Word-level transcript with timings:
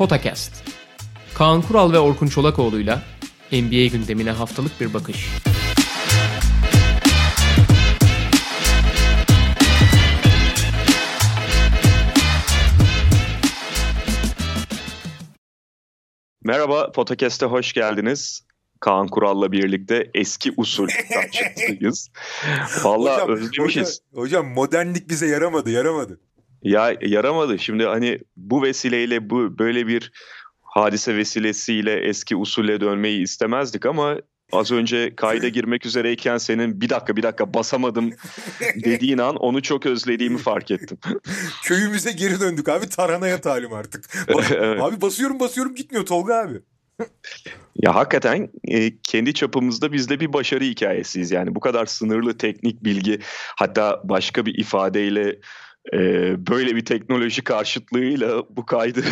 Potakast. 0.00 0.64
Kaan 1.34 1.62
Kural 1.62 1.92
ve 1.92 1.98
Orkun 1.98 2.26
Çolakoğlu'yla 2.26 3.02
NBA 3.52 3.86
gündemine 3.86 4.30
haftalık 4.30 4.80
bir 4.80 4.94
bakış. 4.94 5.28
Merhaba, 16.44 16.92
Podcast'e 16.92 17.46
hoş 17.46 17.72
geldiniz. 17.72 18.46
Kaan 18.80 19.08
Kural'la 19.08 19.52
birlikte 19.52 20.10
eski 20.14 20.52
usul 20.56 20.88
tartışmasıyız. 21.12 22.10
Valla 22.84 23.26
özlemişiz. 23.28 24.00
Hocam, 24.12 24.22
hocam 24.22 24.46
modernlik 24.54 25.08
bize 25.08 25.26
yaramadı, 25.26 25.70
yaramadı. 25.70 26.20
Ya 26.62 26.96
yaramadı. 27.00 27.58
Şimdi 27.58 27.84
hani 27.84 28.18
bu 28.36 28.62
vesileyle 28.62 29.30
bu 29.30 29.58
böyle 29.58 29.86
bir 29.86 30.12
hadise 30.60 31.16
vesilesiyle 31.16 31.94
eski 32.00 32.36
usule 32.36 32.80
dönmeyi 32.80 33.22
istemezdik 33.22 33.86
ama 33.86 34.16
az 34.52 34.72
önce 34.72 35.16
kayda 35.16 35.48
girmek 35.48 35.86
üzereyken 35.86 36.38
senin 36.38 36.80
bir 36.80 36.88
dakika 36.88 37.16
bir 37.16 37.22
dakika 37.22 37.54
basamadım 37.54 38.10
dediğin 38.84 39.18
an 39.18 39.36
onu 39.36 39.62
çok 39.62 39.86
özlediğimi 39.86 40.38
fark 40.38 40.70
ettim. 40.70 40.98
Köyümüze 41.64 42.12
geri 42.12 42.40
döndük 42.40 42.68
abi. 42.68 42.88
Taranaya 42.88 43.40
talim 43.40 43.72
artık. 43.72 44.04
Bas- 44.34 44.50
Evet. 44.54 44.80
Abi 44.82 45.00
basıyorum 45.00 45.40
basıyorum 45.40 45.74
gitmiyor 45.74 46.06
Tolga 46.06 46.34
abi. 46.34 46.60
Ya 47.76 47.94
hakikaten 47.94 48.48
e, 48.68 48.92
kendi 49.02 49.34
çapımızda 49.34 49.92
biz 49.92 50.08
de 50.08 50.20
bir 50.20 50.32
başarı 50.32 50.64
hikayesiyiz. 50.64 51.30
Yani 51.30 51.54
bu 51.54 51.60
kadar 51.60 51.86
sınırlı 51.86 52.38
teknik 52.38 52.84
bilgi 52.84 53.18
hatta 53.56 54.00
başka 54.04 54.46
bir 54.46 54.54
ifadeyle 54.58 55.38
e, 55.92 55.98
böyle 56.46 56.76
bir 56.76 56.84
teknoloji 56.84 57.44
karşıtlığıyla 57.44 58.42
bu 58.50 58.66
kaydı 58.66 59.04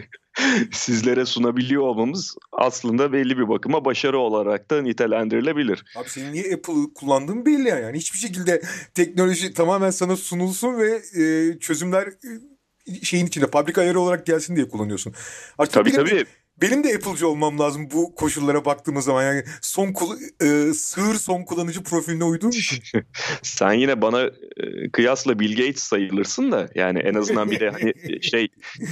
sizlere 0.72 1.26
sunabiliyor 1.26 1.82
olmamız 1.82 2.36
aslında 2.52 3.12
belli 3.12 3.38
bir 3.38 3.48
bakıma 3.48 3.84
başarı 3.84 4.18
olarak 4.18 4.70
da 4.70 4.82
nitelendirilebilir. 4.82 5.84
Abi 5.96 6.08
senin 6.08 6.32
niye 6.32 6.54
Apple 6.54 6.94
kullandığın 6.94 7.46
belli 7.46 7.68
yani. 7.68 7.82
yani. 7.82 7.98
Hiçbir 7.98 8.18
şekilde 8.18 8.62
teknoloji 8.94 9.54
tamamen 9.54 9.90
sana 9.90 10.16
sunulsun 10.16 10.78
ve 10.78 11.02
e, 11.22 11.58
çözümler 11.58 12.06
e, 12.06 13.04
şeyin 13.04 13.26
içinde 13.26 13.46
fabrika 13.46 13.80
ayarı 13.80 14.00
olarak 14.00 14.26
gelsin 14.26 14.56
diye 14.56 14.68
kullanıyorsun. 14.68 15.14
Artık 15.58 15.74
Tabii 15.74 15.92
tabii. 15.92 16.24
Benim 16.56 16.84
de 16.84 16.94
Apple'cı 16.94 17.28
olmam 17.28 17.58
lazım 17.58 17.88
bu 17.94 18.14
koşullara 18.14 18.64
baktığımız 18.64 19.04
zaman. 19.04 19.22
Yani 19.22 19.44
son 19.62 19.92
kul- 19.92 20.18
e, 20.40 20.74
sığır 20.74 21.14
son 21.14 21.42
kullanıcı 21.42 21.82
profiline 21.82 22.24
uyduğum 22.24 22.50
için. 22.50 22.82
Sen 23.42 23.72
yine 23.72 24.02
bana 24.02 24.22
e, 24.56 24.90
kıyasla 24.92 25.38
Bill 25.38 25.56
Gates 25.56 25.82
sayılırsın 25.82 26.52
da 26.52 26.68
yani 26.74 26.98
en 26.98 27.14
azından 27.14 27.50
bir 27.50 27.60
de 27.60 27.70
hani 27.70 28.22
şey 28.22 28.48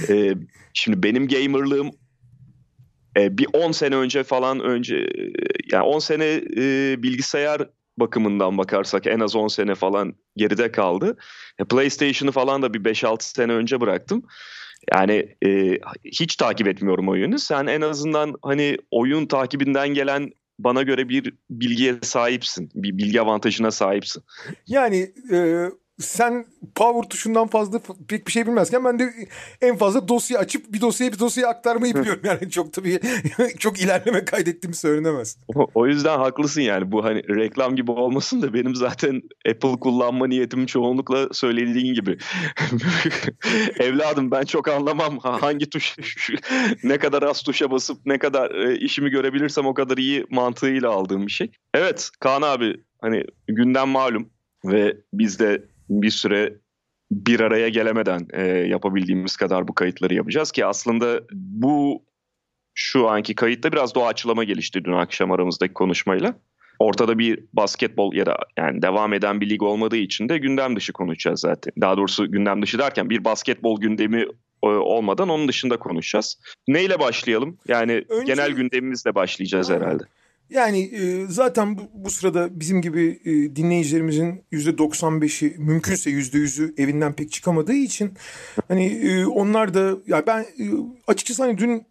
e, 0.09 0.33
şimdi 0.73 1.03
benim 1.03 1.27
gamerlığım 1.27 1.91
e, 3.17 3.37
bir 3.37 3.47
10 3.53 3.71
sene 3.71 3.95
önce 3.95 4.23
falan 4.23 4.59
önce 4.59 4.95
e, 4.95 5.31
yani 5.71 5.83
10 5.83 5.99
sene 5.99 6.41
e, 6.57 6.95
bilgisayar 7.03 7.69
bakımından 7.97 8.57
bakarsak 8.57 9.07
en 9.07 9.19
az 9.19 9.35
10 9.35 9.47
sene 9.47 9.75
falan 9.75 10.15
geride 10.37 10.71
kaldı. 10.71 11.17
E, 11.59 11.63
PlayStation'ı 11.65 12.31
falan 12.31 12.61
da 12.61 12.73
bir 12.73 12.83
5-6 12.83 13.17
sene 13.21 13.51
önce 13.51 13.81
bıraktım. 13.81 14.23
Yani 14.93 15.35
e, 15.45 15.77
hiç 16.05 16.35
takip 16.35 16.67
etmiyorum 16.67 17.09
oyunu. 17.09 17.39
Sen 17.39 17.67
en 17.67 17.81
azından 17.81 18.35
hani 18.41 18.77
oyun 18.91 19.25
takibinden 19.25 19.89
gelen 19.89 20.31
bana 20.59 20.81
göre 20.81 21.09
bir 21.09 21.33
bilgiye 21.49 21.95
sahipsin. 22.01 22.71
Bir 22.75 22.97
bilgi 22.97 23.21
avantajına 23.21 23.71
sahipsin. 23.71 24.23
Yani 24.67 25.11
e, 25.33 25.65
sen 26.01 26.45
power 26.75 27.09
tuşundan 27.09 27.47
fazla 27.47 27.79
pek 28.07 28.27
bir 28.27 28.31
şey 28.31 28.47
bilmezken 28.47 28.85
ben 28.85 28.99
de 28.99 29.13
en 29.61 29.77
fazla 29.77 30.07
dosya 30.07 30.39
açıp 30.39 30.73
bir 30.73 30.81
dosyaya 30.81 31.13
bir 31.13 31.19
dosyaya 31.19 31.49
aktarmayı 31.49 31.95
biliyorum. 31.95 32.21
Yani 32.23 32.49
çok 32.49 32.73
tabii 32.73 32.99
çok 33.59 33.81
ilerleme 33.81 34.25
kaydettiğimi 34.25 34.75
söylenemez. 34.75 35.37
O, 35.55 35.67
o 35.73 35.87
yüzden 35.87 36.17
haklısın 36.17 36.61
yani 36.61 36.91
bu 36.91 37.03
hani 37.03 37.23
reklam 37.23 37.75
gibi 37.75 37.91
olmasın 37.91 38.41
da 38.41 38.53
benim 38.53 38.75
zaten 38.75 39.21
Apple 39.49 39.79
kullanma 39.79 40.27
niyetim 40.27 40.65
çoğunlukla 40.65 41.27
söylediğin 41.31 41.93
gibi. 41.93 42.17
Evladım 43.79 44.31
ben 44.31 44.43
çok 44.43 44.67
anlamam 44.67 45.19
Ha- 45.19 45.41
hangi 45.41 45.69
tuş 45.69 45.95
ne 46.83 46.97
kadar 46.97 47.23
az 47.23 47.41
tuşa 47.41 47.71
basıp 47.71 47.97
ne 48.05 48.19
kadar 48.19 48.51
e, 48.51 48.77
işimi 48.77 49.09
görebilirsem 49.09 49.65
o 49.65 49.73
kadar 49.73 49.97
iyi 49.97 50.25
mantığıyla 50.29 50.89
aldığım 50.89 51.27
bir 51.27 51.31
şey. 51.31 51.51
Evet 51.73 52.09
Kaan 52.19 52.41
abi 52.41 52.83
hani 53.01 53.23
gündem 53.47 53.89
malum 53.89 54.29
ve 54.65 54.97
biz 55.13 55.39
de 55.39 55.63
bir 55.91 56.09
süre 56.09 56.53
bir 57.11 57.39
araya 57.39 57.69
gelemeden 57.69 58.27
e, 58.33 58.43
yapabildiğimiz 58.47 59.35
kadar 59.37 59.67
bu 59.67 59.75
kayıtları 59.75 60.13
yapacağız 60.13 60.51
ki 60.51 60.65
aslında 60.65 61.21
bu 61.33 62.03
şu 62.73 63.09
anki 63.09 63.35
kayıtta 63.35 63.71
biraz 63.71 63.95
doğaçlama 63.95 64.43
gelişti 64.43 64.83
dün 64.85 64.93
akşam 64.93 65.31
aramızdaki 65.31 65.73
konuşmayla. 65.73 66.33
Ortada 66.79 67.19
bir 67.19 67.39
basketbol 67.53 68.13
ya 68.13 68.25
da 68.25 68.37
yani 68.57 68.81
devam 68.81 69.13
eden 69.13 69.41
bir 69.41 69.49
lig 69.49 69.63
olmadığı 69.63 69.97
için 69.97 70.29
de 70.29 70.37
gündem 70.37 70.75
dışı 70.75 70.93
konuşacağız 70.93 71.39
zaten. 71.39 71.73
Daha 71.81 71.97
doğrusu 71.97 72.31
gündem 72.31 72.61
dışı 72.61 72.79
derken 72.79 73.09
bir 73.09 73.23
basketbol 73.23 73.81
gündemi 73.81 74.25
e, 74.63 74.67
olmadan 74.67 75.29
onun 75.29 75.47
dışında 75.47 75.77
konuşacağız. 75.77 76.39
Neyle 76.67 76.99
başlayalım? 76.99 77.57
Yani 77.67 78.05
Önce- 78.09 78.33
genel 78.33 78.51
gündemimizle 78.51 79.15
başlayacağız 79.15 79.71
Aynen. 79.71 79.81
herhalde. 79.81 80.03
Yani 80.51 80.79
e, 80.79 81.27
zaten 81.27 81.77
bu, 81.93 82.09
sırada 82.09 82.59
bizim 82.59 82.81
gibi 82.81 83.21
e, 83.25 83.55
dinleyicilerimizin 83.55 84.43
%95'i 84.51 85.55
mümkünse 85.57 86.11
%100'ü 86.11 86.81
evinden 86.81 87.13
pek 87.13 87.31
çıkamadığı 87.31 87.73
için 87.73 88.13
hani 88.67 88.85
e, 88.85 89.25
onlar 89.25 89.73
da 89.73 89.97
ya 90.07 90.27
ben 90.27 90.45
açıkçası 91.07 91.43
hani 91.43 91.57
dün 91.57 91.85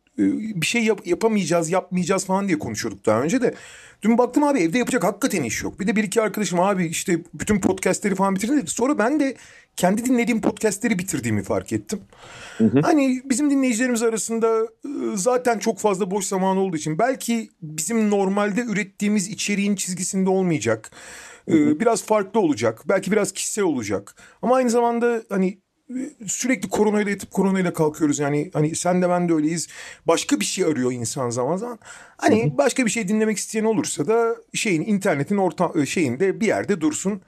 bir 0.60 0.66
şey 0.66 0.84
yap- 0.84 1.06
yapamayacağız, 1.06 1.70
yapmayacağız 1.70 2.25
falan 2.25 2.48
diye 2.48 2.58
konuşuyorduk 2.58 3.06
daha 3.06 3.22
önce 3.22 3.42
de. 3.42 3.54
Dün 4.03 4.19
baktım 4.19 4.44
abi 4.44 4.58
evde 4.58 4.78
yapacak 4.78 5.04
hakikaten 5.04 5.42
iş 5.42 5.62
yok. 5.62 5.81
Bir 5.81 5.86
de 5.86 5.97
bir 5.97 6.04
iki 6.04 6.22
arkadaşım 6.22 6.60
abi 6.60 6.86
işte 6.86 7.19
bütün 7.34 7.60
podcastleri 7.60 8.14
falan 8.14 8.34
bitirdi. 8.34 8.62
Sonra 8.66 8.98
ben 8.98 9.20
de 9.20 9.36
kendi 9.76 10.04
dinlediğim 10.04 10.41
podcastleri 10.41 10.98
bitirdiğimi 10.98 11.42
fark 11.42 11.72
ettim. 11.72 12.00
Hani 12.82 13.22
bizim 13.25 13.50
dinleyicilerimiz 13.50 14.03
arasında 14.03 14.62
e, 14.84 14.88
zaten 15.14 15.58
çok 15.58 15.78
fazla 15.78 16.10
boş 16.10 16.25
zaman 16.25 16.56
olduğu 16.56 16.76
için 16.76 16.98
belki 16.98 17.48
bizim 17.62 18.10
normalde 18.10 18.60
ürettiğimiz 18.60 19.28
içeriğin 19.28 19.75
çizgisinde 19.76 20.31
olmayacak. 20.31 20.91
E, 21.48 21.81
Biraz 21.81 22.02
farklı 22.04 22.41
olacak. 22.41 22.82
Belki 22.88 23.12
biraz 23.12 23.32
kişisel 23.32 23.64
olacak. 23.64 24.14
Ama 24.42 24.56
aynı 24.56 24.70
zamanda 24.70 25.22
hani 25.28 25.48
e, 25.48 25.60
sürekli 26.26 26.68
koronayla 26.68 27.10
yatıp 27.10 27.30
koronayla 27.30 27.72
kalkıyoruz. 27.72 28.18
Yani 28.18 28.50
hani 28.52 28.76
sen 28.76 29.02
de 29.02 29.08
ben 29.08 29.28
de 29.28 29.34
öyleyiz. 29.34 29.68
Başka 30.06 30.40
bir 30.40 30.44
şey 30.44 30.64
arıyor 30.64 30.92
insan 30.92 31.30
zaman 31.30 31.56
zaman. 31.56 31.78
Hani 32.16 32.58
başka 32.58 32.86
bir 32.86 32.90
şey 32.90 33.08
dinlemek 33.08 33.38
isteyen 33.38 33.64
olursa 33.64 34.06
da 34.06 34.36
şeyin 34.54 34.82
internetin 34.82 35.36
orta 35.36 35.72
e, 35.74 35.86
şeyinde 35.86 36.40
bir 36.40 36.46
yerde 36.46 36.80
dursun. 36.80 37.20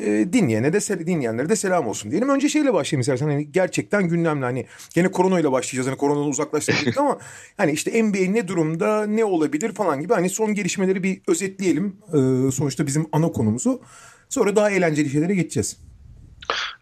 E, 0.00 0.32
dinleyene 0.32 0.72
de 0.72 1.06
dinleyenlere 1.06 1.48
de 1.48 1.56
selam 1.56 1.86
olsun 1.86 2.10
diyelim. 2.10 2.28
Önce 2.28 2.48
şeyle 2.48 2.74
başlayayım 2.74 3.00
istersen. 3.00 3.26
Hani 3.26 3.52
gerçekten 3.52 4.08
gündemle 4.08 4.44
hani 4.44 4.66
gene 4.94 5.10
koronayla 5.10 5.52
başlayacağız. 5.52 5.86
Hani 5.86 5.96
koronadan 5.96 6.28
uzaklaştık 6.28 6.96
ama 6.98 7.18
hani 7.56 7.72
işte 7.72 8.02
NBA 8.02 8.30
ne 8.30 8.48
durumda 8.48 9.06
ne 9.06 9.24
olabilir 9.24 9.74
falan 9.74 10.00
gibi 10.00 10.14
hani 10.14 10.30
son 10.30 10.54
gelişmeleri 10.54 11.02
bir 11.02 11.20
özetleyelim. 11.28 11.96
E, 12.08 12.50
sonuçta 12.52 12.86
bizim 12.86 13.06
ana 13.12 13.32
konumuzu. 13.32 13.80
Sonra 14.28 14.56
daha 14.56 14.70
eğlenceli 14.70 15.10
şeylere 15.10 15.34
geçeceğiz. 15.34 15.76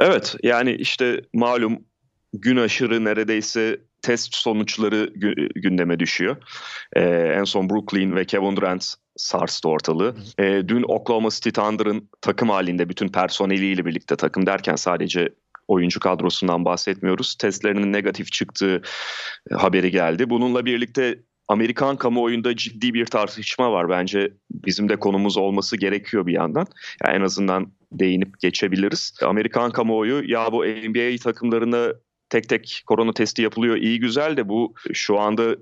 Evet 0.01 0.37
yani 0.43 0.73
işte 0.75 1.21
malum 1.35 1.79
gün 2.33 2.57
aşırı 2.57 3.05
neredeyse 3.05 3.81
test 4.03 4.35
sonuçları 4.35 5.05
gü- 5.05 5.61
gündeme 5.61 6.01
düşüyor. 6.01 6.37
Ee, 6.97 7.01
en 7.37 7.45
son 7.45 7.71
Brooklyn 7.71 8.17
ve 8.17 8.25
Kevin 8.25 8.57
Durant 8.57 8.95
sarstı 9.17 9.69
ortalığı. 9.69 10.15
Ee, 10.39 10.63
dün 10.69 10.85
Oklahoma 10.89 11.31
City 11.31 11.51
Thunder'ın 11.51 12.09
takım 12.21 12.51
halinde 12.51 12.89
bütün 12.89 13.09
personeliyle 13.09 13.85
birlikte 13.85 14.17
takım 14.17 14.47
derken 14.47 14.77
sadece 14.77 15.29
oyuncu 15.69 16.01
kadrosundan 16.01 16.65
bahsetmiyoruz. 16.65 17.35
Testlerinin 17.35 17.93
negatif 17.93 18.33
çıktığı 18.33 18.83
e, 19.51 19.55
haberi 19.55 19.91
geldi. 19.91 20.31
Bununla 20.31 20.65
birlikte 20.65 21.19
Amerikan 21.51 21.97
kamuoyunda 21.97 22.57
ciddi 22.57 22.95
bir 22.95 23.07
tartışma 23.07 23.73
var. 23.73 23.89
Bence 23.89 24.33
bizim 24.51 24.89
de 24.89 24.97
konumuz 24.97 25.37
olması 25.37 25.77
gerekiyor 25.77 26.27
bir 26.27 26.33
yandan. 26.33 26.67
Yani 27.05 27.17
en 27.17 27.21
azından 27.21 27.73
değinip 27.93 28.41
geçebiliriz. 28.41 29.15
Amerikan 29.23 29.71
kamuoyu 29.71 30.31
ya 30.31 30.53
bu 30.53 30.65
NBA 30.65 31.17
takımlarına 31.23 31.93
tek 32.29 32.49
tek 32.49 32.83
korona 32.87 33.13
testi 33.13 33.43
yapılıyor 33.43 33.77
iyi 33.77 34.01
güzel 34.01 34.37
de 34.37 34.49
bu 34.49 34.75
şu 34.93 35.19
anda 35.19 35.57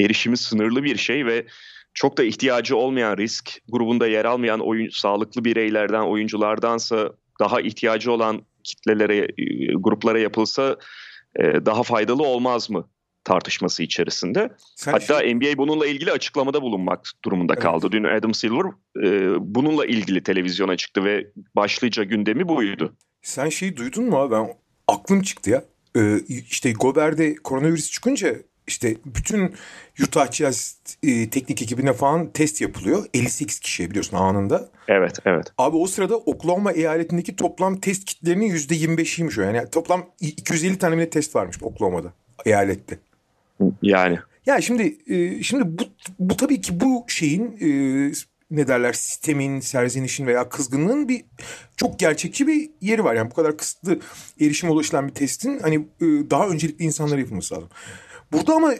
erişimi 0.00 0.36
sınırlı 0.36 0.84
bir 0.84 0.96
şey 0.96 1.26
ve 1.26 1.46
çok 1.94 2.18
da 2.18 2.24
ihtiyacı 2.24 2.76
olmayan 2.76 3.16
risk 3.16 3.58
grubunda 3.68 4.06
yer 4.06 4.24
almayan 4.24 4.60
oyun 4.60 4.88
sağlıklı 4.88 5.44
bireylerden 5.44 6.02
oyunculardansa 6.02 7.12
daha 7.40 7.60
ihtiyacı 7.60 8.12
olan 8.12 8.42
kitlelere 8.64 9.16
e, 9.16 9.26
gruplara 9.74 10.18
yapılsa 10.18 10.76
e, 11.36 11.42
daha 11.42 11.82
faydalı 11.82 12.22
olmaz 12.22 12.70
mı 12.70 12.88
tartışması 13.24 13.82
içerisinde. 13.82 14.50
Sen 14.76 14.92
Hatta 14.92 15.20
şey- 15.20 15.34
NBA 15.34 15.58
bununla 15.58 15.86
ilgili 15.86 16.12
açıklamada 16.12 16.62
bulunmak 16.62 17.10
durumunda 17.24 17.52
Evet. 17.52 17.62
kaldı. 17.62 17.92
Dün 17.92 18.04
Adam 18.04 18.34
Silver 18.34 18.64
e, 19.04 19.32
bununla 19.54 19.86
ilgili 19.86 20.22
televizyona 20.22 20.76
çıktı 20.76 21.04
ve 21.04 21.26
başlıca 21.56 22.04
gündemi 22.04 22.48
buydu. 22.48 22.96
Sen 23.22 23.48
şeyi 23.48 23.76
duydun 23.76 24.04
mu 24.04 24.16
abi? 24.18 24.34
Ben 24.34 24.54
aklım 24.88 25.22
çıktı 25.22 25.50
ya. 25.50 25.64
Ee, 25.96 26.18
işte 26.50 26.72
Gober'de 26.72 27.34
koronavirüs 27.34 27.90
çıkınca 27.90 28.34
işte 28.66 28.96
bütün 29.06 29.54
Utah 30.02 30.32
Jazz 30.32 30.78
e, 31.02 31.30
teknik 31.30 31.62
ekibine 31.62 31.92
falan 31.92 32.30
test 32.32 32.60
yapılıyor. 32.60 33.04
58 33.14 33.58
kişiye 33.60 33.90
biliyorsun 33.90 34.16
anında. 34.16 34.68
Evet, 34.88 35.18
evet. 35.24 35.46
Abi 35.58 35.76
o 35.76 35.86
sırada 35.86 36.16
Oklahoma 36.16 36.72
eyaletindeki 36.72 37.36
toplam 37.36 37.80
test 37.80 38.04
kitlerinin 38.04 38.50
%25'iymiş 38.50 39.38
o. 39.38 39.42
Yani 39.42 39.70
toplam 39.70 40.06
250 40.20 40.78
tane 40.78 40.96
bile 40.96 41.10
test 41.10 41.34
varmış 41.36 41.62
Oklahoma'da, 41.62 42.12
eyalette. 42.46 42.98
Yani. 43.82 44.18
Ya 44.46 44.60
şimdi 44.60 44.98
e, 45.06 45.42
şimdi 45.42 45.78
bu, 45.78 45.82
bu 46.18 46.36
tabii 46.36 46.60
ki 46.60 46.80
bu 46.80 47.04
şeyin 47.08 47.56
e, 47.60 47.70
ne 48.50 48.68
derler 48.68 48.92
sistemin, 48.92 49.60
serzenişin 49.60 50.26
veya 50.26 50.48
kızgınlığın 50.48 51.08
bir 51.08 51.24
çok 51.76 51.98
gerçekçi 51.98 52.46
bir 52.46 52.70
yeri 52.80 53.04
var. 53.04 53.14
Yani 53.14 53.30
bu 53.30 53.34
kadar 53.34 53.56
kısıtlı 53.56 54.00
erişim 54.40 54.70
ulaşılan 54.70 55.08
bir 55.08 55.14
testin 55.14 55.58
hani 55.58 55.76
e, 55.76 56.06
daha 56.30 56.48
öncelikli 56.48 56.82
insanlara 56.82 57.20
yapılması 57.20 57.54
lazım. 57.54 57.68
Burada 58.32 58.54
ama 58.54 58.74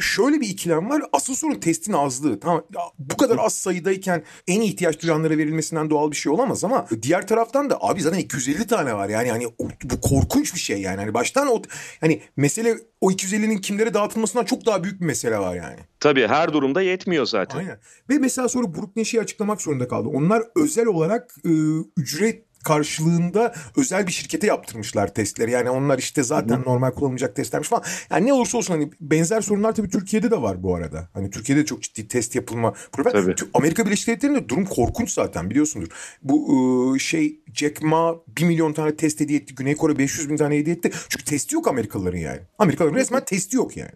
şöyle 0.00 0.40
bir 0.40 0.48
ikilem 0.48 0.90
var. 0.90 1.02
Asıl 1.12 1.34
sorun 1.34 1.54
testin 1.54 1.92
azlığı. 1.92 2.40
Tamam 2.40 2.64
bu 2.98 3.16
kadar 3.16 3.38
az 3.38 3.54
sayıdayken 3.54 4.22
en 4.46 4.60
ihtiyaç 4.60 5.02
duyanlara 5.02 5.38
verilmesinden 5.38 5.90
doğal 5.90 6.10
bir 6.10 6.16
şey 6.16 6.32
olamaz 6.32 6.64
ama 6.64 6.86
diğer 7.02 7.26
taraftan 7.26 7.70
da 7.70 7.78
abi 7.80 8.00
zaten 8.00 8.18
250 8.18 8.66
tane 8.66 8.94
var. 8.94 9.08
Yani 9.08 9.30
hani 9.30 9.46
bu 9.84 10.00
korkunç 10.00 10.54
bir 10.54 10.60
şey 10.60 10.80
yani. 10.80 10.96
Hani 10.96 11.14
baştan 11.14 11.48
o 11.48 11.62
hani 12.00 12.22
mesele 12.36 12.78
o 13.00 13.10
250'nin 13.10 13.58
kimlere 13.58 13.94
dağıtılmasından 13.94 14.44
çok 14.44 14.66
daha 14.66 14.84
büyük 14.84 15.00
bir 15.00 15.06
mesele 15.06 15.38
var 15.38 15.56
yani. 15.56 15.78
Tabii 16.00 16.28
her 16.28 16.52
durumda 16.52 16.82
yetmiyor 16.82 17.26
zaten. 17.26 17.58
Aynen. 17.58 17.78
Ve 18.10 18.18
mesela 18.18 18.48
sonra 18.48 18.74
Brooklyn 18.74 19.02
şeyi 19.02 19.20
açıklamak 19.20 19.62
zorunda 19.62 19.88
kaldı. 19.88 20.08
Onlar 20.08 20.42
özel 20.56 20.86
olarak 20.86 21.34
e, 21.44 21.50
ücret 21.96 22.49
karşılığında 22.64 23.54
özel 23.76 24.06
bir 24.06 24.12
şirkete 24.12 24.46
yaptırmışlar 24.46 25.14
testleri. 25.14 25.50
Yani 25.50 25.70
onlar 25.70 25.98
işte 25.98 26.22
zaten 26.22 26.56
Hı. 26.56 26.62
normal 26.62 26.90
kullanılacak 26.90 27.36
testlermiş 27.36 27.68
falan. 27.68 27.84
Yani 28.10 28.26
ne 28.26 28.32
olursa 28.32 28.58
olsun 28.58 28.74
hani 28.74 28.90
benzer 29.00 29.40
sorunlar 29.40 29.74
tabii 29.74 29.90
Türkiye'de 29.90 30.30
de 30.30 30.42
var 30.42 30.62
bu 30.62 30.74
arada. 30.74 31.08
Hani 31.12 31.30
Türkiye'de 31.30 31.64
çok 31.64 31.82
ciddi 31.82 32.08
test 32.08 32.34
yapılma 32.34 32.72
problemi. 32.92 33.34
Amerika 33.54 33.86
Birleşik 33.86 34.06
Devletleri'nde 34.08 34.48
durum 34.48 34.64
korkunç 34.64 35.12
zaten 35.12 35.50
biliyorsundur. 35.50 35.88
Bu 36.22 36.96
şey 37.00 37.40
Jack 37.54 37.82
Ma 37.82 38.16
1 38.28 38.44
milyon 38.44 38.72
tane 38.72 38.96
test 38.96 39.20
hediye 39.20 39.38
etti. 39.38 39.54
Güney 39.54 39.76
Kore 39.76 39.98
500 39.98 40.30
bin 40.30 40.36
tane 40.36 40.56
hediye 40.58 40.76
etti. 40.76 40.90
Çünkü 41.08 41.24
testi 41.24 41.54
yok 41.54 41.68
Amerikalıların 41.68 42.18
yani. 42.18 42.40
Amerikalıların 42.58 42.96
resmen 42.96 43.24
testi 43.24 43.56
yok 43.56 43.76
yani. 43.76 43.92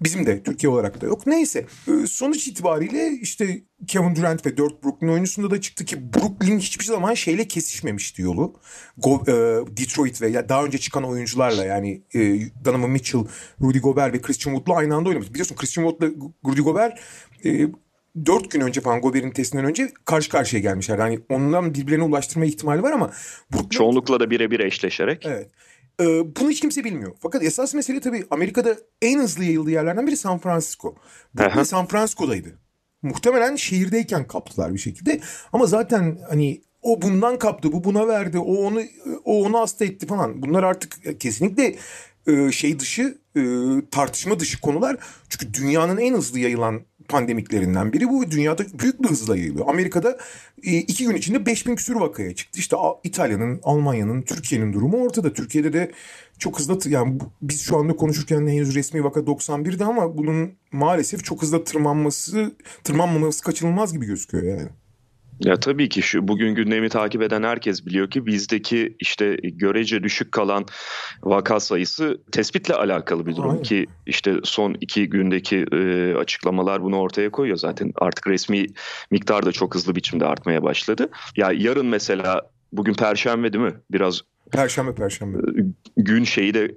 Bizim 0.00 0.26
de 0.26 0.42
Türkiye 0.42 0.70
olarak 0.70 1.00
da 1.00 1.06
yok. 1.06 1.26
Neyse 1.26 1.66
ee, 1.88 2.06
sonuç 2.06 2.48
itibariyle 2.48 3.10
işte 3.10 3.62
Kevin 3.86 4.16
Durant 4.16 4.46
ve 4.46 4.56
dört 4.56 4.84
Brooklyn 4.84 5.08
oyuncusunda 5.08 5.50
da 5.50 5.60
çıktı 5.60 5.84
ki 5.84 6.12
Brooklyn 6.14 6.58
hiçbir 6.58 6.84
zaman 6.84 7.14
şeyle 7.14 7.48
kesişmemişti 7.48 8.22
yolu. 8.22 8.54
Go, 8.98 9.22
e, 9.28 9.32
Detroit 9.76 10.22
ve 10.22 10.48
daha 10.48 10.64
önce 10.64 10.78
çıkan 10.78 11.04
oyuncularla 11.04 11.64
yani 11.64 12.02
e, 12.14 12.20
Donovan 12.64 12.90
Mitchell, 12.90 13.24
Rudy 13.60 13.78
Gobert 13.78 14.14
ve 14.14 14.20
Christian 14.20 14.54
Wood'la 14.54 14.78
aynı 14.78 14.94
anda 14.94 15.08
oynamış. 15.08 15.30
Biliyorsun 15.30 15.56
Christian 15.56 15.88
Wood'la 15.88 16.14
Rudy 16.46 16.60
Gobert 16.60 16.98
e, 17.44 17.66
dört 18.26 18.50
gün 18.50 18.60
önce 18.60 18.80
falan 18.80 19.00
Gobert'in 19.00 19.30
testinden 19.30 19.64
önce 19.64 19.92
karşı 20.04 20.30
karşıya 20.30 20.62
gelmişler. 20.62 20.98
Yani 20.98 21.20
ondan 21.28 21.74
birbirlerine 21.74 22.04
ulaştırma 22.04 22.44
ihtimali 22.44 22.82
var 22.82 22.92
ama 22.92 23.10
Brooklyn... 23.52 23.68
Çoğunlukla 23.68 24.20
da 24.20 24.30
birebir 24.30 24.60
eşleşerek. 24.60 25.26
Evet. 25.26 25.50
Ee, 26.00 26.04
bunu 26.36 26.50
hiç 26.50 26.60
kimse 26.60 26.84
bilmiyor. 26.84 27.12
Fakat 27.20 27.42
esas 27.42 27.74
mesele 27.74 28.00
tabii 28.00 28.24
Amerika'da 28.30 28.76
en 29.02 29.18
hızlı 29.18 29.44
yayıldığı 29.44 29.70
yerlerden 29.70 30.06
biri 30.06 30.16
San 30.16 30.38
Francisco. 30.38 30.94
Bu 31.34 31.64
San 31.64 31.86
Francisco'daydı. 31.86 32.58
Muhtemelen 33.02 33.56
şehirdeyken 33.56 34.26
kaptılar 34.26 34.74
bir 34.74 34.78
şekilde. 34.78 35.20
Ama 35.52 35.66
zaten 35.66 36.18
hani 36.28 36.62
o 36.82 37.02
bundan 37.02 37.38
kaptı, 37.38 37.72
bu 37.72 37.84
buna 37.84 38.08
verdi, 38.08 38.38
o 38.38 38.54
onu 38.54 38.80
o 39.24 39.44
onu 39.44 39.58
hasta 39.58 39.84
etti 39.84 40.06
falan. 40.06 40.42
Bunlar 40.42 40.62
artık 40.62 41.20
kesinlikle 41.20 41.76
e, 42.26 42.52
şey 42.52 42.78
dışı, 42.78 43.18
e, 43.36 43.40
tartışma 43.90 44.40
dışı 44.40 44.60
konular. 44.60 44.96
Çünkü 45.28 45.54
dünyanın 45.54 45.98
en 45.98 46.14
hızlı 46.14 46.38
yayılan 46.38 46.80
pandemiklerinden 47.08 47.92
biri 47.92 48.08
bu. 48.08 48.30
Dünyada 48.30 48.64
büyük 48.78 49.02
bir 49.02 49.08
hızla 49.08 49.36
yayılıyor. 49.36 49.68
Amerika'da 49.68 50.18
e, 50.62 50.76
iki 50.76 51.06
gün 51.06 51.16
içinde 51.16 51.46
5000 51.46 51.76
küsur 51.76 51.96
vakaya 51.96 52.34
çıktı. 52.34 52.60
İşte 52.60 52.76
İtalya'nın, 53.04 53.60
Almanya'nın, 53.62 54.22
Türkiye'nin 54.22 54.72
durumu 54.72 54.96
ortada. 54.96 55.32
Türkiye'de 55.32 55.72
de 55.72 55.92
çok 56.38 56.58
hızlı 56.58 56.90
yani 56.90 57.18
biz 57.42 57.60
şu 57.60 57.76
anda 57.76 57.96
konuşurken 57.96 58.46
henüz 58.46 58.74
resmi 58.74 59.04
vaka 59.04 59.20
91'de 59.20 59.84
ama 59.84 60.18
bunun 60.18 60.52
maalesef 60.72 61.24
çok 61.24 61.42
hızlı 61.42 61.64
tırmanması, 61.64 62.52
tırmanmaması 62.84 63.44
kaçınılmaz 63.44 63.92
gibi 63.92 64.06
gözüküyor 64.06 64.44
yani. 64.44 64.68
Ya 65.40 65.56
tabii 65.56 65.88
ki 65.88 66.02
şu 66.02 66.28
bugün 66.28 66.54
gündemi 66.54 66.88
takip 66.88 67.22
eden 67.22 67.42
herkes 67.42 67.86
biliyor 67.86 68.10
ki 68.10 68.26
bizdeki 68.26 68.96
işte 69.00 69.36
görece 69.42 70.02
düşük 70.02 70.32
kalan 70.32 70.64
vaka 71.22 71.60
sayısı 71.60 72.18
tespitle 72.32 72.74
alakalı 72.74 73.26
bir 73.26 73.36
durum 73.36 73.50
Aynen. 73.50 73.62
ki 73.62 73.86
işte 74.06 74.34
son 74.44 74.76
iki 74.80 75.08
gündeki 75.08 75.66
e, 75.72 76.14
açıklamalar 76.14 76.82
bunu 76.82 76.98
ortaya 76.98 77.30
koyuyor 77.30 77.56
zaten 77.56 77.92
artık 77.96 78.26
resmi 78.26 78.66
miktar 79.10 79.46
da 79.46 79.52
çok 79.52 79.74
hızlı 79.74 79.94
biçimde 79.94 80.26
artmaya 80.26 80.62
başladı. 80.62 81.08
Ya 81.36 81.52
yarın 81.52 81.86
mesela 81.86 82.42
bugün 82.72 82.94
perşembe 82.94 83.52
değil 83.52 83.64
mi? 83.64 83.74
Biraz 83.90 84.22
Perşembe 84.52 84.94
perşembe. 84.94 85.38
Gün 85.96 86.24
şeyi 86.24 86.54
de 86.54 86.74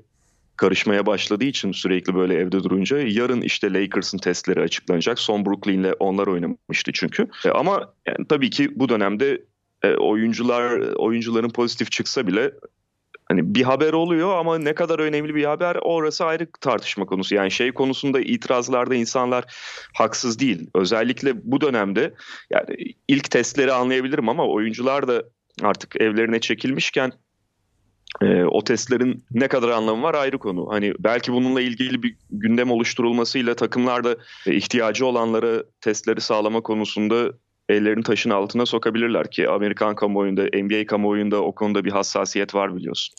karışmaya 0.59 1.05
başladığı 1.05 1.45
için 1.45 1.71
sürekli 1.71 2.15
böyle 2.15 2.33
evde 2.33 2.63
durunca 2.63 2.97
yarın 2.97 3.41
işte 3.41 3.73
Lakers'ın 3.73 4.17
testleri 4.17 4.61
açıklanacak. 4.61 5.19
Son 5.19 5.45
Brooklyn'le 5.45 5.93
onlar 5.99 6.27
oynamıştı 6.27 6.91
çünkü. 6.93 7.27
E, 7.45 7.49
ama 7.49 7.93
yani 8.07 8.27
tabii 8.29 8.49
ki 8.49 8.79
bu 8.79 8.89
dönemde 8.89 9.41
e, 9.83 9.95
oyuncular 9.95 10.79
oyuncuların 10.95 11.49
pozitif 11.49 11.91
çıksa 11.91 12.27
bile 12.27 12.51
hani 13.29 13.55
bir 13.55 13.63
haber 13.63 13.93
oluyor 13.93 14.37
ama 14.37 14.57
ne 14.57 14.75
kadar 14.75 14.99
önemli 14.99 15.35
bir 15.35 15.43
haber 15.43 15.77
orası 15.81 16.25
ayrı 16.25 16.47
tartışma 16.61 17.05
konusu. 17.05 17.35
Yani 17.35 17.51
şey 17.51 17.71
konusunda 17.71 18.19
itirazlarda 18.19 18.95
insanlar 18.95 19.43
haksız 19.93 20.39
değil. 20.39 20.69
Özellikle 20.75 21.51
bu 21.51 21.61
dönemde 21.61 22.13
yani 22.49 22.75
ilk 23.07 23.31
testleri 23.31 23.73
anlayabilirim 23.73 24.29
ama 24.29 24.47
oyuncular 24.47 25.07
da 25.07 25.23
artık 25.61 26.01
evlerine 26.01 26.39
çekilmişken 26.39 27.11
e, 28.21 28.43
o 28.43 28.63
testlerin 28.63 29.23
ne 29.31 29.47
kadar 29.47 29.69
anlamı 29.69 30.03
var 30.03 30.15
ayrı 30.15 30.37
konu. 30.37 30.67
Hani 30.69 30.93
belki 30.99 31.33
bununla 31.33 31.61
ilgili 31.61 32.03
bir 32.03 32.15
gündem 32.31 32.71
oluşturulmasıyla 32.71 33.55
takımlarda 33.55 34.17
e, 34.47 34.55
ihtiyacı 34.55 35.05
olanlara 35.05 35.63
testleri 35.81 36.21
sağlama 36.21 36.61
konusunda 36.61 37.31
ellerini 37.69 38.03
taşın 38.03 38.29
altına 38.29 38.65
sokabilirler 38.65 39.31
ki 39.31 39.49
Amerikan 39.49 39.95
kamuoyunda, 39.95 40.43
NBA 40.43 40.85
kamuoyunda 40.85 41.41
o 41.43 41.55
konuda 41.55 41.85
bir 41.85 41.91
hassasiyet 41.91 42.55
var 42.55 42.75
biliyorsun. 42.75 43.15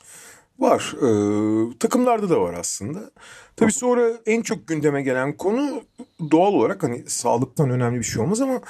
Var. 0.58 0.94
Ee, 0.96 1.78
takımlarda 1.78 2.30
da 2.30 2.40
var 2.40 2.54
aslında. 2.54 3.10
Tabii 3.56 3.72
sonra 3.72 4.10
en 4.26 4.42
çok 4.42 4.66
gündeme 4.68 5.02
gelen 5.02 5.36
konu 5.36 5.82
doğal 6.30 6.52
olarak 6.52 6.82
hani 6.82 7.04
sağlıktan 7.06 7.70
önemli 7.70 7.98
bir 7.98 8.04
şey 8.04 8.22
olmaz 8.22 8.40
ama 8.40 8.60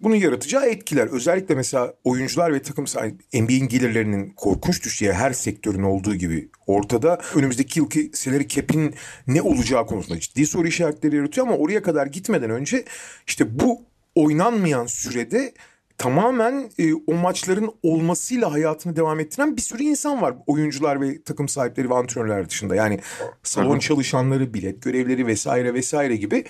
bunun 0.00 0.14
yaratacağı 0.14 0.66
etkiler 0.66 1.06
özellikle 1.06 1.54
mesela 1.54 1.94
oyuncular 2.04 2.52
ve 2.54 2.62
takım 2.62 2.86
sahibi 2.86 3.22
NBA'in 3.34 3.68
gelirlerinin 3.68 4.30
korkunç 4.30 4.84
düşeceği 4.84 5.12
her 5.12 5.32
sektörün 5.32 5.82
olduğu 5.82 6.14
gibi 6.14 6.48
ortada 6.66 7.20
önümüzdeki 7.34 7.78
yılki 7.78 8.10
salary 8.14 8.48
cap'in 8.48 8.94
ne 9.26 9.42
olacağı 9.42 9.86
konusunda 9.86 10.20
ciddi 10.20 10.46
soru 10.46 10.68
işaretleri 10.68 11.16
yaratıyor 11.16 11.46
ama 11.46 11.56
oraya 11.56 11.82
kadar 11.82 12.06
gitmeden 12.06 12.50
önce 12.50 12.84
işte 13.26 13.58
bu 13.60 13.82
oynanmayan 14.14 14.86
sürede 14.86 15.54
tamamen 15.98 16.70
e, 16.78 16.94
o 16.94 17.14
maçların 17.14 17.70
olmasıyla 17.82 18.52
hayatını 18.52 18.96
devam 18.96 19.20
ettiren 19.20 19.56
bir 19.56 19.62
sürü 19.62 19.82
insan 19.82 20.22
var. 20.22 20.34
Oyuncular 20.46 21.00
ve 21.00 21.22
takım 21.22 21.48
sahipleri 21.48 21.90
ve 21.90 21.94
antrenörler 21.94 22.48
dışında. 22.48 22.74
Yani 22.74 23.00
salon 23.42 23.78
çalışanları, 23.78 24.54
bilet 24.54 24.82
görevleri 24.82 25.26
vesaire 25.26 25.74
vesaire 25.74 26.16
gibi 26.16 26.44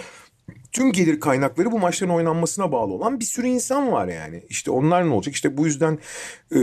tüm 0.73 0.93
gelir 0.93 1.21
kaynakları 1.21 1.73
bu 1.73 1.79
maçların 1.79 2.13
oynanmasına 2.13 2.73
bağlı 2.73 2.93
olan 2.93 3.21
bir 3.21 3.25
sürü 3.25 3.47
insan 3.47 3.93
var 3.93 4.09
yani. 4.09 4.43
İşte 4.49 4.71
onlar 4.71 5.09
ne 5.09 5.13
olacak? 5.13 5.35
İşte 5.35 5.57
bu 5.57 5.67
yüzden 5.67 5.99
e, 6.55 6.59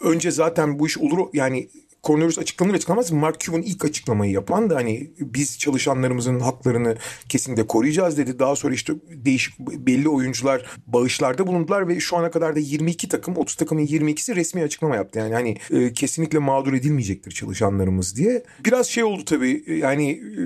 önce 0.00 0.30
zaten 0.30 0.78
bu 0.78 0.86
iş 0.86 0.98
olur 0.98 1.28
yani 1.32 1.68
koronavirüs 2.04 2.38
açıklanır 2.38 2.74
açıklanmaz 2.74 3.12
Mark 3.12 3.40
Cuban 3.40 3.62
ilk 3.62 3.84
açıklamayı 3.84 4.32
yapan 4.32 4.70
da 4.70 4.76
hani 4.76 5.10
biz 5.18 5.58
çalışanlarımızın 5.58 6.40
haklarını 6.40 6.96
kesinlikle 7.28 7.66
koruyacağız 7.66 8.18
dedi. 8.18 8.38
Daha 8.38 8.56
sonra 8.56 8.74
işte 8.74 8.92
değişik 9.08 9.58
belli 9.58 10.08
oyuncular 10.08 10.66
bağışlarda 10.86 11.46
bulundular 11.46 11.88
ve 11.88 12.00
şu 12.00 12.16
ana 12.16 12.30
kadar 12.30 12.56
da 12.56 12.58
22 12.58 13.08
takım 13.08 13.36
30 13.36 13.56
takımın 13.56 13.86
22'si 13.86 14.36
resmi 14.36 14.62
açıklama 14.62 14.96
yaptı. 14.96 15.18
Yani 15.18 15.34
hani 15.34 15.56
e, 15.70 15.92
kesinlikle 15.92 16.38
mağdur 16.38 16.72
edilmeyecektir 16.72 17.30
çalışanlarımız 17.30 18.16
diye. 18.16 18.42
Biraz 18.64 18.86
şey 18.86 19.04
oldu 19.04 19.24
tabii 19.24 19.64
yani 19.66 20.10
e, 20.10 20.42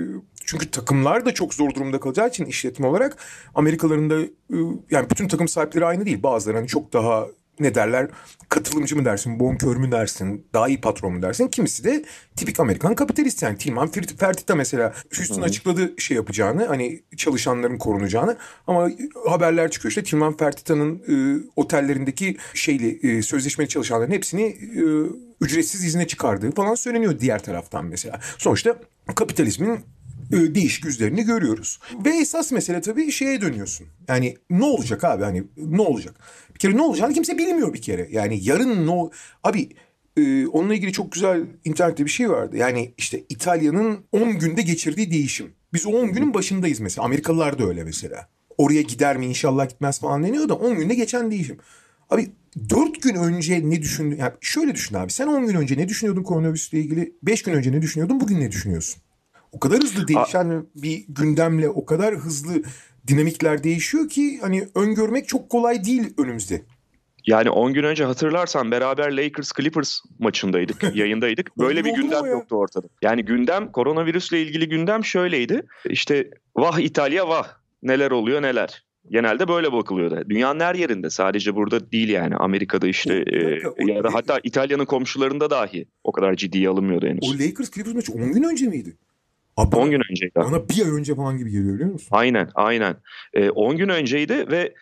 çünkü 0.49 0.71
takımlar 0.71 1.25
da 1.25 1.33
çok 1.33 1.53
zor 1.53 1.73
durumda 1.73 1.99
kalacağı 1.99 2.27
için 2.27 2.45
işletme 2.45 2.87
olarak 2.87 3.17
Amerikalıların 3.55 4.09
da 4.09 4.15
ıı, 4.15 4.73
yani 4.91 5.09
bütün 5.09 5.27
takım 5.27 5.47
sahipleri 5.47 5.85
aynı 5.85 6.05
değil. 6.05 6.23
Bazıları 6.23 6.57
hani 6.57 6.67
çok 6.67 6.93
daha 6.93 7.27
ne 7.59 7.75
derler 7.75 8.07
katılımcı 8.49 8.95
mı 8.95 9.05
dersin, 9.05 9.39
bonkör 9.39 9.75
mü 9.75 9.91
dersin, 9.91 10.45
daha 10.53 10.67
iyi 10.67 10.81
patron 10.81 11.13
mu 11.13 11.21
dersin. 11.21 11.47
Kimisi 11.47 11.83
de 11.83 12.05
tipik 12.35 12.59
Amerikan 12.59 12.95
kapitalist 12.95 13.43
yani 13.43 13.57
Tilman 13.57 13.91
Fertitta 13.91 14.55
mesela 14.55 14.93
Houston 15.17 15.41
açıkladı 15.41 15.93
şey 15.97 16.17
yapacağını 16.17 16.65
hani 16.65 17.03
çalışanların 17.17 17.77
korunacağını 17.77 18.37
ama 18.67 18.89
haberler 19.27 19.71
çıkıyor 19.71 19.89
işte 19.89 20.03
Tilman 20.03 20.37
Fertitta'nın 20.37 21.01
e, 21.07 21.43
otellerindeki 21.55 22.37
şeyli 22.53 23.17
e, 23.17 23.21
sözleşmeli 23.21 23.69
çalışanların 23.69 24.11
hepsini 24.11 24.43
e, 24.43 24.83
ücretsiz 25.41 25.85
izne 25.85 26.07
çıkardığı 26.07 26.51
falan 26.51 26.75
söyleniyor 26.75 27.19
diğer 27.19 27.43
taraftan 27.43 27.85
mesela. 27.85 28.19
Sonuçta 28.37 28.75
kapitalizmin 29.15 29.79
değişik 30.31 30.85
yüzlerini 30.85 31.23
görüyoruz. 31.23 31.79
Ve 32.05 32.17
esas 32.17 32.51
mesele 32.51 32.81
tabii 32.81 33.11
şeye 33.11 33.41
dönüyorsun. 33.41 33.87
Yani 34.07 34.37
ne 34.49 34.63
olacak 34.63 35.03
abi 35.03 35.23
hani 35.23 35.43
ne 35.57 35.81
olacak? 35.81 36.15
Bir 36.53 36.59
kere 36.59 36.77
ne 36.77 36.81
olacağını 36.81 37.13
kimse 37.13 37.37
bilmiyor 37.37 37.73
bir 37.73 37.81
kere. 37.81 38.07
Yani 38.11 38.39
yarın 38.41 38.87
ne 38.87 39.09
Abi 39.43 39.69
e, 40.17 40.47
onunla 40.47 40.75
ilgili 40.75 40.93
çok 40.93 41.11
güzel 41.11 41.45
internette 41.65 42.05
bir 42.05 42.09
şey 42.09 42.29
vardı. 42.29 42.57
Yani 42.57 42.93
işte 42.97 43.23
İtalya'nın 43.29 43.99
10 44.11 44.39
günde 44.39 44.61
geçirdiği 44.61 45.11
değişim. 45.11 45.51
Biz 45.73 45.85
o 45.85 45.89
10 45.89 46.13
günün 46.13 46.33
başındayız 46.33 46.79
mesela. 46.79 47.05
Amerikalılar 47.05 47.59
da 47.59 47.67
öyle 47.67 47.83
mesela. 47.83 48.29
Oraya 48.57 48.81
gider 48.81 49.17
mi 49.17 49.25
inşallah 49.25 49.69
gitmez 49.69 49.99
falan 49.99 50.23
deniyor 50.23 50.49
da 50.49 50.53
10 50.53 50.77
günde 50.77 50.95
geçen 50.95 51.31
değişim. 51.31 51.57
Abi 52.09 52.29
4 52.69 53.01
gün 53.01 53.15
önce 53.15 53.69
ne 53.69 53.81
düşündün? 53.81 54.17
Yani 54.17 54.31
şöyle 54.41 54.75
düşün 54.75 54.95
abi. 54.95 55.11
Sen 55.11 55.27
10 55.27 55.47
gün 55.47 55.55
önce 55.55 55.77
ne 55.77 55.89
düşünüyordun 55.89 56.23
koronavirüsle 56.23 56.79
ilgili? 56.79 57.13
5 57.23 57.43
gün 57.43 57.53
önce 57.53 57.71
ne 57.71 57.81
düşünüyordun? 57.81 58.19
Bugün 58.19 58.39
ne 58.39 58.51
düşünüyorsun? 58.51 59.01
O 59.51 59.59
kadar 59.59 59.79
hızlı 59.79 60.07
değişen 60.07 60.49
A- 60.49 60.63
bir 60.75 61.05
gündemle 61.09 61.69
o 61.69 61.85
kadar 61.85 62.15
hızlı 62.15 62.61
dinamikler 63.07 63.63
değişiyor 63.63 64.09
ki 64.09 64.39
hani 64.41 64.67
öngörmek 64.75 65.27
çok 65.27 65.49
kolay 65.49 65.83
değil 65.83 66.13
önümüzde. 66.17 66.61
Yani 67.27 67.49
10 67.49 67.73
gün 67.73 67.83
önce 67.83 68.03
hatırlarsan 68.03 68.71
beraber 68.71 69.11
Lakers 69.11 69.51
Clippers 69.57 69.99
maçındaydık, 70.19 70.83
yayındaydık. 70.95 71.57
Böyle 71.57 71.85
bir 71.85 71.95
gündem 71.95 72.25
yoktu 72.25 72.55
ortada. 72.55 72.87
Yani 73.01 73.25
gündem 73.25 73.71
koronavirüsle 73.71 74.41
ilgili 74.41 74.69
gündem 74.69 75.05
şöyleydi. 75.05 75.61
İşte 75.85 76.29
vah 76.55 76.79
İtalya 76.79 77.27
vah 77.27 77.47
neler 77.83 78.11
oluyor 78.11 78.41
neler. 78.41 78.85
Genelde 79.09 79.47
böyle 79.47 79.71
bakılıyordu. 79.73 80.23
Dünyanın 80.29 80.59
her 80.59 80.75
yerinde 80.75 81.09
sadece 81.09 81.55
burada 81.55 81.91
değil 81.91 82.09
yani 82.09 82.35
Amerika'da 82.35 82.87
işte 82.87 83.23
o, 83.27 83.35
e, 83.35 83.67
o, 83.67 83.87
ya 83.87 84.03
da 84.03 84.13
hatta 84.13 84.39
İtalya'nın 84.43 84.85
komşularında 84.85 85.49
dahi 85.49 85.85
o 86.03 86.11
kadar 86.11 86.35
ciddiye 86.35 86.69
alınmıyordu 86.69 87.07
henüz. 87.07 87.29
O 87.29 87.33
Lakers 87.33 87.71
Clippers 87.71 87.95
maçı 87.95 88.13
10 88.13 88.33
gün 88.33 88.43
önce 88.43 88.67
miydi? 88.67 88.97
Abi 89.59 89.75
10 89.75 89.91
gün 89.91 90.01
önceydi. 90.11 90.33
Bana 90.35 90.69
bir 90.69 90.85
ay 90.85 90.91
önce 90.91 91.15
falan 91.15 91.37
gibi 91.37 91.51
geliyor 91.51 91.73
biliyor 91.75 91.91
musun? 91.91 92.07
Aynen 92.11 92.49
aynen. 92.55 92.95
E, 93.33 93.49
10 93.49 93.77
gün 93.77 93.89
önceydi 93.89 94.51
ve 94.51 94.73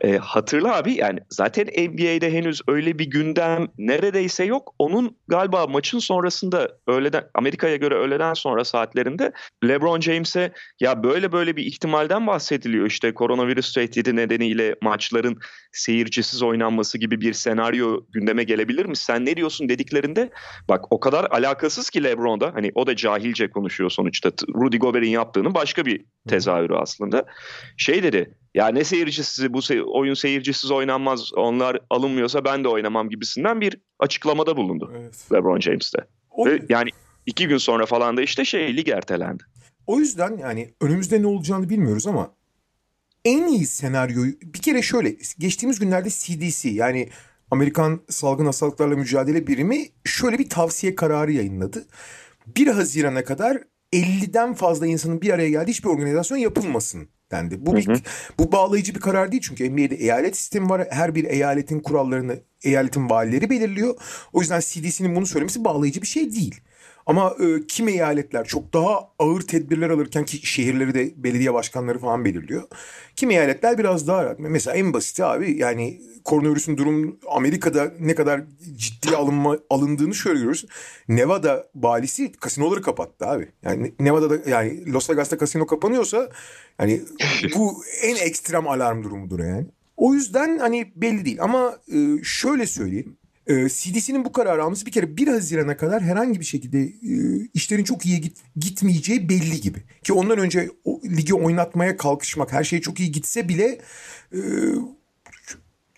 e, 0.00 0.16
hatırla 0.16 0.76
abi 0.76 0.92
yani 0.92 1.18
zaten 1.30 1.66
NBA'de 1.66 2.32
henüz 2.32 2.60
öyle 2.68 2.98
bir 2.98 3.10
gündem 3.10 3.68
neredeyse 3.78 4.44
yok. 4.44 4.74
Onun 4.78 5.16
galiba 5.28 5.66
maçın 5.66 5.98
sonrasında 5.98 6.68
öğleden 6.86 7.24
Amerika'ya 7.34 7.76
göre 7.76 7.94
öğleden 7.94 8.34
sonra 8.34 8.64
saatlerinde 8.64 9.32
LeBron 9.68 10.00
James'e 10.00 10.52
ya 10.80 11.02
böyle 11.02 11.32
böyle 11.32 11.56
bir 11.56 11.66
ihtimalden 11.66 12.26
bahsediliyor. 12.26 12.86
İşte 12.86 13.14
koronavirüs 13.14 13.74
tehdidi 13.74 14.16
nedeniyle 14.16 14.74
maçların 14.82 15.38
seyircisiz 15.72 16.42
oynanması 16.42 16.98
gibi 16.98 17.20
bir 17.20 17.32
senaryo 17.32 18.00
gündeme 18.12 18.44
gelebilir 18.44 18.86
mi? 18.86 18.96
Sen 18.96 19.26
ne 19.26 19.36
diyorsun 19.36 19.68
dediklerinde 19.68 20.30
bak 20.68 20.84
o 20.90 21.00
kadar 21.00 21.24
alakasız 21.30 21.90
ki 21.90 22.04
LeBron'da 22.04 22.50
hani 22.54 22.72
o 22.74 22.86
da 22.86 22.96
cahilce 22.96 23.50
konuşuyor 23.50 23.90
sonuçta. 23.90 24.30
Rudy 24.54 24.76
Gobert'in 24.76 25.10
yaptığının 25.10 25.54
başka 25.54 25.86
bir 25.86 26.04
tezahürü 26.28 26.74
aslında. 26.74 27.24
Şey 27.76 28.02
dedi 28.02 28.34
ya 28.54 28.68
ne 28.68 28.84
seyircisiz 28.84 29.52
bu 29.52 29.58
se- 29.58 29.82
oyun 29.82 30.14
seyircisiz 30.14 30.70
oynanmaz 30.70 31.34
onlar 31.34 31.80
alınmıyorsa 31.90 32.44
ben 32.44 32.64
de 32.64 32.68
oynamam 32.68 33.08
gibisinden 33.08 33.60
bir 33.60 33.80
açıklamada 33.98 34.56
bulundu 34.56 34.92
evet. 34.98 35.26
LeBron 35.32 35.60
James'te. 35.60 35.98
O... 36.30 36.46
Ve 36.46 36.62
yani 36.68 36.90
iki 37.26 37.48
gün 37.48 37.58
sonra 37.58 37.86
falan 37.86 38.16
da 38.16 38.22
işte 38.22 38.44
şey 38.44 38.76
lig 38.76 38.88
ertelendi. 38.88 39.42
O 39.86 39.98
yüzden 39.98 40.36
yani 40.36 40.74
önümüzde 40.80 41.22
ne 41.22 41.26
olacağını 41.26 41.68
bilmiyoruz 41.68 42.06
ama 42.06 42.34
en 43.24 43.48
iyi 43.48 43.66
senaryoyu 43.66 44.32
bir 44.42 44.62
kere 44.62 44.82
şöyle 44.82 45.16
geçtiğimiz 45.38 45.78
günlerde 45.78 46.08
CDC 46.10 46.68
yani 46.68 47.08
Amerikan 47.50 48.00
Salgın 48.08 48.46
Hastalıklarla 48.46 48.96
Mücadele 48.96 49.46
Birimi 49.46 49.88
şöyle 50.04 50.38
bir 50.38 50.48
tavsiye 50.48 50.94
kararı 50.94 51.32
yayınladı. 51.32 51.86
1 52.46 52.66
Haziran'a 52.66 53.24
kadar 53.24 53.58
50'den 53.92 54.54
fazla 54.54 54.86
insanın 54.86 55.20
bir 55.20 55.30
araya 55.30 55.50
geldiği 55.50 55.70
hiçbir 55.70 55.88
organizasyon 55.88 56.38
yapılmasın 56.38 57.08
dendi. 57.30 57.66
Bu 57.66 57.76
bir, 57.76 57.86
hı 57.86 57.92
hı. 57.92 58.00
bu 58.38 58.52
bağlayıcı 58.52 58.94
bir 58.94 59.00
karar 59.00 59.32
değil 59.32 59.42
çünkü 59.46 59.70
NBA'de 59.70 59.94
eyalet 59.94 60.36
sistemi 60.36 60.68
var. 60.68 60.86
Her 60.90 61.14
bir 61.14 61.24
eyaletin 61.24 61.80
kurallarını 61.80 62.38
eyaletin 62.62 63.10
valileri 63.10 63.50
belirliyor. 63.50 63.96
O 64.32 64.40
yüzden 64.40 64.60
CDC'nin 64.60 65.16
bunu 65.16 65.26
söylemesi 65.26 65.64
bağlayıcı 65.64 66.02
bir 66.02 66.06
şey 66.06 66.32
değil. 66.32 66.60
Ama 67.06 67.36
e, 67.40 67.66
kim 67.66 67.88
eyaletler 67.88 68.44
çok 68.44 68.72
daha 68.74 69.10
ağır 69.18 69.40
tedbirler 69.40 69.90
alırken 69.90 70.24
ki 70.24 70.46
şehirleri 70.46 70.94
de 70.94 71.12
belediye 71.16 71.54
başkanları 71.54 71.98
falan 71.98 72.24
belirliyor. 72.24 72.62
Kim 73.16 73.30
eyaletler 73.30 73.78
biraz 73.78 74.08
daha 74.08 74.24
rahat. 74.24 74.38
Mesela 74.38 74.76
en 74.76 74.92
basiti 74.92 75.24
abi 75.24 75.58
yani 75.58 76.00
koronavirüsün 76.24 76.76
durum 76.76 77.18
Amerika'da 77.28 77.92
ne 78.00 78.14
kadar 78.14 78.42
ciddi 78.76 79.16
alınma 79.16 79.58
alındığını 79.70 80.14
şöyle 80.14 80.34
görüyoruz. 80.34 80.66
Nevada 81.08 81.68
valisi 81.74 82.32
kasinoları 82.32 82.82
kapattı 82.82 83.26
abi. 83.26 83.48
Yani 83.62 83.92
Nevada'da 84.00 84.50
yani 84.50 84.92
Las 84.92 85.10
Vegas'ta 85.10 85.38
kasino 85.38 85.66
kapanıyorsa 85.66 86.30
yani 86.80 87.02
bu 87.56 87.84
en 88.02 88.16
ekstrem 88.16 88.68
alarm 88.68 89.02
durumudur 89.02 89.40
yani. 89.40 89.66
O 89.96 90.14
yüzden 90.14 90.58
hani 90.58 90.92
belli 90.96 91.24
değil 91.24 91.42
ama 91.42 91.78
e, 91.88 92.24
şöyle 92.24 92.66
söyleyeyim. 92.66 93.16
E, 93.46 93.68
CDC'nin 93.68 94.24
bu 94.24 94.32
kararı 94.32 94.64
alması 94.64 94.86
bir 94.86 94.92
kere 94.92 95.16
1 95.16 95.28
Haziran'a 95.28 95.76
kadar 95.76 96.02
herhangi 96.02 96.40
bir 96.40 96.44
şekilde 96.44 96.82
e, 96.82 97.44
işlerin 97.54 97.84
çok 97.84 98.06
iyi 98.06 98.20
git, 98.20 98.38
gitmeyeceği 98.56 99.28
belli 99.28 99.60
gibi. 99.60 99.82
Ki 100.02 100.12
ondan 100.12 100.38
önce 100.38 100.70
o, 100.84 101.00
ligi 101.04 101.34
oynatmaya 101.34 101.96
kalkışmak 101.96 102.52
her 102.52 102.64
şey 102.64 102.80
çok 102.80 103.00
iyi 103.00 103.12
gitse 103.12 103.48
bile 103.48 103.80
e, 104.32 104.38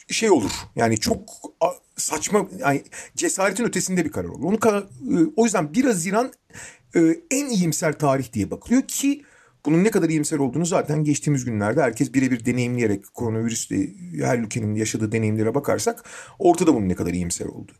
şey 0.09 0.31
olur. 0.31 0.51
Yani 0.77 0.99
çok 1.01 1.31
saçma 1.97 2.49
yani 2.59 2.83
cesaretin 3.17 3.65
ötesinde 3.65 4.05
bir 4.05 4.13
karar 4.13 4.29
olur. 4.29 4.45
Onu 4.45 4.59
o 5.37 5.45
yüzden 5.45 5.75
1 5.75 5.85
Haziran 5.85 6.33
en 7.31 7.47
iyimser 7.47 7.99
tarih 7.99 8.33
diye 8.33 8.51
bakılıyor 8.51 8.83
ki 8.83 9.23
bunun 9.67 9.85
ne 9.85 9.91
kadar 9.91 10.09
iyimser 10.09 10.39
olduğunu 10.39 10.67
zaten 10.67 11.05
geçtiğimiz 11.05 11.45
günlerde 11.45 11.83
herkes 11.83 12.15
birebir 12.15 12.45
deneyimleyerek 12.45 13.15
koronavirüsle 13.15 13.89
her 14.25 14.39
ülkenin 14.39 14.75
yaşadığı 14.75 15.13
deneyimlere 15.13 15.55
bakarsak 15.55 16.05
ortada 16.39 16.75
bunun 16.75 16.89
ne 16.89 16.95
kadar 16.95 17.13
iyimser 17.13 17.47
olduğu. 17.47 17.73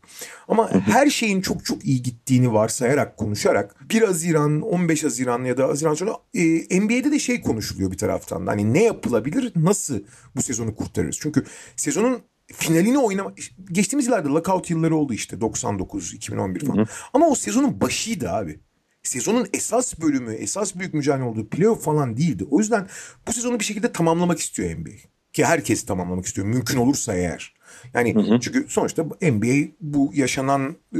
Ama 0.47 0.71
her 0.71 1.09
şeyin 1.09 1.41
çok 1.41 1.65
çok 1.65 1.85
iyi 1.85 2.01
gittiğini 2.01 2.53
varsayarak 2.53 3.17
konuşarak 3.17 3.89
1 3.89 4.01
Haziran, 4.01 4.61
15 4.61 5.03
Haziran 5.03 5.43
ya 5.43 5.57
da 5.57 5.67
Haziran 5.67 5.93
sonra 5.93 6.11
e, 6.33 6.79
NBA'de 6.81 7.11
de 7.11 7.19
şey 7.19 7.41
konuşuluyor 7.41 7.91
bir 7.91 7.97
taraftan 7.97 8.47
da. 8.47 8.51
Hani 8.51 8.73
ne 8.73 8.83
yapılabilir, 8.83 9.51
nasıl 9.55 9.99
bu 10.35 10.41
sezonu 10.41 10.75
kurtarırız? 10.75 11.17
Çünkü 11.19 11.43
sezonun 11.75 12.19
finalini 12.53 12.97
oynama 12.97 13.33
geçtiğimiz 13.71 14.05
yıllarda 14.05 14.29
lockout 14.29 14.69
yılları 14.69 14.95
oldu 14.95 15.13
işte 15.13 15.41
99 15.41 16.13
2011 16.13 16.65
falan. 16.65 16.77
Hı 16.77 16.81
hı. 16.81 16.85
Ama 17.13 17.27
o 17.27 17.35
sezonun 17.35 17.81
başıydı 17.81 18.29
abi 18.29 18.59
sezonun 19.07 19.47
esas 19.53 19.99
bölümü, 19.99 20.33
esas 20.33 20.75
büyük 20.75 20.93
mücadele 20.93 21.23
olduğu 21.23 21.47
playoff 21.47 21.83
falan 21.83 22.17
değildi. 22.17 22.45
O 22.51 22.59
yüzden 22.59 22.87
bu 23.27 23.33
sezonu 23.33 23.59
bir 23.59 23.65
şekilde 23.65 23.91
tamamlamak 23.91 24.39
istiyor 24.39 24.69
NBA. 24.79 24.89
Ki 25.33 25.45
herkes 25.45 25.85
tamamlamak 25.85 26.25
istiyor 26.25 26.47
mümkün 26.47 26.77
olursa 26.77 27.13
eğer. 27.13 27.53
Yani 27.93 28.15
hı 28.15 28.19
hı. 28.19 28.39
çünkü 28.39 28.65
sonuçta 28.69 29.03
NBA 29.03 29.71
bu 29.81 30.11
yaşanan 30.13 30.75
e, 30.93 30.99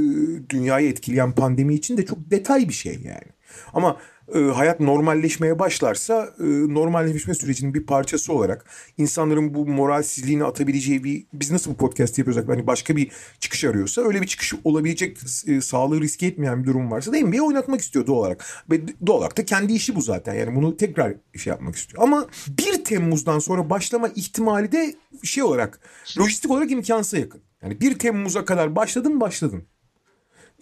dünyayı 0.49 0.89
etkileyen 0.89 1.31
pandemi 1.31 1.75
için 1.75 1.97
de 1.97 2.05
çok 2.05 2.31
detay 2.31 2.69
bir 2.69 2.73
şey 2.73 2.93
yani. 2.93 3.27
Ama 3.73 3.97
e, 4.35 4.39
hayat 4.39 4.79
normalleşmeye 4.79 5.59
başlarsa 5.59 6.29
e, 6.39 6.43
normalleşme 6.73 7.33
sürecinin 7.33 7.73
bir 7.73 7.85
parçası 7.85 8.33
olarak 8.33 8.65
insanların 8.97 9.53
bu 9.53 9.67
moralsizliğini 9.67 10.43
atabileceği 10.43 11.03
bir 11.03 11.25
biz 11.33 11.51
nasıl 11.51 11.71
bu 11.71 11.77
podcast 11.77 12.17
yapıyorsak 12.17 12.49
hani 12.49 12.67
başka 12.67 12.95
bir 12.95 13.11
çıkış 13.39 13.63
arıyorsa 13.63 14.01
öyle 14.01 14.21
bir 14.21 14.27
çıkış 14.27 14.53
olabilecek 14.63 15.17
e, 15.47 15.61
sağlığı 15.61 16.01
riske 16.01 16.25
etmeyen 16.25 16.63
bir 16.63 16.67
durum 16.67 16.91
varsa 16.91 17.13
da 17.13 17.17
NBA 17.17 17.41
oynatmak 17.41 17.81
istiyor 17.81 18.07
doğal 18.07 18.17
olarak. 18.17 18.45
Ve 18.71 18.81
doğal 19.07 19.17
olarak 19.17 19.37
da 19.37 19.45
kendi 19.45 19.73
işi 19.73 19.95
bu 19.95 20.01
zaten 20.01 20.33
yani 20.33 20.55
bunu 20.55 20.77
tekrar 20.77 21.13
şey 21.35 21.51
yapmak 21.51 21.75
istiyor. 21.75 22.03
Ama 22.03 22.27
1 22.47 22.83
Temmuz'dan 22.83 23.39
sonra 23.39 23.69
başlama 23.69 24.07
ihtimali 24.07 24.71
de 24.71 24.95
şey 25.23 25.43
olarak 25.43 25.79
lojistik 26.19 26.51
olarak 26.51 26.71
imkansıza 26.71 27.17
yakın. 27.17 27.41
Yani 27.63 27.81
1 27.81 27.99
Temmuz'a 27.99 28.45
kadar 28.45 28.75
başladın 28.75 29.21
başladın. 29.21 29.63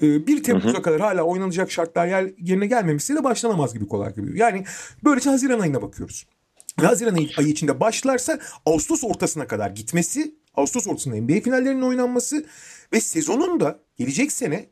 1 0.02 0.38
ee, 0.38 0.42
Temmuz'a 0.42 0.82
kadar 0.82 1.02
hala 1.02 1.24
oynanacak 1.24 1.72
şartlar 1.72 2.08
yer, 2.08 2.32
yerine 2.38 2.68
gelmemişse 2.68 3.16
de 3.16 3.24
başlanamaz 3.24 3.74
gibi 3.74 3.88
kolay 3.88 4.16
gibi. 4.16 4.40
Yani 4.40 4.66
böylece 5.04 5.30
Haziran 5.30 5.60
ayına 5.60 5.82
bakıyoruz. 5.82 6.25
Haziran 6.82 7.16
ayı 7.38 7.48
içinde 7.48 7.80
başlarsa 7.80 8.40
Ağustos 8.66 9.04
ortasına 9.04 9.48
kadar 9.48 9.70
gitmesi, 9.70 10.36
Ağustos 10.56 10.88
ortasında 10.88 11.16
NBA 11.16 11.42
finallerinin 11.42 11.82
oynanması 11.82 12.46
ve 12.94 13.02
sezonun 13.02 13.60
da 13.60 13.80
gelecek 13.98 14.32
sene 14.32 14.70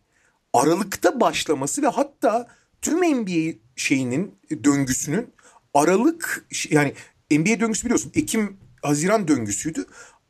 Aralık'ta 0.54 1.20
başlaması 1.20 1.82
ve 1.82 1.88
hatta 1.88 2.48
tüm 2.82 2.98
NBA 2.98 3.58
şeyinin 3.76 4.36
döngüsünün 4.64 5.34
Aralık 5.74 6.46
yani 6.70 6.94
NBA 7.32 7.60
döngüsü 7.60 7.86
biliyorsun 7.86 8.12
Ekim 8.16 8.58
Haziran 8.82 9.28
döngüsüydü. 9.28 9.86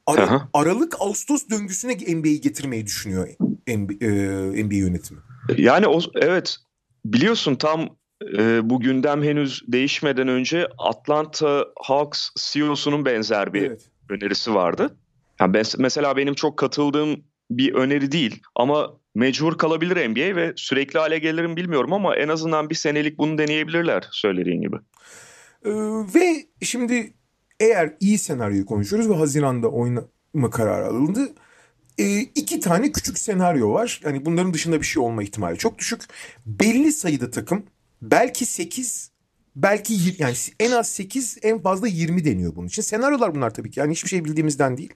Ara, 0.07 0.50
Aralık 0.53 0.95
Ağustos 1.00 1.50
döngüsüne 1.50 1.93
NBA'yi 1.93 2.41
getirmeyi 2.41 2.86
düşünüyor 2.86 3.27
NBA, 3.67 4.05
e, 4.05 4.63
NBA 4.63 4.75
yönetimi. 4.75 5.19
Yani 5.57 5.88
o 5.88 6.00
evet 6.15 6.57
biliyorsun 7.05 7.55
tam 7.55 7.89
e, 8.38 8.69
bu 8.69 8.79
gündem 8.79 9.24
henüz 9.24 9.62
değişmeden 9.67 10.27
önce 10.27 10.67
Atlanta 10.77 11.65
Hawks 11.81 12.29
CEO'sunun 12.36 13.05
benzer 13.05 13.53
bir 13.53 13.62
evet. 13.62 13.89
önerisi 14.10 14.53
vardı. 14.53 14.98
Yani 15.39 15.53
ben, 15.53 15.65
mesela 15.77 16.17
benim 16.17 16.33
çok 16.33 16.57
katıldığım 16.57 17.24
bir 17.51 17.74
öneri 17.74 18.12
değil 18.12 18.41
ama 18.55 18.91
mecbur 19.15 19.57
kalabilir 19.57 20.10
NBA 20.10 20.36
ve 20.36 20.53
sürekli 20.55 21.00
hale 21.00 21.19
gelirim 21.19 21.55
bilmiyorum 21.55 21.93
ama 21.93 22.15
en 22.15 22.27
azından 22.27 22.69
bir 22.69 22.75
senelik 22.75 23.17
bunu 23.17 23.38
deneyebilirler 23.38 24.07
söylediğin 24.12 24.62
gibi. 24.62 24.75
Ee, 25.65 25.72
ve 26.15 26.45
şimdi 26.62 27.13
eğer 27.60 27.93
iyi 28.00 28.17
senaryoyu 28.17 28.65
konuşuyoruz 28.65 29.10
ve 29.10 29.15
Haziran'da 29.15 29.67
oynama 29.67 30.50
kararı 30.51 30.86
alındı. 30.86 31.33
E, 31.98 32.19
iki 32.19 32.60
tane 32.60 32.91
küçük 32.91 33.19
senaryo 33.19 33.74
var. 33.74 34.01
Yani 34.03 34.25
bunların 34.25 34.53
dışında 34.53 34.81
bir 34.81 34.86
şey 34.86 35.03
olma 35.03 35.24
ihtimali 35.24 35.57
çok 35.57 35.79
düşük. 35.79 36.01
Belli 36.45 36.91
sayıda 36.91 37.31
takım 37.31 37.63
belki 38.01 38.45
8 38.45 39.13
belki 39.55 39.93
yani 40.17 40.36
en 40.60 40.72
az 40.72 40.89
8 40.89 41.38
en 41.41 41.62
fazla 41.62 41.88
20 41.88 42.25
deniyor 42.25 42.55
bunun 42.55 42.67
için. 42.67 42.81
Senaryolar 42.81 43.36
bunlar 43.36 43.53
tabii 43.53 43.72
ki. 43.72 43.79
Yani 43.79 43.91
hiçbir 43.91 44.10
şey 44.10 44.25
bildiğimizden 44.25 44.77
değil. 44.77 44.93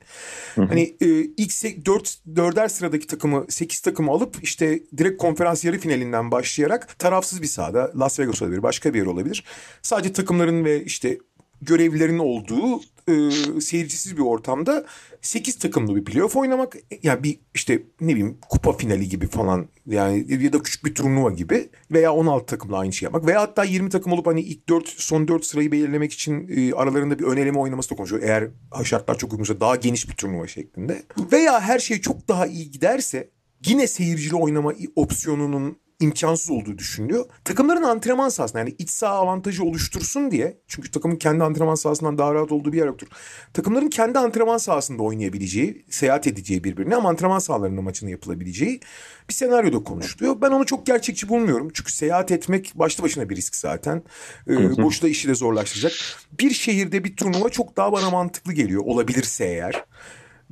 Hı 0.55 0.61
hı. 0.61 0.65
Hani 0.65 0.95
e, 1.01 1.07
ilk 1.37 1.85
4 1.85 2.19
dörder 2.35 2.67
sıradaki 2.67 3.07
takımı 3.07 3.45
8 3.49 3.79
takımı 3.79 4.11
alıp 4.11 4.43
işte 4.43 4.79
direkt 4.97 5.17
konferans 5.17 5.65
yarı 5.65 5.79
finalinden 5.79 6.31
başlayarak 6.31 6.99
tarafsız 6.99 7.41
bir 7.41 7.47
sahada 7.47 7.91
Las 7.95 8.19
Vegas 8.19 8.41
olabilir, 8.41 8.63
başka 8.63 8.93
bir 8.93 8.99
yer 8.99 9.05
olabilir. 9.05 9.43
Sadece 9.81 10.13
takımların 10.13 10.65
ve 10.65 10.83
işte 10.83 11.17
görevlilerin 11.61 12.19
olduğu 12.19 12.81
e, 13.07 13.31
seyircisiz 13.61 14.17
bir 14.17 14.21
ortamda 14.21 14.85
8 15.21 15.59
takımlı 15.59 15.95
bir 15.95 16.05
playoff 16.05 16.35
oynamak 16.35 16.75
ya 16.75 16.81
yani 17.03 17.23
bir 17.23 17.39
işte 17.55 17.83
ne 18.01 18.07
bileyim 18.07 18.37
kupa 18.49 18.73
finali 18.73 19.09
gibi 19.09 19.27
falan 19.27 19.67
yani 19.85 20.43
ya 20.43 20.53
da 20.53 20.63
küçük 20.63 20.85
bir 20.85 20.95
turnuva 20.95 21.31
gibi 21.31 21.69
veya 21.91 22.13
16 22.13 22.45
takımla 22.45 22.77
aynı 22.77 22.93
şey 22.93 23.05
yapmak 23.05 23.25
veya 23.25 23.41
hatta 23.41 23.63
20 23.63 23.89
takım 23.89 24.13
olup 24.13 24.27
hani 24.27 24.41
ilk 24.41 24.69
4 24.69 24.87
son 24.87 25.27
4 25.27 25.45
sırayı 25.45 25.71
belirlemek 25.71 26.13
için 26.13 26.47
e, 26.57 26.73
aralarında 26.73 27.19
bir 27.19 27.23
öneleme 27.23 27.59
oynaması 27.59 27.89
da 27.89 27.95
konuşuyor. 27.95 28.23
Eğer 28.23 28.47
şartlar 28.83 29.17
çok 29.17 29.31
uygunsa 29.31 29.59
daha 29.59 29.75
geniş 29.75 30.09
bir 30.09 30.15
turnuva 30.15 30.47
şeklinde. 30.47 31.03
Veya 31.31 31.61
her 31.61 31.79
şey 31.79 32.01
çok 32.01 32.27
daha 32.27 32.47
iyi 32.47 32.71
giderse 32.71 33.29
yine 33.65 33.87
seyircili 33.87 34.35
oynama 34.35 34.73
opsiyonunun 34.95 35.77
imkansız 35.99 36.49
olduğu 36.49 36.77
düşünülüyor. 36.77 37.25
Takımların 37.43 37.83
antrenman 37.83 38.29
sahasında 38.29 38.59
yani 38.59 38.75
iç 38.77 38.89
saha 38.89 39.13
avantajı 39.13 39.63
oluştursun 39.63 40.31
diye 40.31 40.57
çünkü 40.67 40.91
takımın 40.91 41.15
kendi 41.15 41.43
antrenman 41.43 41.75
sahasından 41.75 42.17
daha 42.17 42.33
rahat 42.33 42.51
olduğu 42.51 42.73
bir 42.73 42.77
yer 42.77 42.85
yoktur. 42.85 43.07
Takımların 43.53 43.89
kendi 43.89 44.19
antrenman 44.19 44.57
sahasında 44.57 45.03
oynayabileceği, 45.03 45.85
seyahat 45.89 46.27
edeceği 46.27 46.63
birbirine 46.63 46.95
ama 46.95 47.09
antrenman 47.09 47.39
sahalarında 47.39 47.81
maçını 47.81 48.11
yapılabileceği 48.11 48.79
bir 49.29 49.33
senaryoda 49.33 49.83
konuşuluyor. 49.83 50.41
Ben 50.41 50.51
onu 50.51 50.65
çok 50.65 50.85
gerçekçi 50.85 51.29
bulmuyorum. 51.29 51.69
Çünkü 51.73 51.91
seyahat 51.91 52.31
etmek 52.31 52.71
başlı 52.75 53.03
başına 53.03 53.29
bir 53.29 53.35
risk 53.35 53.55
zaten. 53.55 54.03
Ee, 54.47 54.77
boşta 54.77 55.07
işi 55.07 55.27
de 55.27 55.35
zorlaştıracak. 55.35 55.93
Bir 56.39 56.51
şehirde 56.51 57.03
bir 57.03 57.15
turnuva 57.15 57.49
çok 57.49 57.77
daha 57.77 57.91
bana 57.91 58.09
mantıklı 58.09 58.53
geliyor. 58.53 58.83
Olabilirse 58.85 59.45
eğer 59.45 59.83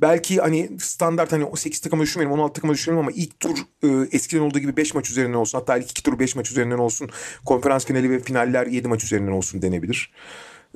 belki 0.00 0.36
hani 0.36 0.70
standart 0.78 1.32
hani 1.32 1.56
8 1.56 1.80
takıma 1.80 2.02
düşünmeyelim 2.02 2.38
16 2.40 2.54
takıma 2.54 2.72
düşünmeyelim 2.72 3.08
ama 3.08 3.16
ilk 3.16 3.40
tur 3.40 3.58
e, 3.82 3.88
eskiden 4.12 4.40
olduğu 4.40 4.58
gibi 4.58 4.76
5 4.76 4.94
maç 4.94 5.10
üzerinden 5.10 5.38
olsun. 5.38 5.58
Hatta 5.58 5.78
ilk 5.78 5.90
iki 5.90 6.02
tur 6.02 6.18
5 6.18 6.36
maç 6.36 6.50
üzerinden 6.50 6.78
olsun. 6.78 7.10
Konferans 7.44 7.86
finali 7.86 8.10
ve 8.10 8.20
finaller 8.20 8.66
7 8.66 8.88
maç 8.88 9.04
üzerinden 9.04 9.32
olsun 9.32 9.62
denebilir. 9.62 10.12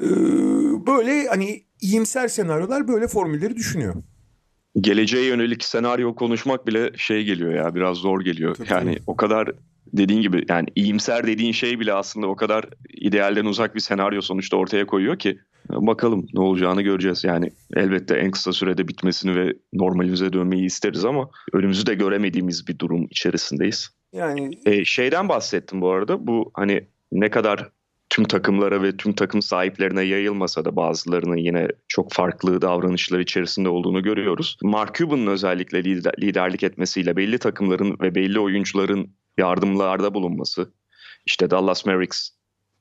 E, 0.02 0.06
böyle 0.86 1.28
hani 1.28 1.64
iyimser 1.80 2.28
senaryolar 2.28 2.88
böyle 2.88 3.08
formülleri 3.08 3.56
düşünüyor. 3.56 3.94
Geleceğe 4.80 5.26
yönelik 5.26 5.64
senaryo 5.64 6.14
konuşmak 6.14 6.66
bile 6.66 6.90
şey 6.96 7.24
geliyor 7.24 7.54
ya 7.54 7.74
biraz 7.74 7.96
zor 7.96 8.20
geliyor. 8.20 8.54
Tabii. 8.54 8.68
Yani 8.70 8.98
o 9.06 9.16
kadar 9.16 9.50
dediğin 9.92 10.22
gibi 10.22 10.44
yani 10.48 10.68
iyimser 10.74 11.26
dediğin 11.26 11.52
şey 11.52 11.80
bile 11.80 11.92
aslında 11.92 12.26
o 12.26 12.36
kadar 12.36 12.64
idealden 12.88 13.44
uzak 13.44 13.74
bir 13.74 13.80
senaryo 13.80 14.20
sonuçta 14.20 14.56
ortaya 14.56 14.86
koyuyor 14.86 15.18
ki 15.18 15.38
bakalım 15.72 16.26
ne 16.34 16.40
olacağını 16.40 16.82
göreceğiz. 16.82 17.24
Yani 17.24 17.50
elbette 17.76 18.14
en 18.16 18.30
kısa 18.30 18.52
sürede 18.52 18.88
bitmesini 18.88 19.36
ve 19.36 19.54
normalimize 19.72 20.32
dönmeyi 20.32 20.64
isteriz 20.64 21.04
ama 21.04 21.30
önümüzü 21.52 21.86
de 21.86 21.94
göremediğimiz 21.94 22.68
bir 22.68 22.78
durum 22.78 23.06
içerisindeyiz. 23.10 23.90
Yani 24.12 24.50
ee, 24.66 24.84
şeyden 24.84 25.28
bahsettim 25.28 25.80
bu 25.80 25.90
arada 25.90 26.26
bu 26.26 26.50
hani 26.54 26.86
ne 27.12 27.30
kadar 27.30 27.70
tüm 28.10 28.24
takımlara 28.24 28.82
ve 28.82 28.96
tüm 28.96 29.12
takım 29.12 29.42
sahiplerine 29.42 30.02
yayılmasa 30.02 30.64
da 30.64 30.76
bazılarının 30.76 31.36
yine 31.36 31.68
çok 31.88 32.12
farklı 32.12 32.62
davranışlar 32.62 33.18
içerisinde 33.18 33.68
olduğunu 33.68 34.02
görüyoruz. 34.02 34.58
Mark 34.62 34.94
Cuban'ın 34.94 35.26
özellikle 35.26 35.84
liderlik 36.22 36.62
etmesiyle 36.62 37.16
belli 37.16 37.38
takımların 37.38 37.96
ve 38.00 38.14
belli 38.14 38.40
oyuncuların 38.40 39.10
yardımlarda 39.38 40.14
bulunması, 40.14 40.72
işte 41.26 41.50
Dallas 41.50 41.86
Mavericks 41.86 42.30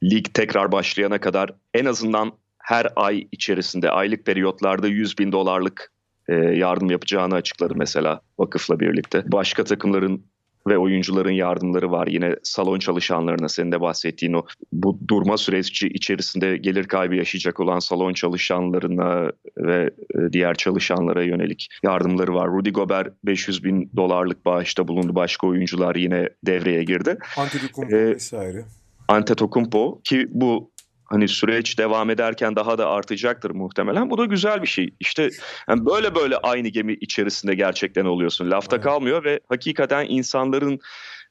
lig 0.03 0.25
tekrar 0.33 0.71
başlayana 0.71 1.17
kadar 1.17 1.53
en 1.73 1.85
azından 1.85 2.31
her 2.69 2.87
ay 2.95 3.27
içerisinde 3.31 3.89
aylık 3.89 4.25
periyotlarda 4.25 4.87
100 4.87 5.17
bin 5.19 5.31
dolarlık 5.31 5.91
e, 6.27 6.33
yardım 6.35 6.91
yapacağını 6.91 7.35
açıkladı 7.35 7.73
mesela 7.75 8.21
vakıfla 8.39 8.79
birlikte. 8.79 9.23
Başka 9.27 9.63
takımların 9.63 10.25
ve 10.67 10.77
oyuncuların 10.77 11.31
yardımları 11.31 11.91
var. 11.91 12.07
Yine 12.07 12.35
salon 12.43 12.79
çalışanlarına 12.79 13.49
senin 13.49 13.71
de 13.71 13.81
bahsettiğin 13.81 14.33
o 14.33 14.45
bu 14.71 14.99
durma 15.07 15.37
süreci 15.37 15.87
içerisinde 15.87 16.57
gelir 16.57 16.83
kaybı 16.83 17.15
yaşayacak 17.15 17.59
olan 17.59 17.79
salon 17.79 18.13
çalışanlarına 18.13 19.31
ve 19.57 19.89
e, 20.15 20.33
diğer 20.33 20.55
çalışanlara 20.55 21.23
yönelik 21.23 21.67
yardımları 21.83 22.33
var. 22.33 22.49
Rudy 22.49 22.69
Gobert 22.69 23.13
500 23.23 23.63
bin 23.63 23.91
dolarlık 23.95 24.45
bağışta 24.45 24.87
bulundu. 24.87 25.15
Başka 25.15 25.47
oyuncular 25.47 25.95
yine 25.95 26.29
devreye 26.45 26.83
girdi. 26.83 27.17
Antetokounmpo 27.37 27.95
ee, 27.95 28.07
vesaire. 28.07 28.65
Antetokounmpo 29.07 30.01
ki 30.03 30.27
bu 30.29 30.71
hani 31.09 31.27
süreç 31.27 31.77
devam 31.77 32.09
ederken 32.09 32.55
daha 32.55 32.77
da 32.77 32.89
artacaktır 32.89 33.51
muhtemelen. 33.51 34.09
Bu 34.09 34.17
da 34.17 34.25
güzel 34.25 34.61
bir 34.61 34.67
şey. 34.67 34.89
İşte 34.99 35.29
yani 35.69 35.85
böyle 35.85 36.15
böyle 36.15 36.37
aynı 36.37 36.67
gemi 36.67 36.93
içerisinde 36.93 37.55
gerçekten 37.55 38.05
oluyorsun. 38.05 38.51
Lafta 38.51 38.75
evet. 38.75 38.83
kalmıyor 38.83 39.23
ve 39.23 39.39
hakikaten 39.49 40.05
insanların 40.09 40.79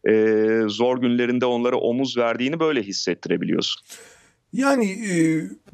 e, 0.09 0.13
zor 0.67 1.01
günlerinde 1.01 1.47
onlara 1.47 1.77
omuz 1.77 2.17
verdiğini 2.17 2.61
böyle 2.61 2.83
hissettirebiliyorsun. 2.83 3.83
Yani 4.53 4.91
e, 4.91 5.17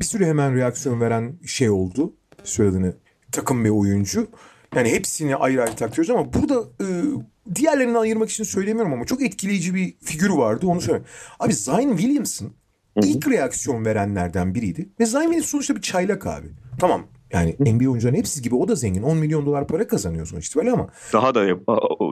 bir 0.01 0.05
sürü 0.05 0.25
hemen 0.25 0.57
reaksiyon 0.57 1.01
veren 1.01 1.39
şey 1.47 1.71
oldu. 1.71 2.13
Söylediğini 2.45 2.93
takım 3.33 3.65
ve 3.65 3.71
oyuncu. 3.71 4.29
Yani 4.77 4.93
hepsini 4.93 5.37
ayrı 5.37 5.63
ayrı 5.63 5.77
takıyoruz 5.77 6.11
ama 6.11 6.33
burada 6.33 6.61
e, 6.81 6.87
diğerlerini 7.55 7.99
ayırmak 7.99 8.31
için 8.31 8.45
söylemiyorum 8.45 8.93
ama 8.93 9.05
çok 9.05 9.23
etkileyici 9.23 9.75
bir 9.75 9.95
figür 10.03 10.31
vardı 10.31 10.67
onu 10.67 10.81
söyleyeyim. 10.81 11.07
Abi 11.41 11.53
Zion 11.53 11.97
Williamson 11.97 12.53
ilk 13.03 13.29
reaksiyon 13.29 13.85
verenlerden 13.85 14.55
biriydi. 14.55 14.89
Ve 15.01 15.07
Zion 15.07 15.41
sonuçta 15.41 15.77
bir 15.77 15.81
çaylak 15.81 16.27
abi. 16.27 16.47
Tamam 16.79 17.07
yani 17.35 17.57
NBA 17.59 17.91
oyuncuların 17.91 18.17
hepsi 18.17 18.43
gibi 18.43 18.55
o 18.55 18.69
da 18.69 18.75
zengin. 18.75 19.03
10 19.03 19.17
milyon 19.17 19.47
dolar 19.47 19.67
para 19.67 19.87
kazanıyor 19.87 20.27
sonuçta 20.27 20.61
böyle 20.61 20.73
ama. 20.73 20.89
Daha 21.13 21.35
da 21.35 21.45
yap 21.45 21.59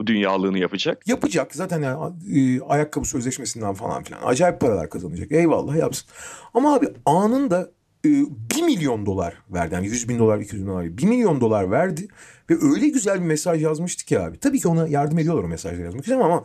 dünyalığını 0.05 0.59
yapacak. 0.59 1.07
Yapacak. 1.07 1.55
Zaten 1.55 1.81
yani, 1.81 2.13
e, 2.35 2.61
ayakkabı 2.61 3.05
sözleşmesinden 3.05 3.73
falan 3.73 4.03
filan. 4.03 4.19
Acayip 4.23 4.59
paralar 4.59 4.89
kazanacak. 4.89 5.31
Eyvallah 5.31 5.75
yapsın. 5.75 6.09
Ama 6.53 6.75
abi 6.75 6.87
anında 7.05 7.71
1 8.03 8.63
milyon 8.63 9.05
dolar 9.05 9.33
verdi. 9.49 9.73
Yani 9.75 9.87
100 9.87 10.09
bin 10.09 10.19
dolar, 10.19 10.39
200 10.39 10.63
bin 10.63 10.67
dolar. 10.67 10.97
1 10.97 11.03
milyon 11.03 11.41
dolar 11.41 11.71
verdi. 11.71 12.07
Ve 12.49 12.55
öyle 12.61 12.87
güzel 12.87 13.19
bir 13.21 13.25
mesaj 13.25 13.63
yazmıştı 13.63 14.05
ki 14.05 14.19
abi. 14.19 14.37
Tabii 14.37 14.59
ki 14.59 14.67
ona 14.67 14.87
yardım 14.87 15.19
ediyorlar 15.19 15.43
o 15.43 15.47
mesajları 15.47 15.83
yazmak 15.83 16.03
için 16.03 16.13
ama 16.13 16.43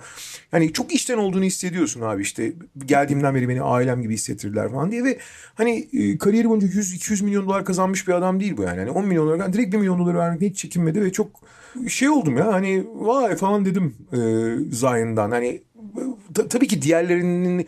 hani 0.50 0.72
çok 0.72 0.94
işten 0.94 1.18
olduğunu 1.18 1.44
hissediyorsun 1.44 2.00
abi 2.00 2.22
işte 2.22 2.52
geldiğimden 2.86 3.34
beri 3.34 3.48
beni 3.48 3.62
ailem 3.62 4.02
gibi 4.02 4.14
hissettirdiler 4.14 4.70
falan 4.70 4.90
diye 4.90 5.04
ve 5.04 5.18
hani 5.54 5.88
e, 5.92 6.18
kariyeri 6.18 6.48
boyunca 6.48 6.66
100-200 6.66 7.24
milyon 7.24 7.46
dolar 7.46 7.64
kazanmış 7.64 8.08
bir 8.08 8.12
adam 8.12 8.40
değil 8.40 8.56
bu 8.56 8.62
yani. 8.62 8.78
yani 8.78 8.90
10 8.90 9.06
milyon 9.06 9.26
dolar 9.26 9.52
direkt 9.52 9.72
1 9.72 9.78
milyon 9.78 9.98
dolar 9.98 10.14
vermekten 10.14 10.48
hiç 10.48 10.56
çekinmedi 10.56 11.02
ve 11.02 11.12
çok 11.12 11.30
şey 11.88 12.08
oldum 12.08 12.36
ya 12.36 12.52
hani 12.52 12.86
vay 12.94 13.36
falan 13.36 13.64
dedim 13.64 13.94
e, 14.12 14.18
Zion'dan 14.76 15.30
hani 15.30 15.62
tabii 16.48 16.66
ki 16.66 16.82
diğerlerinin 16.82 17.66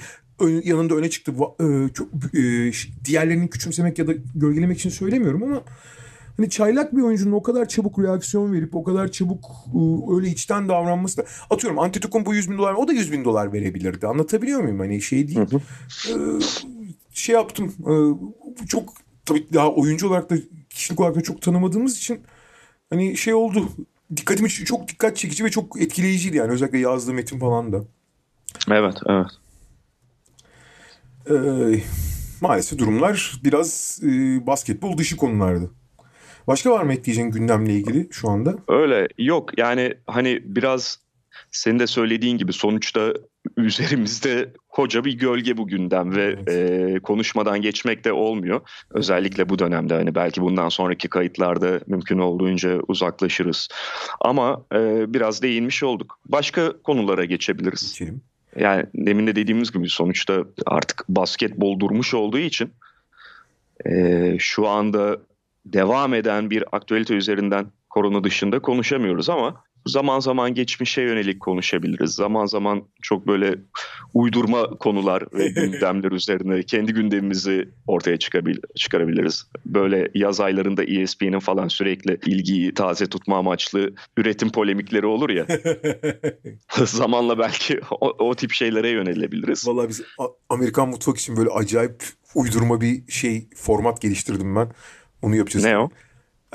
yanında 0.48 0.94
öne 0.94 1.10
çıktı. 1.10 1.32
E, 1.60 1.88
çok, 1.94 2.08
e, 2.34 2.72
diğerlerini 3.04 3.50
küçümsemek 3.50 3.98
ya 3.98 4.06
da 4.06 4.12
gölgelemek 4.34 4.78
için 4.78 4.90
söylemiyorum 4.90 5.42
ama 5.42 5.62
Hani 6.40 6.50
çaylak 6.50 6.96
bir 6.96 7.02
oyuncunun 7.02 7.32
o 7.32 7.42
kadar 7.42 7.68
çabuk 7.68 7.98
reaksiyon 7.98 8.52
verip 8.52 8.76
o 8.76 8.84
kadar 8.84 9.10
çabuk 9.10 9.44
öyle 10.10 10.28
içten 10.28 10.68
davranması 10.68 11.16
da 11.16 11.24
atıyorum 11.50 11.78
Antetokounmpo 11.78 12.34
100 12.34 12.50
bin 12.50 12.58
dolar 12.58 12.74
o 12.74 12.88
da 12.88 12.92
100 12.92 13.12
bin 13.12 13.24
dolar 13.24 13.52
verebilirdi. 13.52 14.06
Anlatabiliyor 14.06 14.60
muyum? 14.60 14.78
Hani 14.78 15.02
şey 15.02 15.28
değil. 15.28 15.38
Hı 15.38 15.56
hı. 15.56 15.60
Ee, 16.08 16.40
şey 17.12 17.34
yaptım. 17.34 17.74
Ee, 17.80 18.66
çok 18.66 18.92
tabii 19.24 19.46
daha 19.52 19.72
oyuncu 19.72 20.08
olarak 20.08 20.30
da 20.30 20.36
kişilik 20.70 21.00
olarak 21.00 21.16
da 21.16 21.20
çok 21.20 21.42
tanımadığımız 21.42 21.98
için 21.98 22.20
hani 22.90 23.16
şey 23.16 23.34
oldu. 23.34 23.68
Dikkatimi 24.16 24.48
çok 24.48 24.88
dikkat 24.88 25.16
çekici 25.16 25.44
ve 25.44 25.50
çok 25.50 25.80
etkileyiciydi 25.82 26.36
yani 26.36 26.52
özellikle 26.52 26.78
yazdığı 26.78 27.12
metin 27.12 27.38
falan 27.38 27.72
da. 27.72 27.84
Evet, 28.70 28.96
evet. 29.06 29.26
Ee, 31.30 31.34
maalesef 32.40 32.78
durumlar 32.78 33.40
biraz 33.44 34.00
e, 34.02 34.08
basketbol 34.46 34.98
dışı 34.98 35.16
konulardı. 35.16 35.70
Başka 36.46 36.70
var 36.70 36.82
mı 36.82 36.92
ekleyeceğin 36.92 37.30
gündemle 37.30 37.74
ilgili 37.74 38.08
şu 38.10 38.28
anda? 38.28 38.56
Öyle 38.68 39.08
yok 39.18 39.58
yani 39.58 39.94
hani 40.06 40.42
biraz 40.44 40.98
senin 41.50 41.78
de 41.78 41.86
söylediğin 41.86 42.38
gibi 42.38 42.52
sonuçta 42.52 43.14
üzerimizde 43.56 44.52
hoca 44.68 45.04
bir 45.04 45.12
gölge 45.12 45.56
bu 45.56 45.66
gündem 45.66 46.16
ve 46.16 46.22
evet. 46.22 46.48
e, 46.48 47.00
konuşmadan 47.00 47.62
geçmek 47.62 48.04
de 48.04 48.12
olmuyor. 48.12 48.60
Özellikle 48.90 49.48
bu 49.48 49.58
dönemde 49.58 49.94
hani 49.94 50.14
belki 50.14 50.42
bundan 50.42 50.68
sonraki 50.68 51.08
kayıtlarda 51.08 51.80
mümkün 51.86 52.18
olduğunca 52.18 52.80
uzaklaşırız. 52.88 53.68
Ama 54.20 54.64
e, 54.74 55.14
biraz 55.14 55.42
değinmiş 55.42 55.82
olduk. 55.82 56.18
Başka 56.26 56.82
konulara 56.82 57.24
geçebiliriz. 57.24 57.92
Geçelim. 57.92 58.22
Yani 58.56 58.84
demin 58.94 59.26
de 59.26 59.36
dediğimiz 59.36 59.72
gibi 59.72 59.88
sonuçta 59.88 60.44
artık 60.66 61.04
basketbol 61.08 61.80
durmuş 61.80 62.14
olduğu 62.14 62.38
için 62.38 62.70
e, 63.86 64.36
şu 64.38 64.68
anda 64.68 65.18
devam 65.66 66.14
eden 66.14 66.50
bir 66.50 66.64
aktüelite 66.76 67.14
üzerinden 67.14 67.66
korona 67.90 68.24
dışında 68.24 68.58
konuşamıyoruz 68.58 69.30
ama 69.30 69.64
zaman 69.86 70.20
zaman 70.20 70.54
geçmişe 70.54 71.02
yönelik 71.02 71.40
konuşabiliriz. 71.40 72.10
Zaman 72.10 72.46
zaman 72.46 72.82
çok 73.02 73.26
böyle 73.26 73.54
uydurma 74.14 74.70
konular 74.70 75.24
ve 75.34 75.48
gündemler 75.60 76.12
üzerine 76.12 76.62
kendi 76.62 76.92
gündemimizi 76.92 77.68
ortaya 77.86 78.18
çıkarabiliriz. 78.76 79.46
Böyle 79.66 80.10
yaz 80.14 80.40
aylarında 80.40 80.84
ESPN'in 80.84 81.38
falan 81.38 81.68
sürekli 81.68 82.18
ilgiyi 82.26 82.74
taze 82.74 83.06
tutma 83.06 83.38
amaçlı 83.38 83.94
üretim 84.16 84.52
polemikleri 84.52 85.06
olur 85.06 85.30
ya. 85.30 85.46
Zamanla 86.84 87.38
belki 87.38 87.80
o, 88.00 88.26
o 88.28 88.34
tip 88.34 88.52
şeylere 88.52 88.88
yönelebiliriz. 88.88 89.68
Vallahi 89.68 89.88
biz 89.88 90.02
Amerikan 90.48 90.88
mutfak 90.88 91.18
için 91.18 91.36
böyle 91.36 91.50
acayip 91.50 92.04
uydurma 92.34 92.80
bir 92.80 93.12
şey 93.12 93.48
format 93.56 94.00
geliştirdim 94.00 94.56
ben. 94.56 94.68
Onu 95.22 95.36
yapacağız. 95.36 95.64
Ne 95.64 95.78
o? 95.78 95.90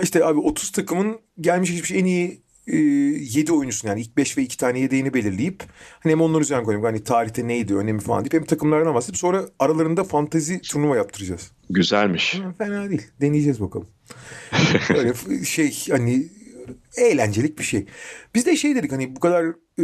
İşte 0.02 0.26
abi 0.26 0.40
30 0.40 0.72
takımın 0.72 1.20
gelmiş 1.42 1.72
geçmiş 1.72 1.92
en 1.92 2.06
iyi 2.06 2.45
e, 2.68 2.78
7 2.78 3.54
oyuncusunu 3.54 3.90
yani 3.90 4.02
ilk 4.02 4.18
5 4.18 4.38
ve 4.38 4.42
2 4.42 4.58
tane 4.58 4.80
yedeğini 4.80 5.14
belirleyip 5.14 5.64
hani 6.00 6.12
hem 6.12 6.22
onların 6.22 6.42
üzerine 6.42 6.64
koyayım 6.64 6.86
hani 6.86 7.04
tarihte 7.04 7.48
neydi 7.48 7.76
önemi 7.76 8.00
falan 8.00 8.24
deyip 8.24 8.34
hem 8.34 8.46
takımlardan 8.46 8.96
bahsedip 8.96 9.18
sonra 9.18 9.46
aralarında 9.60 10.04
fantezi 10.04 10.62
turnuva 10.62 10.96
yaptıracağız. 10.96 11.52
Güzelmiş. 11.70 12.36
Ha, 12.36 12.54
fena 12.58 12.90
değil. 12.90 13.08
Deneyeceğiz 13.22 13.62
bakalım. 13.62 13.88
Böyle 14.90 15.14
şey 15.46 15.86
hani 15.90 16.28
eğlencelik 16.98 17.60
bir 17.60 17.64
şey. 17.64 17.86
Biz 18.36 18.46
de 18.46 18.56
şey 18.56 18.76
dedik 18.76 18.92
hani 18.92 19.16
bu 19.16 19.20
kadar 19.20 19.46
e, 19.80 19.84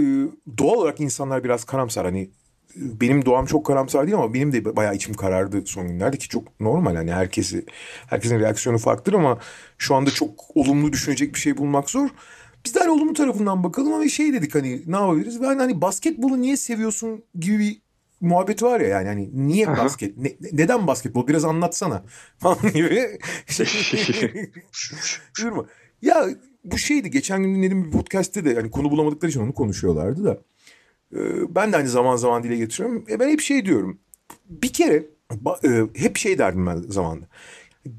doğal 0.58 0.76
olarak 0.76 1.00
insanlar 1.00 1.44
biraz 1.44 1.64
karamsar 1.64 2.06
hani 2.06 2.30
benim 2.76 3.26
doğam 3.26 3.46
çok 3.46 3.66
karamsar 3.66 4.08
değil 4.08 4.18
ama 4.18 4.34
benim 4.34 4.54
de 4.54 4.76
bayağı 4.76 4.96
içim 4.96 5.14
karardı 5.14 5.64
son 5.66 5.88
günlerde 5.88 6.18
ki 6.18 6.30
çok 6.30 6.60
normal 6.60 6.96
hani 6.96 7.14
herkesi 7.14 7.66
herkesin 8.08 8.40
reaksiyonu 8.40 8.78
farklıdır 8.78 9.14
ama 9.14 9.40
şu 9.78 9.96
anda 9.96 10.12
çok 10.12 10.40
olumlu 10.56 10.94
düşünecek 10.94 11.36
bir 11.36 11.40
şey 11.40 11.58
bulmak 11.58 11.90
zor. 11.90 12.10
Biz 12.66 12.76
de 12.76 12.80
hani 12.80 12.92
olumlu 12.92 13.14
tarafından 13.14 13.64
bakalım 13.64 13.94
ama 13.94 14.08
şey 14.08 14.34
dedik 14.34 14.56
hani 14.56 14.82
ne 14.88 14.96
yapabiliriz? 14.96 15.42
Ben 15.42 15.60
hani 15.60 15.82
basketbolu 15.82 16.42
niye 16.42 16.58
seviyorsun 16.58 17.24
gibi 17.40 17.60
bir 17.60 17.82
muhabbet 18.22 18.64
var 18.64 18.82
ya 18.82 18.88
yani 18.88 19.08
hani 19.08 19.30
niye 19.48 19.68
Aha. 19.68 19.86
basket 19.86 20.18
ne, 20.18 20.36
neden 20.52 20.88
basketbol 20.88 21.28
biraz 21.28 21.46
anlatsana 21.46 22.04
falan 22.38 22.74
gibi. 22.74 23.20
Durma. 25.40 25.66
ya 26.02 26.28
bu 26.64 26.78
şeydi 26.78 27.12
geçen 27.12 27.44
gün 27.44 27.56
dinlediğim 27.56 27.86
bir 27.86 27.92
podcast'te 27.92 28.46
de 28.46 28.56
hani 28.56 28.72
konu 28.72 28.92
bulamadıkları 28.92 29.30
için 29.32 29.42
onu 29.42 29.54
konuşuyorlardı 29.54 30.26
da. 30.26 30.38
Ee, 31.16 31.56
ben 31.56 31.72
de 31.72 31.76
hani 31.76 31.88
zaman 31.88 32.16
zaman 32.16 32.44
dile 32.44 32.58
getiriyorum. 32.58 33.06
E 33.10 33.20
ben 33.20 33.30
hep 33.30 33.42
şey 33.42 33.66
diyorum. 33.66 34.00
Bir 34.50 34.74
kere 34.74 35.06
hep 35.96 36.18
şey 36.18 36.38
derdim 36.38 36.68
ben 36.68 36.78
zamanında. 36.78 37.26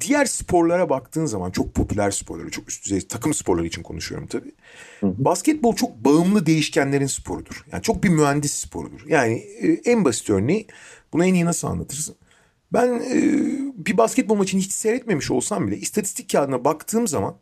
Diğer 0.00 0.24
sporlara 0.24 0.88
baktığın 0.90 1.26
zaman 1.26 1.50
çok 1.50 1.74
popüler 1.74 2.10
sporları, 2.10 2.50
çok 2.50 2.68
üst 2.68 2.84
düzey 2.84 3.00
takım 3.00 3.34
sporları 3.34 3.66
için 3.66 3.82
konuşuyorum 3.82 4.26
tabii. 4.26 4.52
Hı 5.00 5.06
hı. 5.06 5.14
Basketbol 5.18 5.76
çok 5.76 6.04
bağımlı 6.04 6.46
değişkenlerin 6.46 7.06
sporudur. 7.06 7.64
Yani 7.72 7.82
çok 7.82 8.04
bir 8.04 8.08
mühendis 8.08 8.52
sporudur. 8.52 9.06
Yani 9.06 9.34
e, 9.34 9.80
en 9.84 10.04
basit 10.04 10.30
örneği 10.30 10.66
bunu 11.12 11.24
en 11.24 11.34
iyi 11.34 11.44
nasıl 11.44 11.68
anlatırsın? 11.68 12.16
Ben 12.72 12.88
e, 12.88 13.16
bir 13.86 13.96
basketbol 13.96 14.34
maçını 14.34 14.60
hiç 14.60 14.72
seyretmemiş 14.72 15.30
olsam 15.30 15.66
bile 15.66 15.76
istatistik 15.76 16.32
kağıdına 16.32 16.64
baktığım 16.64 17.08
zaman 17.08 17.36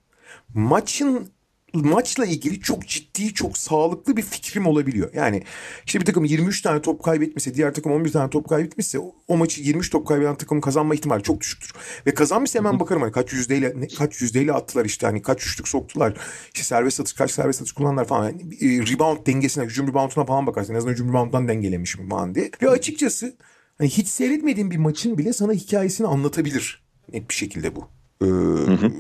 maçın 0.54 1.28
maçla 1.74 2.26
ilgili 2.26 2.60
çok 2.60 2.86
ciddi, 2.86 3.34
çok 3.34 3.58
sağlıklı 3.58 4.16
bir 4.16 4.22
fikrim 4.22 4.66
olabiliyor. 4.66 5.10
Yani 5.14 5.42
işte 5.86 6.00
bir 6.00 6.04
takım 6.04 6.24
23 6.24 6.62
tane 6.62 6.82
top 6.82 7.02
kaybetmişse, 7.02 7.54
diğer 7.54 7.74
takım 7.74 7.92
11 7.92 8.12
tane 8.12 8.30
top 8.30 8.48
kaybetmişse 8.48 8.98
o 9.28 9.36
maçı 9.36 9.62
23 9.62 9.90
top 9.90 10.06
kaybeden 10.06 10.34
takımın 10.34 10.60
kazanma 10.60 10.94
ihtimali 10.94 11.22
çok 11.22 11.40
düşüktür. 11.40 11.72
Ve 12.06 12.14
kazanmışsa 12.14 12.58
hemen 12.58 12.80
bakarım 12.80 13.02
hani 13.02 13.12
kaç 13.12 13.32
yüzdeyle 13.32 13.72
ne, 13.76 13.88
kaç 13.88 14.20
yüzdeyle 14.20 14.52
attılar 14.52 14.84
işte 14.84 15.06
hani 15.06 15.22
kaç 15.22 15.46
üçlük 15.46 15.68
soktular. 15.68 16.16
İşte 16.54 16.62
serbest 16.62 17.00
atış 17.00 17.12
kaç 17.12 17.30
serbest 17.30 17.60
atış 17.60 17.72
kullandılar 17.72 18.04
falan. 18.04 18.24
Yani, 18.24 18.54
e, 18.60 18.92
rebound 18.92 19.26
dengesine, 19.26 19.64
hücum 19.64 19.88
rebounduna 19.88 20.24
falan 20.24 20.46
bakarsın. 20.46 20.72
En 20.72 20.78
azından 20.78 20.92
hücum 20.92 21.08
rebounddan 21.08 21.48
dengelemiş 21.48 21.98
mi 21.98 22.08
falan 22.08 22.34
diye. 22.34 22.50
Ve 22.62 22.70
açıkçası 22.70 23.36
hani 23.78 23.88
hiç 23.88 24.08
seyretmediğin 24.08 24.70
bir 24.70 24.76
maçın 24.76 25.18
bile 25.18 25.32
sana 25.32 25.52
hikayesini 25.52 26.06
anlatabilir. 26.06 26.82
Net 27.12 27.30
bir 27.30 27.34
şekilde 27.34 27.76
bu. 27.76 27.88
Ee, 28.22 28.26
hı 28.26 28.72
hı 28.72 28.92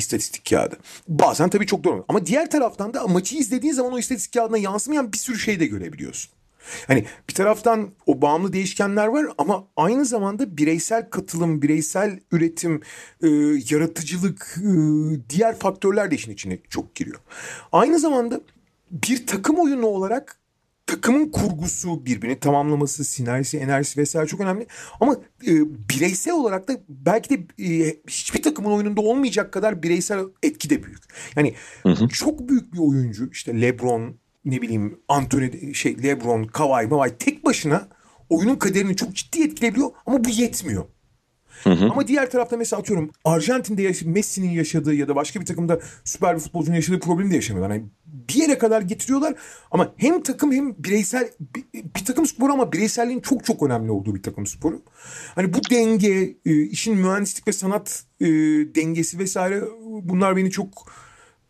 istatistik 0.00 0.50
kağıdı. 0.50 0.78
Bazen 1.08 1.48
tabii 1.50 1.66
çok 1.66 1.84
doğru. 1.84 2.04
Ama 2.08 2.26
diğer 2.26 2.50
taraftan 2.50 2.94
da 2.94 3.06
maçı 3.06 3.36
izlediğin 3.36 3.72
zaman 3.72 3.92
o 3.92 3.98
istatistik 3.98 4.32
kağıdına 4.32 4.58
yansımayan 4.58 5.12
bir 5.12 5.18
sürü 5.18 5.38
şey 5.38 5.60
de 5.60 5.66
görebiliyorsun. 5.66 6.30
Hani 6.86 7.04
bir 7.28 7.34
taraftan 7.34 7.90
o 8.06 8.22
bağımlı 8.22 8.52
değişkenler 8.52 9.06
var 9.06 9.26
ama 9.38 9.64
aynı 9.76 10.04
zamanda 10.04 10.56
bireysel 10.56 11.10
katılım, 11.10 11.62
bireysel 11.62 12.20
üretim, 12.32 12.80
e, 13.22 13.28
yaratıcılık, 13.70 14.58
e, 14.58 14.70
diğer 15.30 15.58
faktörler 15.58 16.10
de 16.10 16.14
işin 16.14 16.32
içine 16.32 16.58
çok 16.70 16.94
giriyor. 16.94 17.18
Aynı 17.72 17.98
zamanda 17.98 18.40
bir 18.90 19.26
takım 19.26 19.58
oyunu 19.58 19.86
olarak 19.86 20.39
takımın 20.90 21.30
kurgusu 21.30 22.06
birbirini 22.06 22.40
tamamlaması, 22.40 23.04
sinerjisi, 23.04 23.58
enerjisi 23.58 24.00
vesaire 24.00 24.26
çok 24.26 24.40
önemli. 24.40 24.66
Ama 25.00 25.16
e, 25.46 25.52
bireysel 25.88 26.34
olarak 26.34 26.68
da 26.68 26.80
belki 26.88 27.30
de 27.30 27.64
e, 27.64 27.96
hiçbir 28.08 28.42
takımın 28.42 28.70
oyununda 28.70 29.00
olmayacak 29.00 29.52
kadar 29.52 29.82
bireysel 29.82 30.20
etki 30.42 30.70
de 30.70 30.82
büyük. 30.82 31.02
Yani 31.36 31.54
hı 31.82 31.88
hı. 31.88 32.08
çok 32.08 32.48
büyük 32.48 32.72
bir 32.72 32.78
oyuncu 32.78 33.30
işte 33.32 33.60
LeBron 33.60 34.16
ne 34.44 34.62
bileyim 34.62 34.98
Anthony 35.08 35.74
şey 35.74 36.02
LeBron, 36.02 36.44
Kawhi, 36.44 36.86
Mavai 36.86 37.18
tek 37.18 37.44
başına 37.44 37.88
oyunun 38.28 38.56
kaderini 38.56 38.96
çok 38.96 39.14
ciddi 39.14 39.42
etkileyebiliyor 39.42 39.90
ama 40.06 40.24
bu 40.24 40.28
yetmiyor. 40.28 40.84
Hı 41.64 41.70
hı. 41.70 41.84
Ama 41.90 42.08
diğer 42.08 42.30
tarafta 42.30 42.56
mesela 42.56 42.80
atıyorum 42.80 43.10
Arjantin'de 43.24 43.82
yaş- 43.82 44.02
Messi'nin 44.02 44.50
yaşadığı 44.50 44.94
ya 44.94 45.08
da 45.08 45.16
başka 45.16 45.40
bir 45.40 45.46
takımda 45.46 45.80
süper 46.04 46.34
bir 46.36 46.40
futbolcunun 46.40 46.76
yaşadığı 46.76 47.00
problemi 47.00 47.30
de 47.30 47.34
yaşamıyorlar. 47.34 47.74
Yani 47.76 47.86
bir 48.06 48.34
yere 48.34 48.58
kadar 48.58 48.82
getiriyorlar 48.82 49.34
ama 49.70 49.92
hem 49.96 50.22
takım 50.22 50.52
hem 50.52 50.74
bireysel 50.78 51.28
bir, 51.40 51.64
bir 51.96 52.04
takım 52.04 52.26
sporu 52.26 52.52
ama 52.52 52.72
bireyselliğin 52.72 53.20
çok 53.20 53.44
çok 53.44 53.62
önemli 53.62 53.90
olduğu 53.90 54.14
bir 54.14 54.22
takım 54.22 54.46
sporu. 54.46 54.82
Hani 55.34 55.54
bu 55.54 55.58
denge, 55.70 56.36
e, 56.46 56.62
işin 56.62 56.96
mühendislik 56.96 57.48
ve 57.48 57.52
sanat 57.52 58.04
e, 58.20 58.26
dengesi 58.74 59.18
vesaire 59.18 59.62
bunlar 60.02 60.36
beni 60.36 60.50
çok 60.50 60.92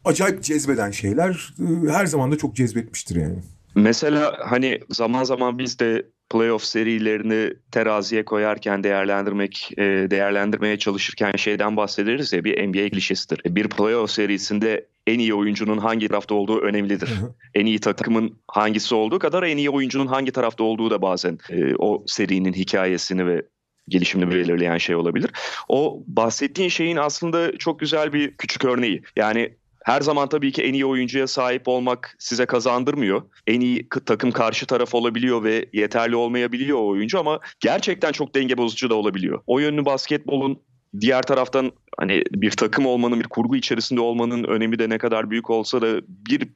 acayip 0.04 0.42
cezbeden 0.42 0.90
şeyler. 0.90 1.54
E, 1.60 1.90
her 1.92 2.06
zaman 2.06 2.32
da 2.32 2.38
çok 2.38 2.56
cezbetmiştir 2.56 3.16
yani. 3.16 3.38
Mesela 3.74 4.36
hani 4.44 4.80
zaman 4.90 5.24
zaman 5.24 5.58
biz 5.58 5.78
de 5.78 6.06
playoff 6.30 6.64
serilerini 6.64 7.52
teraziye 7.70 8.24
koyarken 8.24 8.84
değerlendirmek 8.84 9.72
e, 9.76 9.82
değerlendirmeye 10.10 10.78
çalışırken 10.78 11.32
şeyden 11.36 11.76
bahsederiz 11.76 12.32
ya 12.32 12.44
bir 12.44 12.68
NBA 12.68 12.88
klişesidir. 12.88 13.54
Bir 13.54 13.68
playoff 13.68 14.10
serisinde 14.10 14.86
en 15.06 15.18
iyi 15.18 15.34
oyuncunun 15.34 15.78
hangi 15.78 16.08
tarafta 16.08 16.34
olduğu 16.34 16.60
önemlidir. 16.60 17.10
en 17.54 17.66
iyi 17.66 17.80
takımın 17.80 18.38
hangisi 18.48 18.94
olduğu 18.94 19.18
kadar 19.18 19.42
en 19.42 19.56
iyi 19.56 19.70
oyuncunun 19.70 20.06
hangi 20.06 20.32
tarafta 20.32 20.64
olduğu 20.64 20.90
da 20.90 21.02
bazen 21.02 21.38
e, 21.50 21.74
o 21.78 22.04
serinin 22.06 22.52
hikayesini 22.52 23.26
ve 23.26 23.42
gelişimini 23.88 24.30
belirleyen 24.30 24.78
şey 24.78 24.96
olabilir. 24.96 25.30
O 25.68 26.02
bahsettiğin 26.06 26.68
şeyin 26.68 26.96
aslında 26.96 27.58
çok 27.58 27.80
güzel 27.80 28.12
bir 28.12 28.36
küçük 28.36 28.64
örneği. 28.64 29.02
Yani 29.16 29.54
her 29.84 30.00
zaman 30.00 30.28
tabii 30.28 30.52
ki 30.52 30.62
en 30.62 30.72
iyi 30.72 30.86
oyuncuya 30.86 31.26
sahip 31.26 31.68
olmak 31.68 32.16
size 32.18 32.46
kazandırmıyor. 32.46 33.22
En 33.46 33.60
iyi 33.60 33.88
takım 34.06 34.32
karşı 34.32 34.66
taraf 34.66 34.94
olabiliyor 34.94 35.44
ve 35.44 35.66
yeterli 35.72 36.16
olmayabiliyor 36.16 36.78
o 36.78 36.88
oyuncu 36.88 37.18
ama 37.18 37.40
gerçekten 37.60 38.12
çok 38.12 38.34
denge 38.34 38.58
bozucu 38.58 38.90
da 38.90 38.94
olabiliyor. 38.94 39.42
O 39.46 39.58
yönlü 39.58 39.84
basketbolun 39.84 40.60
diğer 41.00 41.22
taraftan 41.22 41.72
hani 41.98 42.22
bir 42.30 42.50
takım 42.50 42.86
olmanın, 42.86 43.20
bir 43.20 43.28
kurgu 43.28 43.56
içerisinde 43.56 44.00
olmanın 44.00 44.44
önemi 44.44 44.78
de 44.78 44.88
ne 44.88 44.98
kadar 44.98 45.30
büyük 45.30 45.50
olsa 45.50 45.82
da 45.82 46.00
bir 46.08 46.48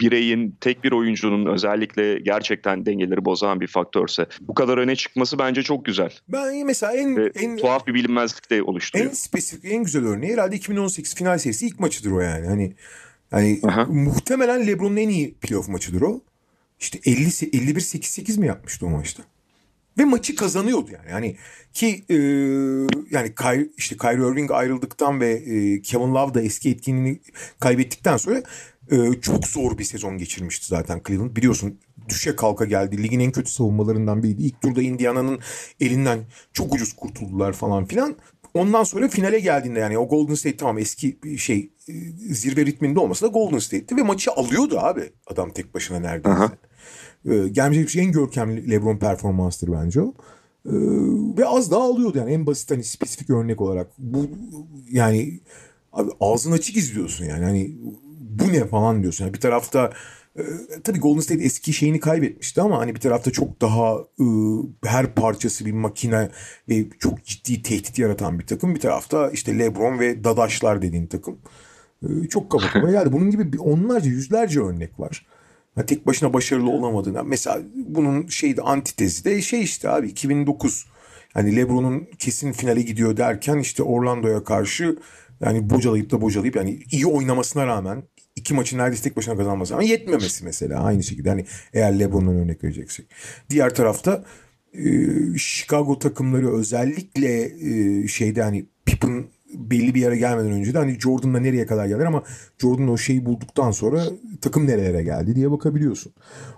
bireyin, 0.00 0.56
tek 0.60 0.84
bir 0.84 0.92
oyuncunun 0.92 1.46
özellikle 1.46 2.18
gerçekten 2.18 2.86
dengeleri 2.86 3.24
bozan 3.24 3.60
bir 3.60 3.66
faktörse 3.66 4.26
bu 4.40 4.54
kadar 4.54 4.78
öne 4.78 4.96
çıkması 4.96 5.38
bence 5.38 5.62
çok 5.62 5.84
güzel. 5.84 6.12
Ben 6.28 6.66
mesela 6.66 6.92
en, 6.92 7.16
Ve 7.16 7.32
en 7.34 7.56
tuhaf 7.56 7.86
bir 7.86 7.94
bilinmezlik 7.94 8.50
de 8.50 8.62
oluşturuyor. 8.62 9.10
En 9.10 9.14
spesifik, 9.14 9.72
en 9.72 9.84
güzel 9.84 10.04
örneği 10.04 10.32
herhalde 10.32 10.56
2018 10.56 11.14
final 11.14 11.38
serisi 11.38 11.66
ilk 11.66 11.80
maçıdır 11.80 12.10
o 12.10 12.20
yani. 12.20 12.46
Hani 12.46 12.74
hani 13.30 13.60
Aha. 13.62 13.84
muhtemelen 13.84 14.66
LeBron'un 14.66 14.96
en 14.96 15.08
iyi 15.08 15.34
playoff 15.34 15.68
maçıdır 15.68 16.02
o. 16.02 16.20
İşte 16.80 16.98
50 17.04 17.28
51 17.52 17.80
8 17.80 18.10
8 18.10 18.38
mi 18.38 18.46
yapmıştı 18.46 18.86
o 18.86 18.88
maçta? 18.88 19.22
Ve 19.98 20.04
maçı 20.04 20.36
kazanıyordu 20.36 20.90
yani. 20.92 21.10
Yani 21.10 21.36
ki 21.72 22.04
e, 22.08 22.14
yani 23.10 23.34
Kyrie, 23.34 23.68
işte 23.76 23.96
Kyrie 23.96 24.32
Irving 24.32 24.50
ayrıldıktan 24.50 25.20
ve 25.20 25.30
e, 25.30 25.82
Kevin 25.82 26.14
Love 26.14 26.34
da 26.34 26.42
eski 26.42 26.70
etkinliğini 26.70 27.20
kaybettikten 27.60 28.16
sonra 28.16 28.42
e, 28.90 29.20
çok 29.20 29.46
zor 29.46 29.78
bir 29.78 29.84
sezon 29.84 30.18
geçirmişti 30.18 30.66
zaten 30.66 31.00
Cleveland. 31.08 31.36
Biliyorsun 31.36 31.78
düşe 32.08 32.36
kalka 32.36 32.64
geldi. 32.64 33.02
Ligin 33.02 33.20
en 33.20 33.32
kötü 33.32 33.50
savunmalarından 33.50 34.22
biriydi. 34.22 34.42
İlk 34.42 34.60
turda 34.60 34.82
Indiana'nın 34.82 35.38
elinden 35.80 36.18
çok 36.52 36.74
ucuz 36.74 36.92
kurtuldular 36.92 37.52
falan 37.52 37.84
filan. 37.84 38.16
Ondan 38.54 38.84
sonra 38.84 39.08
finale 39.08 39.40
geldiğinde 39.40 39.78
yani 39.78 39.98
o 39.98 40.08
Golden 40.08 40.34
State 40.34 40.56
tamam 40.56 40.78
eski 40.78 41.18
şey 41.38 41.72
e, 41.88 41.92
zirve 42.34 42.66
ritminde 42.66 43.00
olmasa 43.00 43.26
da 43.26 43.30
Golden 43.30 43.58
State'ti 43.58 43.96
ve 43.96 44.02
maçı 44.02 44.32
alıyordu 44.32 44.78
abi 44.78 45.12
adam 45.26 45.50
tek 45.50 45.74
başına 45.74 46.00
neredeyse. 46.00 46.38
Aha. 46.38 46.52
Ee, 47.24 47.48
gelmiş 47.48 47.96
en 47.96 48.12
görkemli 48.12 48.70
LeBron 48.70 48.96
performanstır 48.96 49.72
bence 49.72 50.00
o. 50.00 50.14
Ee, 50.66 50.72
ve 51.38 51.46
az 51.46 51.70
daha 51.70 51.82
alıyordu 51.82 52.18
yani 52.18 52.32
en 52.32 52.46
basit 52.46 52.70
hani 52.70 52.84
spesifik 52.84 53.30
örnek 53.30 53.60
olarak. 53.60 53.90
Bu 53.98 54.26
yani 54.90 55.40
abi 55.92 56.10
ağzın 56.20 56.52
açık 56.52 56.76
izliyorsun 56.76 57.24
yani 57.24 57.44
hani 57.44 57.76
bu 58.40 58.52
ne 58.52 58.66
falan 58.66 59.02
diyorsun. 59.02 59.24
Yani 59.24 59.34
bir 59.34 59.40
tarafta 59.40 59.92
e, 60.38 60.42
tabii 60.84 60.98
Golden 60.98 61.20
State 61.20 61.44
eski 61.44 61.72
şeyini 61.72 62.00
kaybetmişti 62.00 62.60
ama 62.60 62.78
hani 62.78 62.94
bir 62.94 63.00
tarafta 63.00 63.30
çok 63.30 63.60
daha 63.60 63.94
e, 64.20 64.24
her 64.84 65.14
parçası 65.14 65.66
bir 65.66 65.72
makine 65.72 66.30
ve 66.68 66.84
çok 66.98 67.24
ciddi 67.24 67.62
tehdit 67.62 67.98
yaratan 67.98 68.38
bir 68.38 68.46
takım. 68.46 68.74
Bir 68.74 68.80
tarafta 68.80 69.30
işte 69.30 69.58
LeBron 69.58 69.98
ve 69.98 70.24
Dadaşlar 70.24 70.82
dediğin 70.82 71.06
takım. 71.06 71.38
E, 72.02 72.28
çok 72.28 72.50
kaba 72.50 72.66
kaba 72.72 72.90
geldi. 72.90 73.12
Bunun 73.12 73.30
gibi 73.30 73.58
onlarca 73.58 74.10
yüzlerce 74.10 74.60
örnek 74.60 75.00
var. 75.00 75.26
Ha, 75.74 75.86
tek 75.86 76.06
başına 76.06 76.32
başarılı 76.32 76.70
olamadığına. 76.70 77.22
Mesela 77.22 77.60
bunun 77.74 78.26
şeydi 78.26 78.62
antitezi 78.62 79.24
de 79.24 79.42
şey 79.42 79.62
işte 79.62 79.88
abi 79.88 80.08
2009 80.08 80.86
hani 81.34 81.56
LeBron'un 81.56 82.08
kesin 82.18 82.52
finale 82.52 82.82
gidiyor 82.82 83.16
derken 83.16 83.58
işte 83.58 83.82
Orlando'ya 83.82 84.44
karşı 84.44 84.96
yani 85.40 85.70
bocalayıp 85.70 86.10
da 86.10 86.20
bocalayıp 86.20 86.56
yani 86.56 86.78
iyi 86.90 87.06
oynamasına 87.06 87.66
rağmen 87.66 88.02
iki 88.36 88.54
maçı 88.54 88.78
neredeyse 88.78 89.02
tek 89.02 89.16
başına 89.16 89.36
kazanması 89.36 89.74
ama 89.74 89.82
yetmemesi 89.82 90.44
mesela 90.44 90.82
aynı 90.82 91.02
şekilde. 91.02 91.28
Hani 91.28 91.44
eğer 91.72 91.98
LeBron'dan 91.98 92.36
örnek 92.36 92.64
vereceksek. 92.64 93.06
Diğer 93.50 93.74
tarafta 93.74 94.24
e, 94.72 94.82
Chicago 95.38 95.98
takımları 95.98 96.52
özellikle 96.54 97.42
e, 97.44 98.08
şeyde 98.08 98.42
hani 98.42 98.66
Pippen 98.84 99.24
belli 99.54 99.94
bir 99.94 100.00
yere 100.00 100.16
gelmeden 100.16 100.52
önce 100.52 100.74
de 100.74 100.78
hani 100.78 101.00
Jordan'la 101.00 101.40
nereye 101.40 101.66
kadar 101.66 101.86
gelir 101.86 102.04
ama 102.04 102.22
Jordan 102.58 102.88
o 102.88 102.96
şeyi 102.96 103.26
bulduktan 103.26 103.70
sonra 103.70 104.04
takım 104.40 104.66
nerelere 104.66 105.02
geldi 105.02 105.36
diye 105.36 105.50
bakabiliyorsun. 105.50 106.12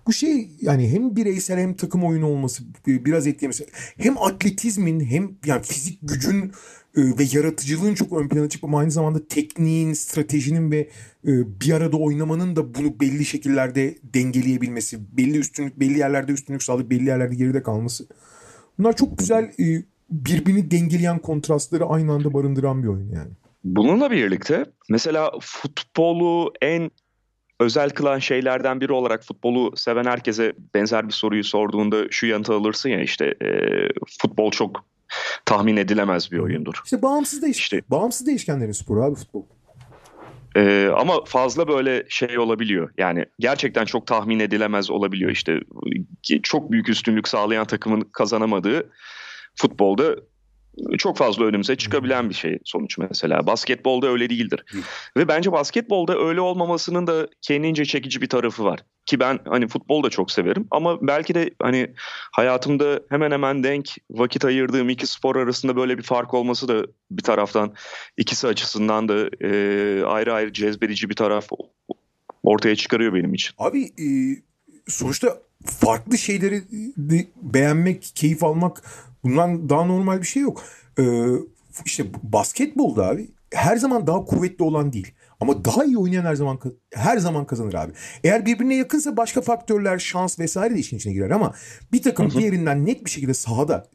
Bu 0.07 0.13
şey 0.13 0.51
yani 0.61 0.93
hem 0.93 1.17
bireysel 1.17 1.59
hem 1.59 1.75
takım 1.75 2.05
oyunu 2.05 2.27
olması 2.27 2.65
biraz 2.87 3.27
etkilemesi 3.27 3.67
hem 3.97 4.19
atletizmin 4.19 5.01
hem 5.01 5.31
yani 5.47 5.63
fizik 5.63 5.99
gücün 6.03 6.53
e, 6.97 7.03
ve 7.19 7.27
yaratıcılığın 7.33 7.95
çok 7.95 8.13
ön 8.13 8.29
plana 8.29 8.49
çıkıp 8.49 8.75
aynı 8.75 8.91
zamanda 8.91 9.29
tekniğin, 9.29 9.93
stratejinin 9.93 10.71
ve 10.71 10.89
bir 11.25 11.73
arada 11.73 11.97
oynamanın 11.97 12.57
da 12.57 12.75
bunu 12.75 13.01
belli 13.01 13.25
şekillerde 13.25 13.99
dengeleyebilmesi, 14.03 15.17
belli 15.17 15.39
üstünlük, 15.39 15.81
belli 15.81 15.99
yerlerde 15.99 16.33
üstünlük 16.33 16.63
sağlayıp 16.63 16.91
belli 16.91 17.09
yerlerde 17.09 17.35
geride 17.35 17.63
kalması. 17.63 18.07
Bunlar 18.79 18.97
çok 18.97 19.19
güzel 19.19 19.45
e, 19.45 19.85
birbirini 20.11 20.71
dengeleyen 20.71 21.19
kontrastları 21.19 21.87
aynı 21.87 22.13
anda 22.13 22.35
barındıran 22.35 22.83
bir 22.83 22.89
oyun 22.89 23.13
yani. 23.13 23.31
Bununla 23.65 24.11
birlikte 24.11 24.65
mesela 24.89 25.31
futbolu 25.41 26.53
en 26.63 26.91
özel 27.61 27.91
kılan 27.91 28.19
şeylerden 28.19 28.81
biri 28.81 28.93
olarak 28.93 29.25
futbolu 29.25 29.77
seven 29.77 30.05
herkese 30.05 30.53
benzer 30.75 31.09
bir 31.09 31.13
soruyu 31.13 31.45
sorduğunda 31.45 32.05
şu 32.11 32.27
yanıtı 32.27 32.55
alırsın 32.55 32.89
ya 32.89 33.01
işte 33.01 33.35
e, 33.43 33.49
futbol 34.21 34.51
çok 34.51 34.85
tahmin 35.45 35.77
edilemez 35.77 36.33
bir 36.33 36.39
oyundur. 36.39 36.75
İşte 36.85 37.03
bağımsız 37.03 37.43
değiş 37.43 37.59
işte, 37.59 37.83
bağımsız 37.91 38.27
değişkenlerin 38.27 38.73
sporu 38.73 39.03
abi 39.03 39.15
futbol. 39.15 39.43
Ee, 40.57 40.91
ama 40.97 41.25
fazla 41.25 41.69
böyle 41.69 42.05
şey 42.09 42.39
olabiliyor. 42.39 42.91
Yani 42.99 43.25
gerçekten 43.39 43.85
çok 43.85 44.07
tahmin 44.07 44.41
edilemez 44.41 44.91
olabiliyor. 44.91 45.31
İşte 45.31 45.61
çok 46.43 46.73
büyük 46.73 46.89
üstünlük 46.89 47.29
sağlayan 47.29 47.67
takımın 47.67 48.01
kazanamadığı 48.01 48.91
futbolda 49.55 50.17
çok 50.99 51.17
fazla 51.17 51.45
önümüze 51.45 51.77
çıkabilen 51.77 52.31
bir 52.31 52.35
şey 52.35 52.59
sonuç 52.65 52.99
mesela. 52.99 53.47
Basketbolda 53.47 54.09
öyle 54.09 54.31
değildir. 54.31 54.65
Ve 55.17 55.29
bence 55.29 55.53
basketbolda 55.53 56.19
öyle 56.19 56.41
olmamasının 56.41 57.07
da 57.07 57.29
kendince 57.41 57.85
çekici 57.85 58.21
bir 58.21 58.29
tarafı 58.29 58.65
var. 58.65 58.81
Ki 59.07 59.21
ben 59.21 59.39
hani 59.49 59.69
futbol 59.69 60.03
da 60.03 60.11
çok 60.11 60.31
severim 60.31 60.67
ama 60.71 61.07
belki 61.07 61.35
de 61.35 61.51
hani 61.63 61.95
hayatımda 62.33 63.01
hemen 63.09 63.31
hemen 63.31 63.65
denk 63.65 63.97
vakit 64.11 64.45
ayırdığım 64.45 64.89
iki 64.89 65.07
spor 65.07 65.37
arasında 65.37 65.77
böyle 65.77 65.99
bir 65.99 66.03
fark 66.03 66.35
olması 66.35 66.69
da 66.69 66.87
bir 67.11 67.23
taraftan 67.23 67.75
ikisi 68.17 68.47
açısından 68.47 69.09
da 69.09 69.29
e, 69.41 70.05
ayrı 70.05 70.35
ayrı 70.35 70.53
cezbedici 70.53 71.11
bir 71.11 71.17
taraf 71.17 71.49
ortaya 72.43 72.77
çıkarıyor 72.77 73.15
benim 73.15 73.35
için. 73.35 73.55
Abi 73.59 73.83
e, 73.83 74.07
sonuçta 74.89 75.39
farklı 75.67 76.19
şeyleri 76.19 76.63
beğenmek, 77.43 78.13
keyif 78.15 78.45
almak 78.45 78.83
Bundan 79.25 79.69
daha 79.69 79.85
normal 79.85 80.21
bir 80.21 80.27
şey 80.27 80.43
yok. 80.43 80.63
Ee, 80.99 81.03
işte 81.85 82.05
basketbolda 82.23 83.07
abi 83.07 83.31
her 83.55 83.77
zaman 83.77 84.07
daha 84.07 84.25
kuvvetli 84.25 84.65
olan 84.65 84.93
değil. 84.93 85.13
Ama 85.41 85.65
daha 85.65 85.85
iyi 85.85 85.99
oynayan 85.99 86.25
her 86.25 86.35
zaman 86.35 86.59
her 86.95 87.19
zaman 87.19 87.47
kazanır 87.47 87.75
abi. 87.75 87.93
Eğer 88.25 88.47
birbirine 88.47 88.75
yakınsa 88.75 89.17
başka 89.17 89.41
faktörler, 89.41 89.99
şans 89.99 90.39
vesaire 90.39 90.75
de 90.75 90.79
işin 90.79 90.97
içine 90.97 91.13
girer 91.13 91.31
ama 91.31 91.55
bir 91.93 92.03
takım 92.03 92.31
hı 92.31 92.35
hı. 92.35 92.39
diğerinden 92.39 92.87
net 92.87 93.05
bir 93.05 93.11
şekilde 93.11 93.35
sahada 93.35 93.87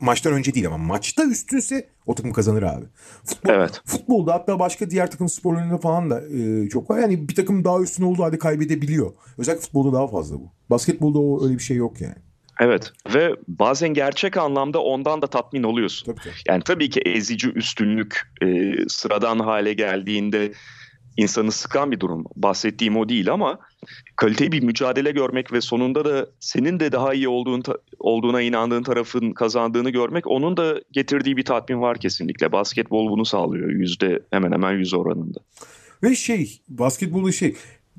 maçtan 0.00 0.32
önce 0.32 0.54
değil 0.54 0.66
ama 0.66 0.78
maçta 0.78 1.24
üstünse 1.24 1.88
o 2.06 2.14
takım 2.14 2.32
kazanır 2.32 2.62
abi. 2.62 2.84
Futbol, 3.24 3.50
evet. 3.50 3.80
Futbolda 3.84 4.34
hatta 4.34 4.58
başka 4.58 4.90
diğer 4.90 5.10
takım 5.10 5.28
sporlarında 5.28 5.78
falan 5.78 6.10
da 6.10 6.22
e, 6.28 6.68
çok 6.68 6.90
var. 6.90 6.98
Yani 6.98 7.28
bir 7.28 7.34
takım 7.34 7.64
daha 7.64 7.80
üstün 7.80 8.04
olduğu 8.04 8.22
halde 8.22 8.38
kaybedebiliyor. 8.38 9.12
Özellikle 9.38 9.62
futbolda 9.62 9.92
daha 9.92 10.08
fazla 10.08 10.36
bu. 10.36 10.52
Basketbolda 10.70 11.18
o 11.18 11.44
öyle 11.44 11.54
bir 11.54 11.62
şey 11.62 11.76
yok 11.76 12.00
yani. 12.00 12.16
Evet 12.60 12.92
ve 13.14 13.30
bazen 13.48 13.88
gerçek 13.88 14.36
anlamda 14.36 14.82
ondan 14.82 15.22
da 15.22 15.26
tatmin 15.26 15.62
oluyorsun. 15.62 16.06
Tabii, 16.06 16.20
tabii. 16.24 16.34
Yani 16.48 16.62
tabii 16.62 16.90
ki 16.90 17.00
ezici 17.00 17.48
üstünlük 17.48 18.32
e, 18.42 18.72
sıradan 18.88 19.38
hale 19.38 19.72
geldiğinde 19.72 20.52
insanı 21.16 21.52
sıkan 21.52 21.90
bir 21.90 22.00
durum. 22.00 22.24
Bahsettiğim 22.36 22.96
o 22.96 23.08
değil 23.08 23.32
ama 23.32 23.58
kaliteli 24.16 24.52
bir 24.52 24.62
mücadele 24.62 25.10
görmek 25.10 25.52
ve 25.52 25.60
sonunda 25.60 26.04
da 26.04 26.26
senin 26.40 26.80
de 26.80 26.92
daha 26.92 27.14
iyi 27.14 27.28
olduğun 27.28 27.62
olduğuna 27.98 28.42
inandığın 28.42 28.82
tarafın 28.82 29.32
kazandığını 29.32 29.90
görmek 29.90 30.26
onun 30.26 30.56
da 30.56 30.80
getirdiği 30.92 31.36
bir 31.36 31.44
tatmin 31.44 31.80
var 31.80 31.98
kesinlikle. 31.98 32.52
Basketbol 32.52 33.10
bunu 33.10 33.24
sağlıyor 33.24 33.70
yüzde 33.70 34.22
hemen 34.30 34.52
hemen 34.52 34.72
yüz 34.72 34.94
oranında. 34.94 35.38
Ve 36.02 36.14
şey 36.14 36.60
basketbolda 36.68 37.32
şey 37.32 37.56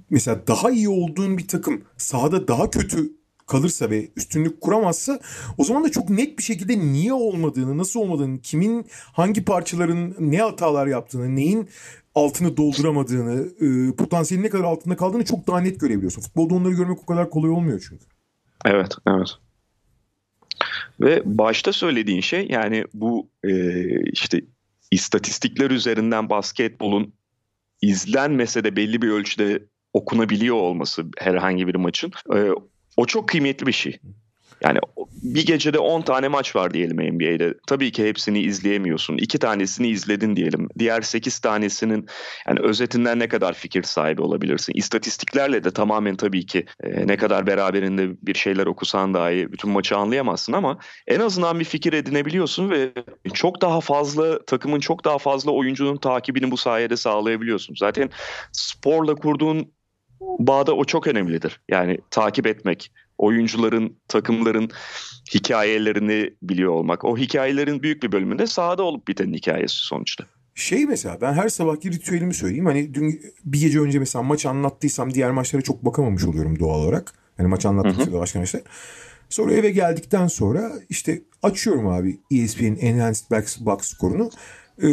mesela 0.10 0.48
daha 0.48 0.72
iyi 0.72 0.90
olduğun 0.90 1.38
bir 1.38 1.48
takım 1.48 1.82
sahada 1.98 2.48
daha 2.48 2.70
kötü 2.70 3.18
kalırsa 3.48 3.90
ve 3.90 4.10
üstünlük 4.16 4.62
kuramazsa 4.62 5.20
o 5.58 5.64
zaman 5.64 5.84
da 5.84 5.92
çok 5.92 6.10
net 6.10 6.38
bir 6.38 6.44
şekilde 6.44 6.80
niye 6.80 7.14
olmadığını, 7.14 7.78
nasıl 7.78 8.00
olmadığını, 8.00 8.42
kimin 8.42 8.86
hangi 8.92 9.46
parçaların 9.46 10.16
ne 10.20 10.38
hatalar 10.38 10.88
yaptığını, 10.88 11.36
neyin 11.36 11.70
altını 12.18 12.58
dolduramadığını, 12.58 13.48
e, 13.62 13.96
potansiyelin 13.96 14.46
ne 14.46 14.50
kadar 14.50 14.64
altında 14.64 14.96
kaldığını 14.96 15.26
çok 15.26 15.48
daha 15.48 15.60
net 15.60 15.80
görebiliyorsun. 15.80 16.22
Futbolda 16.22 16.56
onları 16.56 16.74
görmek 16.74 17.00
o 17.04 17.06
kadar 17.06 17.30
kolay 17.30 17.50
olmuyor 17.50 17.86
çünkü. 17.90 18.06
Evet, 18.66 18.92
evet. 19.08 19.30
Ve 21.02 21.22
başta 21.26 21.74
söylediğin 21.74 22.22
şey 22.22 22.48
yani 22.50 22.86
bu 22.94 23.30
e, 23.44 23.52
işte 24.12 24.42
istatistikler 24.92 25.72
üzerinden 25.72 26.30
basketbolun 26.30 27.14
izlenmese 27.82 28.64
de 28.64 28.76
belli 28.76 29.02
bir 29.02 29.10
ölçüde 29.10 29.64
okunabiliyor 29.94 30.56
olması 30.56 31.06
herhangi 31.18 31.68
bir 31.68 31.76
maçın 31.76 32.12
e, 32.36 32.50
o 32.98 33.06
çok 33.06 33.30
kıymetli 33.30 33.68
bir 33.68 33.72
şey. 33.72 34.00
Yani 34.62 34.80
bir 35.24 35.46
gecede 35.46 35.80
10 35.80 36.02
tane 36.02 36.28
maç 36.28 36.56
var 36.56 36.74
diyelim 36.74 37.16
NBA'de. 37.16 37.54
Tabii 37.68 37.92
ki 37.92 38.08
hepsini 38.08 38.40
izleyemiyorsun. 38.40 39.18
2 39.18 39.40
tanesini 39.40 39.88
izledin 39.88 40.36
diyelim. 40.36 40.70
Diğer 40.80 41.02
8 41.02 41.40
tanesinin 41.40 42.08
yani 42.48 42.60
özetinden 42.60 43.20
ne 43.20 43.28
kadar 43.28 43.54
fikir 43.54 43.84
sahibi 43.84 44.22
olabilirsin. 44.22 44.74
İstatistiklerle 44.76 45.64
de 45.64 45.72
tamamen 45.72 46.16
tabii 46.16 46.46
ki 46.46 46.66
e, 46.84 47.08
ne 47.08 47.18
kadar 47.18 47.48
beraberinde 47.48 48.10
bir 48.22 48.34
şeyler 48.34 48.66
okusan 48.66 49.14
dahi 49.14 49.52
bütün 49.52 49.72
maçı 49.72 49.98
anlayamazsın 49.98 50.54
ama 50.54 50.78
en 51.08 51.20
azından 51.20 51.60
bir 51.60 51.66
fikir 51.66 51.94
edinebiliyorsun 51.94 52.70
ve 52.70 52.92
çok 53.34 53.62
daha 53.62 53.82
fazla 53.82 54.46
takımın 54.46 54.80
çok 54.80 55.06
daha 55.06 55.18
fazla 55.18 55.52
oyuncunun 55.52 55.98
takibini 55.98 56.52
bu 56.52 56.58
sayede 56.58 56.98
sağlayabiliyorsun. 56.98 57.76
Zaten 57.76 58.10
sporla 58.52 59.16
kurduğun 59.16 59.72
bağda 60.20 60.76
o 60.76 60.86
çok 60.86 61.08
önemlidir. 61.08 61.62
Yani 61.70 61.98
takip 62.12 62.48
etmek, 62.48 62.92
oyuncuların, 63.18 63.98
takımların 64.08 64.70
hikayelerini 65.34 66.34
biliyor 66.42 66.72
olmak. 66.72 67.06
O 67.06 67.18
hikayelerin 67.18 67.84
büyük 67.84 68.04
bir 68.04 68.12
bölümünde 68.12 68.48
sahada 68.48 68.84
olup 68.84 69.08
biten 69.08 69.34
hikayesi 69.34 69.76
sonuçta. 69.76 70.26
Şey 70.56 70.86
mesela 70.86 71.18
ben 71.22 71.34
her 71.34 71.50
sabahki 71.50 71.92
ritüelimi 71.92 72.34
söyleyeyim. 72.34 72.66
Hani 72.66 72.94
dün 72.94 73.22
bir 73.46 73.60
gece 73.60 73.80
önce 73.80 74.00
mesela 74.00 74.24
maç 74.24 74.46
anlattıysam 74.46 75.14
diğer 75.14 75.32
maçlara 75.32 75.62
çok 75.62 75.86
bakamamış 75.86 76.24
oluyorum 76.24 76.60
doğal 76.60 76.80
olarak. 76.80 77.14
Hani 77.38 77.48
maç 77.48 77.66
anlattıkça 77.66 78.14
da 78.14 78.20
başka 78.20 78.40
maçlar. 78.40 78.62
Sonra 79.30 79.54
eve 79.54 79.70
geldikten 79.70 80.28
sonra 80.28 80.72
işte 80.90 81.22
açıyorum 81.44 81.88
abi 81.88 82.20
ESPN 82.32 82.76
Enhanced 82.80 83.32
Box, 83.32 83.60
Box 83.60 83.82
skorunu. 83.82 84.30
Ee, 84.84 84.88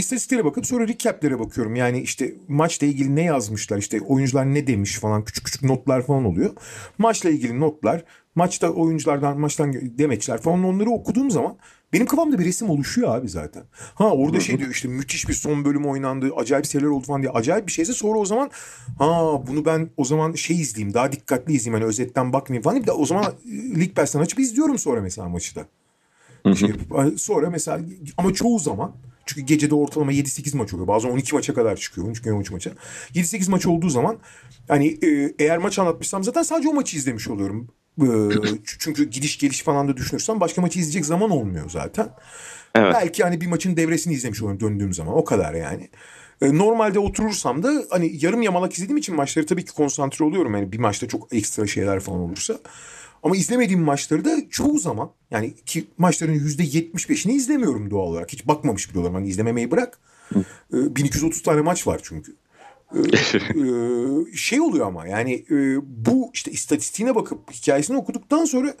istatistiklere 0.00 0.44
bakıp 0.44 0.66
sonra 0.66 0.88
recap'lere 0.88 1.38
bakıyorum. 1.38 1.76
Yani 1.76 2.00
işte 2.00 2.34
maçla 2.48 2.86
ilgili 2.86 3.16
ne 3.16 3.22
yazmışlar 3.22 3.78
işte 3.78 4.00
oyuncular 4.00 4.54
ne 4.54 4.66
demiş 4.66 4.98
falan 4.98 5.24
küçük 5.24 5.44
küçük 5.44 5.62
notlar 5.62 6.06
falan 6.06 6.24
oluyor. 6.24 6.50
Maçla 6.98 7.30
ilgili 7.30 7.60
notlar 7.60 8.04
maçta 8.34 8.70
oyunculardan 8.70 9.40
maçtan 9.40 9.72
demeçler 9.98 10.40
falan 10.40 10.64
onları 10.64 10.90
okuduğum 10.90 11.30
zaman 11.30 11.56
benim 11.92 12.06
kafamda 12.06 12.38
bir 12.38 12.44
resim 12.44 12.70
oluşuyor 12.70 13.16
abi 13.16 13.28
zaten. 13.28 13.62
Ha 13.94 14.10
orada 14.10 14.40
şey 14.40 14.58
diyor 14.58 14.70
işte 14.70 14.88
müthiş 14.88 15.28
bir 15.28 15.34
son 15.34 15.64
bölüm 15.64 15.86
oynandı. 15.86 16.30
Acayip 16.36 16.66
şeyler 16.66 16.86
oldu 16.86 17.06
falan 17.06 17.22
diye. 17.22 17.32
Acayip 17.32 17.66
bir 17.66 17.72
şeyse 17.72 17.92
sonra 17.92 18.18
o 18.18 18.24
zaman 18.24 18.50
ha 18.98 19.42
bunu 19.46 19.64
ben 19.64 19.90
o 19.96 20.04
zaman 20.04 20.32
şey 20.32 20.60
izleyeyim. 20.60 20.94
Daha 20.94 21.12
dikkatli 21.12 21.52
izleyeyim. 21.52 21.80
Hani 21.80 21.88
özetten 21.88 22.32
bakmayayım 22.32 22.62
falan. 22.62 22.82
Bir 22.82 22.86
de 22.86 22.92
o 22.92 23.06
zaman 23.06 23.32
Lig 23.76 23.96
Pass'tan 23.96 24.20
açıp 24.20 24.40
izliyorum 24.40 24.78
sonra 24.78 25.00
mesela 25.00 25.28
maçı 25.28 25.56
da. 25.56 25.66
Şey, 26.54 26.72
sonra 27.16 27.50
mesela 27.50 27.80
ama 28.16 28.34
çoğu 28.34 28.58
zaman 28.58 28.92
çünkü 29.34 29.46
gecede 29.46 29.74
ortalama 29.74 30.12
7-8 30.12 30.56
maç 30.56 30.74
oluyor. 30.74 30.88
Bazen 30.88 31.10
12 31.10 31.34
maça 31.34 31.54
kadar 31.54 31.76
çıkıyor. 31.76 32.06
13 32.06 32.22
gün 32.22 32.32
13 32.32 32.50
maça. 32.50 32.70
7-8 33.14 33.50
maç 33.50 33.66
olduğu 33.66 33.88
zaman 33.88 34.18
hani 34.68 34.98
e, 35.02 35.34
eğer 35.38 35.58
maç 35.58 35.78
anlatmışsam 35.78 36.24
zaten 36.24 36.42
sadece 36.42 36.68
o 36.68 36.74
maçı 36.74 36.96
izlemiş 36.96 37.28
oluyorum. 37.28 37.68
E, 38.02 38.08
çünkü 38.64 39.10
gidiş 39.10 39.38
geliş 39.38 39.62
falan 39.62 39.88
da 39.88 39.96
düşünürsem 39.96 40.40
başka 40.40 40.60
maçı 40.60 40.78
izleyecek 40.78 41.06
zaman 41.06 41.30
olmuyor 41.30 41.70
zaten. 41.70 42.08
Evet. 42.74 42.94
Belki 42.94 43.22
hani 43.22 43.40
bir 43.40 43.46
maçın 43.46 43.76
devresini 43.76 44.14
izlemiş 44.14 44.42
oluyorum 44.42 44.60
döndüğüm 44.60 44.92
zaman. 44.92 45.16
O 45.16 45.24
kadar 45.24 45.54
yani. 45.54 45.90
E, 46.42 46.58
normalde 46.58 46.98
oturursam 46.98 47.62
da 47.62 47.84
hani 47.90 48.24
yarım 48.24 48.42
yamalak 48.42 48.72
izlediğim 48.72 48.96
için 48.96 49.14
maçları 49.14 49.46
tabii 49.46 49.64
ki 49.64 49.72
konsantre 49.72 50.24
oluyorum. 50.24 50.54
Yani 50.54 50.72
bir 50.72 50.78
maçta 50.78 51.08
çok 51.08 51.34
ekstra 51.34 51.66
şeyler 51.66 52.00
falan 52.00 52.20
olursa. 52.20 52.58
Ama 53.22 53.36
izlemediğim 53.36 53.82
maçları 53.82 54.24
da 54.24 54.30
çoğu 54.50 54.78
zaman 54.78 55.10
yani 55.30 55.54
ki 55.54 55.84
maçların 55.98 56.32
yüzde 56.32 56.62
75'ini 56.62 57.32
izlemiyorum 57.32 57.90
doğal 57.90 58.06
olarak. 58.06 58.32
Hiç 58.32 58.46
bakmamış 58.48 58.90
bile 58.90 58.98
olurum. 58.98 59.14
Hani 59.14 59.28
izlememeyi 59.28 59.70
bırak. 59.70 59.98
Ee, 60.34 60.96
1230 60.96 61.42
tane 61.42 61.60
maç 61.60 61.86
var 61.86 62.00
çünkü. 62.02 62.36
Ee, 62.94 63.02
şey 64.36 64.60
oluyor 64.60 64.86
ama 64.86 65.06
yani 65.06 65.44
e, 65.50 65.76
bu 65.82 66.30
işte 66.34 66.50
istatistiğine 66.50 67.14
bakıp 67.14 67.52
hikayesini 67.52 67.96
okuduktan 67.96 68.44
sonra 68.44 68.74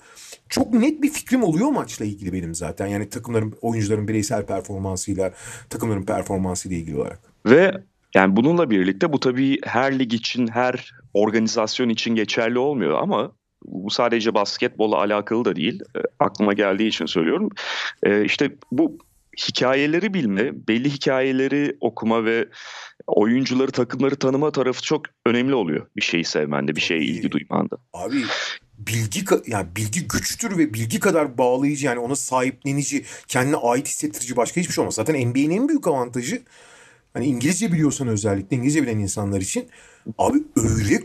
çok 0.48 0.74
net 0.74 1.02
bir 1.02 1.10
fikrim 1.10 1.42
oluyor 1.42 1.70
maçla 1.70 2.04
ilgili 2.04 2.32
benim 2.32 2.54
zaten. 2.54 2.86
Yani 2.86 3.08
takımların, 3.08 3.54
oyuncuların 3.60 4.08
bireysel 4.08 4.46
performansıyla, 4.46 5.32
takımların 5.70 6.02
performansıyla 6.02 6.76
ilgili 6.76 6.98
olarak. 6.98 7.20
Ve 7.46 7.72
yani 8.14 8.36
bununla 8.36 8.70
birlikte 8.70 9.12
bu 9.12 9.20
tabii 9.20 9.58
her 9.64 9.98
lig 9.98 10.14
için, 10.14 10.46
her 10.46 10.92
organizasyon 11.14 11.88
için 11.88 12.14
geçerli 12.14 12.58
olmuyor 12.58 12.98
ama 13.02 13.32
bu 13.64 13.90
sadece 13.90 14.34
basketbolla 14.34 14.96
alakalı 14.96 15.44
da 15.44 15.56
değil. 15.56 15.80
E, 15.96 16.00
aklıma 16.18 16.52
geldiği 16.52 16.88
için 16.88 17.06
söylüyorum. 17.06 17.48
E, 18.02 18.24
işte 18.24 18.50
bu 18.72 18.98
hikayeleri 19.48 20.14
bilme, 20.14 20.68
belli 20.68 20.90
hikayeleri 20.90 21.76
okuma 21.80 22.24
ve 22.24 22.48
oyuncuları, 23.06 23.70
takımları 23.70 24.16
tanıma 24.16 24.50
tarafı 24.50 24.82
çok 24.82 25.02
önemli 25.26 25.54
oluyor 25.54 25.86
bir 25.96 26.02
şeyi 26.02 26.24
sevmende, 26.24 26.76
bir 26.76 26.80
şeye 26.80 27.00
ilgi 27.00 27.30
duymanda. 27.30 27.76
Abi 27.92 28.22
bilgi 28.78 29.24
yani 29.46 29.66
bilgi 29.76 30.08
güçtür 30.08 30.58
ve 30.58 30.74
bilgi 30.74 31.00
kadar 31.00 31.38
bağlayıcı 31.38 31.86
yani 31.86 31.98
ona 31.98 32.16
sahiplenici, 32.16 33.04
kendine 33.28 33.56
ait 33.56 33.88
hissettirici 33.88 34.36
başka 34.36 34.60
hiçbir 34.60 34.72
şey 34.74 34.82
olmaz. 34.82 34.94
Zaten 34.94 35.28
NBA'nin 35.28 35.50
en 35.50 35.68
büyük 35.68 35.88
avantajı 35.88 36.42
hani 37.12 37.26
İngilizce 37.26 37.72
biliyorsan 37.72 38.08
özellikle 38.08 38.56
İngilizce 38.56 38.82
bilen 38.82 38.98
insanlar 38.98 39.40
için 39.40 39.68
abi 40.18 40.38
öyle 40.56 41.00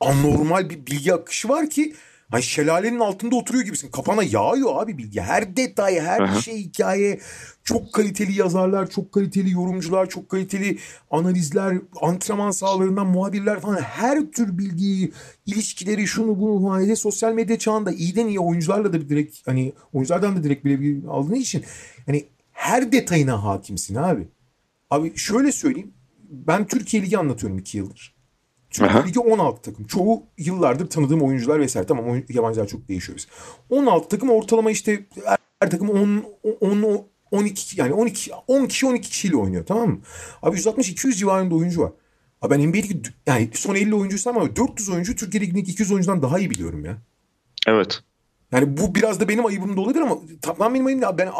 anormal 0.00 0.70
bir 0.70 0.86
bilgi 0.86 1.14
akışı 1.14 1.48
var 1.48 1.70
ki 1.70 1.94
Hani 2.30 2.42
şelalenin 2.42 2.98
altında 2.98 3.36
oturuyor 3.36 3.64
gibisin. 3.64 3.90
Kafana 3.90 4.22
yağıyor 4.22 4.82
abi 4.82 4.98
bilgi. 4.98 5.20
Her 5.20 5.56
detay, 5.56 6.00
her 6.00 6.20
Aha. 6.20 6.40
şey 6.40 6.56
hikaye. 6.56 7.20
Çok 7.64 7.92
kaliteli 7.92 8.38
yazarlar, 8.38 8.90
çok 8.90 9.12
kaliteli 9.12 9.50
yorumcular, 9.50 10.08
çok 10.08 10.28
kaliteli 10.28 10.78
analizler, 11.10 11.78
antrenman 12.00 12.50
sahalarından 12.50 13.06
muhabirler 13.06 13.60
falan. 13.60 13.80
Her 13.80 14.20
tür 14.20 14.58
bilgiyi, 14.58 15.12
ilişkileri, 15.46 16.06
şunu 16.06 16.40
bunu 16.40 16.68
falan. 16.68 16.94
Sosyal 16.94 17.32
medya 17.32 17.58
çağında 17.58 17.92
iyiden 17.92 18.26
iyi 18.26 18.40
oyuncularla 18.40 18.92
da 18.92 19.08
direkt 19.08 19.48
hani 19.48 19.72
oyunculardan 19.92 20.36
da 20.36 20.44
direkt 20.44 20.64
bile 20.64 21.08
aldığın 21.08 21.34
için 21.34 21.64
hani 22.06 22.24
her 22.52 22.92
detayına 22.92 23.44
hakimsin 23.44 23.94
abi. 23.94 24.28
Abi 24.90 25.16
şöyle 25.16 25.52
söyleyeyim. 25.52 25.92
Ben 26.30 26.66
Türkiye 26.66 27.02
Ligi 27.02 27.18
anlatıyorum 27.18 27.58
iki 27.58 27.78
yıldır. 27.78 28.17
Çünkü 28.70 28.90
Aha. 28.90 29.04
ligi 29.04 29.20
16 29.20 29.62
takım. 29.62 29.86
Çoğu 29.86 30.22
yıllardır 30.38 30.90
tanıdığım 30.90 31.22
oyuncular 31.22 31.60
vesaire. 31.60 31.86
Tamam 31.86 32.08
oyun, 32.08 32.24
yabancılar 32.28 32.66
çok 32.66 32.88
değişiyor 32.88 33.18
biz. 33.18 33.28
16 33.70 34.08
takım 34.08 34.30
ortalama 34.30 34.70
işte 34.70 35.06
her, 35.24 35.38
her 35.60 35.70
takım 35.70 35.90
10, 35.90 36.24
10, 36.60 37.06
12 37.30 37.80
yani 37.80 37.92
12 37.92 38.30
10 38.46 38.66
kişi 38.66 38.86
12 38.86 39.08
kişiyle 39.08 39.36
oynuyor 39.36 39.66
tamam 39.66 39.88
mı? 39.88 40.00
Abi 40.42 40.56
160-200 40.56 41.14
civarında 41.14 41.54
oyuncu 41.54 41.80
var. 41.82 41.92
Abi 42.42 42.54
ben 42.54 42.68
NBA'deki 42.68 43.02
yani 43.26 43.50
son 43.54 43.74
50 43.74 43.94
oyuncuysam 43.94 44.38
ama 44.38 44.56
400 44.56 44.88
oyuncu 44.88 45.16
Türkiye 45.16 45.42
Ligi'ndeki 45.42 45.70
200 45.72 45.92
oyuncudan 45.92 46.22
daha 46.22 46.38
iyi 46.38 46.50
biliyorum 46.50 46.84
ya. 46.84 46.98
Evet. 47.66 48.00
Yani 48.52 48.76
bu 48.76 48.94
biraz 48.94 49.20
da 49.20 49.28
benim 49.28 49.46
ayıbım 49.46 49.76
da 49.76 49.80
olabilir 49.80 50.00
ama 50.00 50.18
tamam 50.42 50.74
benim 50.74 50.86
ayıbım 50.86 51.18
Ben 51.18 51.30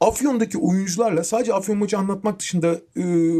Afyon'daki 0.00 0.58
oyuncularla 0.58 1.24
sadece 1.24 1.54
Afyon 1.54 1.78
maçı 1.78 1.98
anlatmak 1.98 2.40
dışında 2.40 2.80
ıı, 2.96 3.34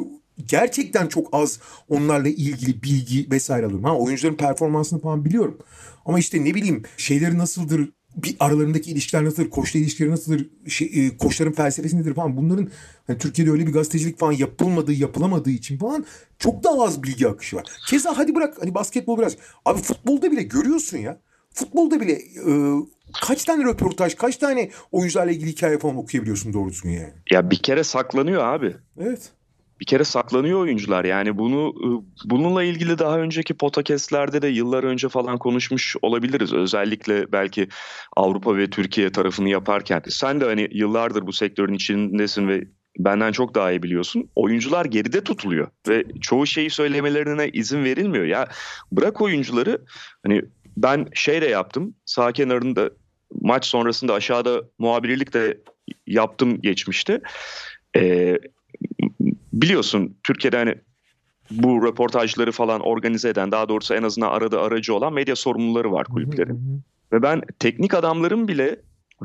gerçekten 0.47 1.07
çok 1.07 1.29
az 1.33 1.61
onlarla 1.89 2.29
ilgili 2.29 2.83
bilgi 2.83 3.31
vesaire 3.31 3.67
alıyorum. 3.67 3.85
Ha 3.85 3.97
oyuncuların 3.99 4.37
performansını 4.37 5.01
falan 5.01 5.25
biliyorum. 5.25 5.59
Ama 6.05 6.19
işte 6.19 6.45
ne 6.45 6.55
bileyim 6.55 6.83
şeyleri 6.97 7.39
nasıldır 7.39 7.91
bir 8.17 8.37
aralarındaki 8.41 8.91
ilişkiler 8.91 9.25
nasıldır, 9.25 9.51
koçla 9.51 9.81
ilişkileri 9.81 10.11
nasıldır, 10.11 10.47
şey, 10.69 10.91
e, 10.95 11.17
koçların 11.17 11.53
felsefesi 11.53 11.99
nedir 11.99 12.15
falan 12.15 12.37
bunların 12.37 12.71
hani 13.07 13.19
Türkiye'de 13.19 13.51
öyle 13.51 13.67
bir 13.67 13.73
gazetecilik 13.73 14.19
falan 14.19 14.33
yapılmadığı, 14.33 14.93
yapılamadığı 14.93 15.51
için 15.51 15.79
falan 15.79 16.05
çok 16.39 16.65
daha 16.65 16.85
az 16.85 17.03
bilgi 17.03 17.29
akışı 17.29 17.57
var. 17.57 17.67
Keza 17.89 18.19
hadi 18.19 18.35
bırak 18.35 18.57
hani 18.61 18.75
basketbol 18.75 19.19
biraz. 19.19 19.37
Abi 19.65 19.83
futbolda 19.83 20.33
bile 20.33 20.43
görüyorsun 20.43 20.99
ya. 20.99 21.21
Futbolda 21.51 22.01
bile 22.01 22.13
e, 22.13 22.53
kaç 23.23 23.45
tane 23.45 23.65
röportaj, 23.65 24.15
kaç 24.15 24.37
tane 24.37 24.71
oyuncularla 24.93 25.33
ilgili 25.33 25.51
hikaye 25.51 25.79
falan 25.79 25.97
okuyabiliyorsun 25.97 26.53
doğru 26.53 26.71
düzgün 26.71 26.91
yani. 26.91 27.13
Ya 27.31 27.51
bir 27.51 27.59
kere 27.59 27.85
saklanıyor 27.85 28.45
abi. 28.45 28.77
Evet 29.01 29.33
bir 29.81 29.87
kere 29.87 30.05
saklanıyor 30.05 30.61
oyuncular. 30.61 31.05
Yani 31.05 31.39
bunu 31.39 31.75
ıı, 31.85 32.03
bununla 32.25 32.63
ilgili 32.63 32.99
daha 32.99 33.19
önceki 33.19 33.55
podcastlerde 33.55 34.43
de 34.43 34.49
yıllar 34.49 34.85
önce 34.85 35.09
falan 35.09 35.39
konuşmuş 35.39 35.97
olabiliriz. 36.03 36.53
Özellikle 36.53 37.33
belki 37.33 37.69
Avrupa 38.17 38.57
ve 38.57 38.71
Türkiye 38.71 39.13
tarafını 39.13 39.49
yaparken. 39.49 40.03
Sen 40.09 40.41
de 40.41 40.45
hani 40.45 40.69
yıllardır 40.73 41.27
bu 41.27 41.33
sektörün 41.33 41.75
içindesin 41.75 42.49
ve 42.49 42.65
benden 42.99 43.33
çok 43.33 43.55
daha 43.55 43.71
iyi 43.73 43.83
biliyorsun. 43.83 44.31
Oyuncular 44.35 44.85
geride 44.85 45.25
tutuluyor 45.25 45.69
ve 45.89 46.05
çoğu 46.21 46.47
şeyi 46.47 46.71
söylemelerine 46.71 47.49
izin 47.49 47.85
verilmiyor. 47.85 48.25
Ya 48.25 48.49
bırak 48.93 49.21
oyuncuları 49.21 49.79
hani 50.27 50.43
ben 50.77 51.07
şey 51.15 51.43
de 51.43 51.47
yaptım. 51.47 51.95
Sağ 52.05 52.33
kenarında 52.33 52.91
maç 53.41 53.67
sonrasında 53.67 54.15
aşağıda 54.15 54.63
muhabirlik 54.79 55.33
de 55.35 55.61
yaptım 56.07 56.63
geçmişte. 56.63 57.21
Ee, 57.97 58.39
biliyorsun 59.63 60.17
Türkiye'de 60.23 60.57
hani 60.57 60.75
bu 61.51 61.87
röportajları 61.87 62.53
falan 62.53 62.81
organize 62.81 63.29
eden 63.29 63.53
daha 63.53 63.69
doğrusu 63.69 63.95
en 63.95 64.03
azından 64.03 64.31
arada 64.31 64.63
aracı 64.63 64.95
olan 64.95 65.13
medya 65.13 65.37
sorumluları 65.37 65.93
var 65.93 66.07
kulüplerin. 66.07 66.83
Ve 67.13 67.23
ben 67.23 67.43
teknik 67.59 67.95
adamların 67.95 68.49
bile 68.49 68.77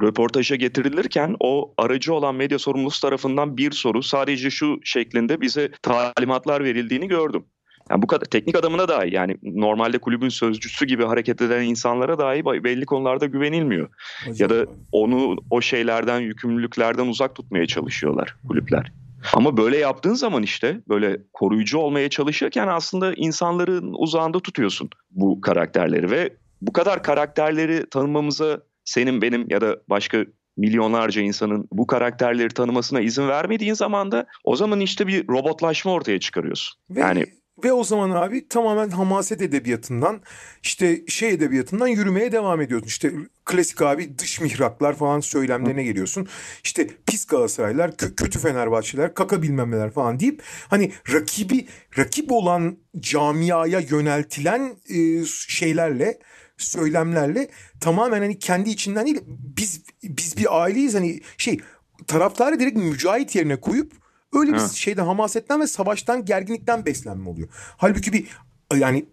röportaja 0.02 0.56
getirilirken 0.56 1.36
o 1.40 1.74
aracı 1.78 2.14
olan 2.14 2.36
medya 2.36 2.60
sorumlusu 2.60 3.02
tarafından 3.02 3.58
bir 3.58 3.72
soru 3.72 4.04
sadece 4.04 4.50
şu 4.50 4.80
şeklinde 4.84 5.42
bize 5.42 5.72
talimatlar 5.82 6.64
verildiğini 6.64 7.08
gördüm. 7.08 7.46
Yani 7.90 8.02
bu 8.02 8.08
kadar 8.08 8.26
teknik 8.26 8.56
adamına 8.56 8.88
dahi 8.88 9.16
yani 9.16 9.38
normalde 9.44 9.98
kulübün 9.98 10.30
sözcüsü 10.30 10.86
gibi 10.86 11.04
hareket 11.04 11.42
eden 11.42 11.62
insanlara 11.62 12.20
dahi 12.20 12.46
belli 12.46 12.86
konularda 12.86 13.26
güvenilmiyor. 13.26 13.90
Hocam. 14.26 14.36
Ya 14.40 14.50
da 14.50 14.72
onu 14.92 15.38
o 15.50 15.62
şeylerden, 15.62 16.20
yükümlülüklerden 16.20 17.08
uzak 17.08 17.36
tutmaya 17.36 17.66
çalışıyorlar 17.66 18.36
kulüpler. 18.48 18.92
Ama 19.34 19.58
böyle 19.58 19.78
yaptığın 19.78 20.14
zaman 20.14 20.44
işte 20.44 20.82
böyle 20.90 21.18
koruyucu 21.34 21.78
olmaya 21.78 22.10
çalışırken 22.10 22.68
aslında 22.68 23.14
insanların 23.14 23.94
uzağında 23.98 24.40
tutuyorsun 24.40 24.90
bu 25.12 25.42
karakterleri 25.42 26.12
ve 26.12 26.34
bu 26.62 26.74
kadar 26.74 27.04
karakterleri 27.04 27.90
tanımamıza 27.90 28.62
senin 28.86 29.22
benim 29.22 29.50
ya 29.50 29.62
da 29.62 29.78
başka 29.90 30.26
milyonlarca 30.58 31.22
insanın 31.22 31.68
bu 31.72 31.88
karakterleri 31.88 32.54
tanımasına 32.54 33.02
izin 33.02 33.28
vermediğin 33.28 33.74
zaman 33.74 34.12
da 34.12 34.26
o 34.44 34.56
zaman 34.56 34.80
işte 34.80 35.08
bir 35.08 35.28
robotlaşma 35.28 35.92
ortaya 35.92 36.20
çıkarıyorsun. 36.20 36.80
Ve 36.90 37.00
yani 37.00 37.26
ve 37.66 37.74
o 37.74 37.84
zaman 37.84 38.10
abi 38.10 38.48
tamamen 38.48 38.90
hamaset 38.90 39.42
edebiyatından 39.42 40.22
işte 40.64 41.02
şey 41.08 41.30
edebiyatından 41.30 41.88
yürümeye 41.88 42.32
devam 42.32 42.62
ediyorsun. 42.62 42.88
İşte 42.88 43.12
klasik 43.46 43.82
abi 43.82 44.20
dış 44.20 44.42
mihraklar 44.42 44.96
falan 44.96 45.20
söylemlerine 45.20 45.84
geliyorsun. 45.84 46.28
İşte 46.64 46.88
pis 47.06 47.26
Galatasaraylar, 47.26 47.90
kö- 47.90 48.16
kötü 48.16 48.40
Fenerbahçeler, 48.40 49.14
kaka 49.14 49.42
bilmem 49.42 49.72
neler 49.72 49.92
falan 49.92 50.20
deyip 50.20 50.42
hani 50.68 50.92
rakibi 51.14 51.68
rakip 51.98 52.32
olan 52.32 52.78
camiaya 53.00 53.80
yöneltilen 53.80 54.76
e, 54.90 55.26
şeylerle 55.26 56.20
söylemlerle 56.58 57.50
tamamen 57.80 58.20
hani 58.20 58.40
kendi 58.40 58.70
içinden 58.70 59.06
değil 59.06 59.22
biz 59.28 59.82
biz 60.04 60.38
bir 60.38 60.62
aileyiz 60.62 60.96
hani 60.96 61.22
şey 61.38 61.60
taraftarı 62.08 62.60
direkt 62.60 62.78
mücahit 62.78 63.36
yerine 63.36 63.56
koyup 63.56 63.99
Öyle 64.34 64.54
bir 64.54 64.58
ha. 64.58 64.68
şeyden 64.68 65.06
hamasetten 65.06 65.62
ve 65.62 65.68
savaştan 65.68 66.26
gerginlikten 66.26 66.86
beslenme 66.86 67.30
oluyor. 67.30 67.48
Halbuki 67.78 68.14
bir 68.14 68.28
yani 68.76 69.06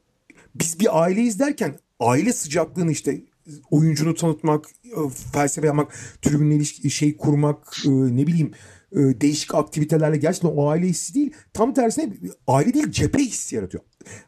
biz 0.54 0.80
bir 0.80 1.02
aileyiz 1.02 1.38
derken 1.40 1.78
aile 2.00 2.32
sıcaklığını 2.32 2.92
işte 2.92 3.20
oyuncunu 3.70 4.14
tanıtmak, 4.14 4.66
e, 4.84 5.10
felsefe 5.32 5.66
yapmak, 5.66 5.94
tribünle 6.22 6.54
ilişki 6.54 6.90
şey 6.90 7.16
kurmak, 7.16 7.76
e, 7.86 7.90
ne 7.90 8.26
bileyim 8.26 8.52
değişik 8.92 9.54
aktivitelerle 9.54 10.16
gerçekten 10.16 10.48
o 10.48 10.68
aile 10.68 10.86
hissi 10.86 11.14
değil. 11.14 11.32
Tam 11.54 11.74
tersine 11.74 12.12
aile 12.46 12.74
değil 12.74 12.90
cephe 12.90 13.18
hissi 13.18 13.56
yaratıyor. 13.56 13.84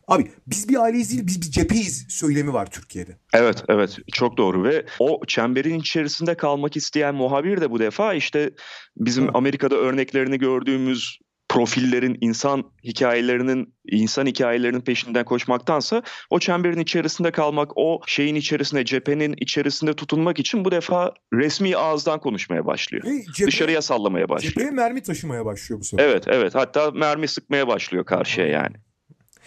Abi 0.08 0.30
biz 0.46 0.68
bir 0.68 0.82
aileyiz 0.82 1.10
değil 1.10 1.26
biz 1.26 1.42
bir 1.42 1.50
cepheyiz 1.50 2.06
söylemi 2.08 2.52
var 2.52 2.70
Türkiye'de. 2.70 3.16
Evet 3.34 3.64
evet 3.68 3.96
çok 4.12 4.36
doğru 4.36 4.64
ve 4.64 4.86
o 4.98 5.20
çemberin 5.26 5.78
içerisinde 5.80 6.34
kalmak 6.34 6.76
isteyen 6.76 7.14
muhabir 7.14 7.60
de 7.60 7.70
bu 7.70 7.78
defa 7.78 8.14
işte 8.14 8.50
bizim 8.96 9.36
Amerika'da 9.36 9.76
örneklerini 9.76 10.38
gördüğümüz 10.38 11.18
profillerin, 11.48 12.18
insan 12.20 12.64
hikayelerinin, 12.84 13.74
insan 13.90 14.26
hikayelerinin 14.26 14.80
peşinden 14.80 15.24
koşmaktansa 15.24 16.02
o 16.30 16.38
çemberin 16.38 16.80
içerisinde 16.80 17.30
kalmak, 17.30 17.70
o 17.76 18.00
şeyin 18.06 18.34
içerisinde, 18.34 18.84
cephenin 18.84 19.34
içerisinde 19.40 19.94
tutunmak 19.94 20.38
için 20.38 20.64
bu 20.64 20.70
defa 20.70 21.14
resmi 21.32 21.76
ağızdan 21.76 22.20
konuşmaya 22.20 22.66
başlıyor. 22.66 23.04
E, 23.04 23.24
cephe, 23.32 23.46
Dışarıya 23.46 23.82
sallamaya 23.82 24.28
başlıyor. 24.28 24.54
Cepheye 24.54 24.70
mermi 24.70 25.02
taşımaya 25.02 25.44
başlıyor 25.44 25.80
bu 25.80 25.84
sefer. 25.84 26.04
Evet, 26.04 26.24
evet. 26.26 26.54
Hatta 26.54 26.90
mermi 26.90 27.28
sıkmaya 27.28 27.68
başlıyor 27.68 28.04
karşıya 28.04 28.46
yani. 28.46 28.76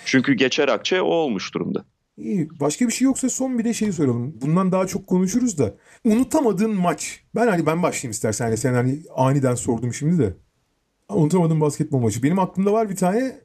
Çünkü 0.05 0.33
geçer 0.33 0.67
akçe 0.67 1.01
o 1.01 1.07
olmuş 1.07 1.53
durumda. 1.53 1.85
İyi. 2.17 2.49
Başka 2.59 2.87
bir 2.87 2.91
şey 2.91 3.05
yoksa 3.05 3.29
son 3.29 3.59
bir 3.59 3.63
de 3.63 3.73
şeyi 3.73 3.93
soralım. 3.93 4.41
Bundan 4.41 4.71
daha 4.71 4.87
çok 4.87 5.07
konuşuruz 5.07 5.57
da. 5.57 5.75
Unutamadığın 6.03 6.75
maç. 6.75 7.23
Ben 7.35 7.47
hani 7.47 7.65
ben 7.65 7.83
başlayayım 7.83 8.11
istersen. 8.11 8.45
Hani 8.45 8.57
sen 8.57 8.73
hani 8.73 8.99
aniden 9.15 9.55
sordum 9.55 9.93
şimdi 9.93 10.23
de. 10.23 10.33
Unutamadığım 11.15 11.61
basketbol 11.61 11.99
maçı. 11.99 12.23
Benim 12.23 12.39
aklımda 12.39 12.73
var 12.73 12.89
bir 12.89 12.95
tane. 12.95 13.41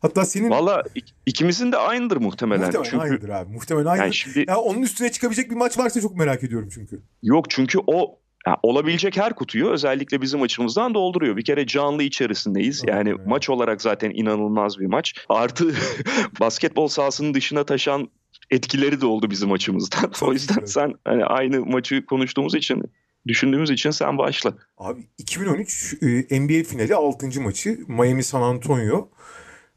Hatta 0.00 0.24
senin... 0.24 0.50
Valla 0.50 0.82
ikimizin 1.26 1.72
de 1.72 1.76
aynıdır 1.76 2.16
muhtemelen. 2.16 2.66
Muhtemelen 2.66 2.90
çünkü... 2.90 3.02
aynıdır 3.02 3.28
abi. 3.28 3.52
Muhtemelen 3.52 3.86
aynıdır. 3.86 4.04
Yani 4.04 4.14
şimdi... 4.14 4.44
ya 4.48 4.58
onun 4.58 4.82
üstüne 4.82 5.12
çıkabilecek 5.12 5.50
bir 5.50 5.56
maç 5.56 5.78
varsa 5.78 6.00
çok 6.00 6.16
merak 6.16 6.44
ediyorum 6.44 6.68
çünkü. 6.74 7.02
Yok 7.22 7.50
çünkü 7.50 7.78
o 7.86 8.18
yani 8.46 8.56
olabilecek 8.62 9.16
her 9.16 9.34
kutuyu 9.34 9.68
özellikle 9.68 10.22
bizim 10.22 10.42
açımızdan 10.42 10.94
dolduruyor. 10.94 11.36
Bir 11.36 11.44
kere 11.44 11.66
canlı 11.66 12.02
içerisindeyiz. 12.02 12.82
Yani 12.86 13.08
evet. 13.08 13.26
maç 13.26 13.50
olarak 13.50 13.82
zaten 13.82 14.10
inanılmaz 14.10 14.78
bir 14.78 14.86
maç. 14.86 15.14
Artı 15.28 15.74
basketbol 16.40 16.88
sahasının 16.88 17.34
dışına 17.34 17.64
taşan 17.64 18.08
etkileri 18.50 19.00
de 19.00 19.06
oldu 19.06 19.30
bizim 19.30 19.52
açımızdan. 19.52 20.12
o 20.22 20.32
yüzden 20.32 20.64
sen 20.64 20.94
hani 21.04 21.24
aynı 21.24 21.66
maçı 21.66 22.06
konuştuğumuz 22.06 22.54
için 22.54 22.82
düşündüğümüz 23.28 23.70
için 23.70 23.90
sen 23.90 24.18
başla. 24.18 24.54
Abi 24.78 25.00
2013 25.18 25.94
e, 26.02 26.40
NBA 26.40 26.64
finali 26.64 26.94
6. 26.94 27.40
maçı 27.40 27.78
Miami 27.88 28.22
San 28.22 28.42
Antonio. 28.42 29.08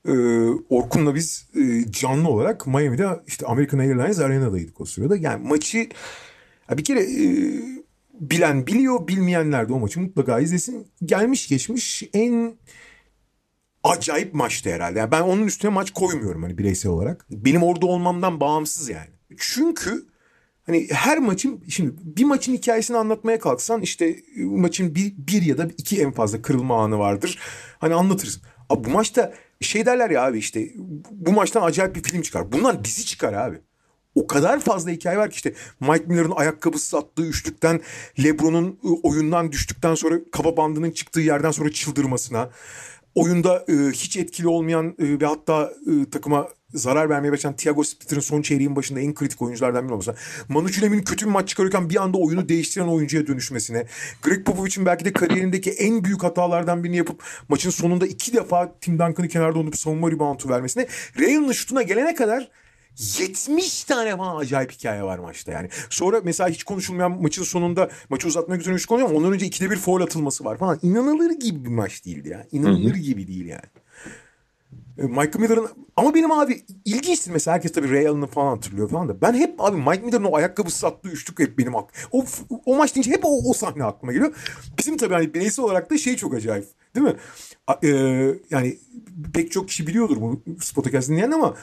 E, 0.08 0.12
Orkun'la 0.70 1.16
biz 1.16 1.50
e, 1.56 1.92
canlı 1.92 2.30
olarak 2.30 2.68
Miami'de 2.68 3.08
işte 3.28 3.46
American 3.46 3.80
Airlines 3.80 4.20
Arena'daydık 4.20 4.82
o 4.82 4.86
sırada. 4.86 5.18
Yani 5.18 5.48
maçı 5.48 5.90
bir 6.72 6.84
kere 6.84 7.08
bilen 8.14 8.68
biliyor, 8.68 9.08
bilmeyenler 9.08 9.70
de 9.70 9.74
o 9.74 9.80
maçı 9.80 10.00
mutlaka 10.00 10.40
izlesin. 10.40 10.88
Gelmiş 11.06 11.48
geçmiş 11.48 12.04
en 12.14 12.56
acayip 13.84 14.34
maçtı 14.34 14.70
herhalde. 14.74 15.00
Yani 15.00 15.12
ben 15.12 15.22
onun 15.22 15.48
üstüne 15.48 15.72
maç 15.72 15.92
koymuyorum 15.92 16.44
hani 16.44 16.58
bireysel 16.58 16.92
olarak. 16.92 17.26
Benim 17.30 17.64
orada 17.64 17.86
olmamdan 17.86 18.40
bağımsız 18.40 18.90
yani. 18.90 19.10
Çünkü 19.38 20.06
hani 20.66 20.88
her 20.92 21.18
maçın 21.18 21.64
şimdi 21.70 21.94
bir 22.04 22.24
maçın 22.24 22.54
hikayesini 22.54 22.98
anlatmaya 22.98 23.40
kalksan 23.40 23.82
işte 23.82 24.16
maçın 24.38 24.96
bir, 24.96 25.14
bir 25.18 25.42
ya 25.42 25.58
da 25.58 25.68
iki 25.78 26.02
en 26.02 26.12
fazla 26.12 26.42
kırılma 26.42 26.84
anı 26.84 27.00
vardır. 27.00 27.40
Hani 27.80 27.94
anlatırız. 27.94 28.42
Abi 28.70 28.84
bu 28.84 28.90
maçta 28.90 29.34
şey 29.62 29.86
derler 29.86 30.10
ya 30.10 30.26
abi 30.26 30.38
işte 30.38 30.70
bu 31.12 31.32
maçtan 31.32 31.62
acayip 31.62 31.96
bir 31.96 32.04
film 32.04 32.22
çıkar. 32.22 32.52
Bundan 32.52 32.84
dizi 32.84 33.06
çıkar 33.06 33.34
abi 33.34 33.62
o 34.16 34.28
kadar 34.28 34.60
fazla 34.60 34.92
hikaye 34.92 35.18
var 35.18 35.30
ki 35.30 35.36
işte 35.36 35.54
Mike 35.80 36.06
Miller'ın 36.08 36.32
ayakkabısı 36.32 36.98
attığı 36.98 37.26
üçlükten 37.26 37.82
LeBron'un 38.24 38.80
ıı, 38.86 38.96
oyundan 39.04 39.52
düştükten 39.52 39.96
sonra 39.96 40.16
kafa 40.32 40.58
bandının 40.58 40.92
çıktığı 40.92 41.22
yerden 41.22 41.52
sonra 41.52 41.72
çıldırmasına 41.72 42.50
oyunda 43.16 43.66
e, 43.68 43.74
hiç 43.74 44.18
etkili 44.18 44.48
olmayan 44.48 44.96
e, 45.00 45.20
ve 45.20 45.26
hatta 45.26 45.74
e, 45.88 46.10
takıma 46.10 46.48
zarar 46.74 47.10
vermeye 47.10 47.32
başlayan 47.32 47.56
Thiago 47.56 47.84
Splitter'ın 47.84 48.22
son 48.22 48.42
çeyreğin 48.42 48.76
başında 48.76 49.00
en 49.00 49.14
kritik 49.14 49.42
oyunculardan 49.42 49.86
biri 49.86 49.94
olmasa. 49.94 50.16
Manu 50.50 50.70
Ginobili'nin 50.70 51.04
kötü 51.04 51.26
bir 51.26 51.32
maç 51.32 51.50
çıkarırken 51.50 51.90
bir 51.90 52.04
anda 52.04 52.18
oyunu 52.18 52.50
değiştiren 52.50 52.88
oyuncuya 52.88 53.28
dönüşmesine. 53.28 53.86
Greg 54.22 54.46
Popovich'in 54.46 54.86
belki 54.86 55.06
de 55.06 55.14
kariyerindeki 55.14 55.72
en 55.72 56.04
büyük 56.04 56.24
hatalardan 56.24 56.84
birini 56.84 56.98
yapıp 56.98 57.24
maçın 57.50 57.70
sonunda 57.70 58.08
iki 58.08 58.34
defa 58.34 58.76
Tim 58.82 59.00
Duncan'ı 59.00 59.28
kenarda 59.28 59.60
olup 59.60 59.78
savunma 59.78 60.12
reboundu 60.12 60.50
vermesine. 60.50 60.88
Rayon'un 61.20 61.52
şutuna 61.52 61.82
gelene 61.82 62.16
kadar 62.16 62.48
70 62.98 63.84
tane 63.84 64.18
falan 64.18 64.36
acayip 64.36 64.72
hikaye 64.72 65.04
var 65.04 65.20
maçta 65.20 65.52
yani. 65.52 65.70
Sonra 65.90 66.22
mesela 66.24 66.50
hiç 66.50 66.64
konuşulmayan 66.64 67.22
maçın 67.22 67.44
sonunda 67.44 67.90
maçı 68.10 68.28
uzatmak 68.28 68.62
üzere 68.62 68.76
üç 68.76 68.86
konu 68.86 69.06
ama 69.06 69.16
ondan 69.16 69.34
önce 69.34 69.46
ikide 69.46 69.72
bir 69.72 69.78
foul 69.78 70.02
atılması 70.02 70.46
var 70.46 70.58
falan. 70.58 70.80
İnanılır 70.84 71.32
gibi 71.32 71.66
bir 71.66 71.70
maç 71.70 72.06
değildi 72.06 72.30
ya. 72.30 72.48
İnanılır 72.52 72.94
Hı-hı. 72.94 73.00
gibi 73.00 73.28
değil 73.28 73.46
yani. 73.46 73.62
E, 74.98 75.04
Michael 75.04 75.40
Miller'ın 75.40 75.68
ama 75.96 76.16
benim 76.16 76.32
abi 76.32 76.64
ilginçtir 76.86 77.32
mesela 77.32 77.56
herkes 77.56 77.72
tabii 77.72 77.92
Ray 77.92 78.08
Allen'ı 78.08 78.28
falan 78.28 78.56
hatırlıyor 78.56 78.90
falan 78.90 79.10
da 79.10 79.22
ben 79.22 79.34
hep 79.34 79.62
abi 79.62 79.78
Mike 79.78 80.02
Miller'ın 80.02 80.24
o 80.24 80.36
ayakkabısı 80.36 80.88
attığı 80.88 81.10
üçlük 81.10 81.40
hep 81.40 81.58
benim 81.58 81.76
ak 81.76 81.94
o, 82.12 82.26
o 82.66 82.76
maç 82.76 82.96
deyince 82.96 83.12
hep 83.12 83.26
o, 83.26 83.50
o 83.50 83.54
sahne 83.54 83.84
aklıma 83.84 84.14
geliyor. 84.14 84.36
Bizim 84.78 84.98
tabii 84.98 85.14
hani 85.14 85.34
bireysel 85.34 85.66
olarak 85.66 85.92
da 85.92 85.98
şey 85.98 86.16
çok 86.16 86.34
acayip 86.34 86.66
değil 86.96 87.06
mi? 87.06 87.16
Ee, 87.84 88.36
yani 88.50 88.78
pek 89.34 89.52
çok 89.52 89.68
kişi 89.68 89.88
biliyordur 89.88 90.22
bu 90.22 90.42
Spotakast 90.60 91.10
dinleyen 91.10 91.32
ama 91.32 91.56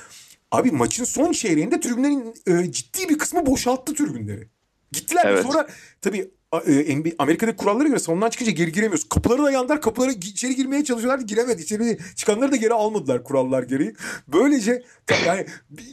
Abi 0.51 0.71
maçın 0.71 1.05
son 1.05 1.33
çeyreğinde 1.33 1.81
tribünlerin 1.81 2.35
e, 2.47 2.73
ciddi 2.73 3.09
bir 3.09 3.19
kısmı 3.19 3.47
boşalttı 3.47 3.95
tribünleri. 3.95 4.49
Gittiler 4.93 5.27
evet. 5.27 5.43
sonra 5.43 5.69
tabii 6.01 6.31
e, 6.53 7.15
Amerika'da 7.19 7.57
kurallara 7.57 7.89
göre 7.89 7.99
salondan 7.99 8.31
çıkınca 8.31 8.53
geri 8.53 8.73
giremiyoruz. 8.73 9.09
Kapıları 9.09 9.43
da 9.43 9.51
yandılar. 9.51 9.81
Kapılara 9.81 10.11
içeri 10.11 10.57
girmeye 10.57 10.85
çalışıyorlar. 10.85 11.25
Giremedi. 11.25 11.63
İçeri 11.63 11.99
çıkanları 12.17 12.53
da 12.53 12.57
geri 12.57 12.75
almadılar 12.75 13.25
kurallar 13.25 13.63
gereği. 13.63 13.95
Böylece 14.29 14.83
yani 15.27 15.47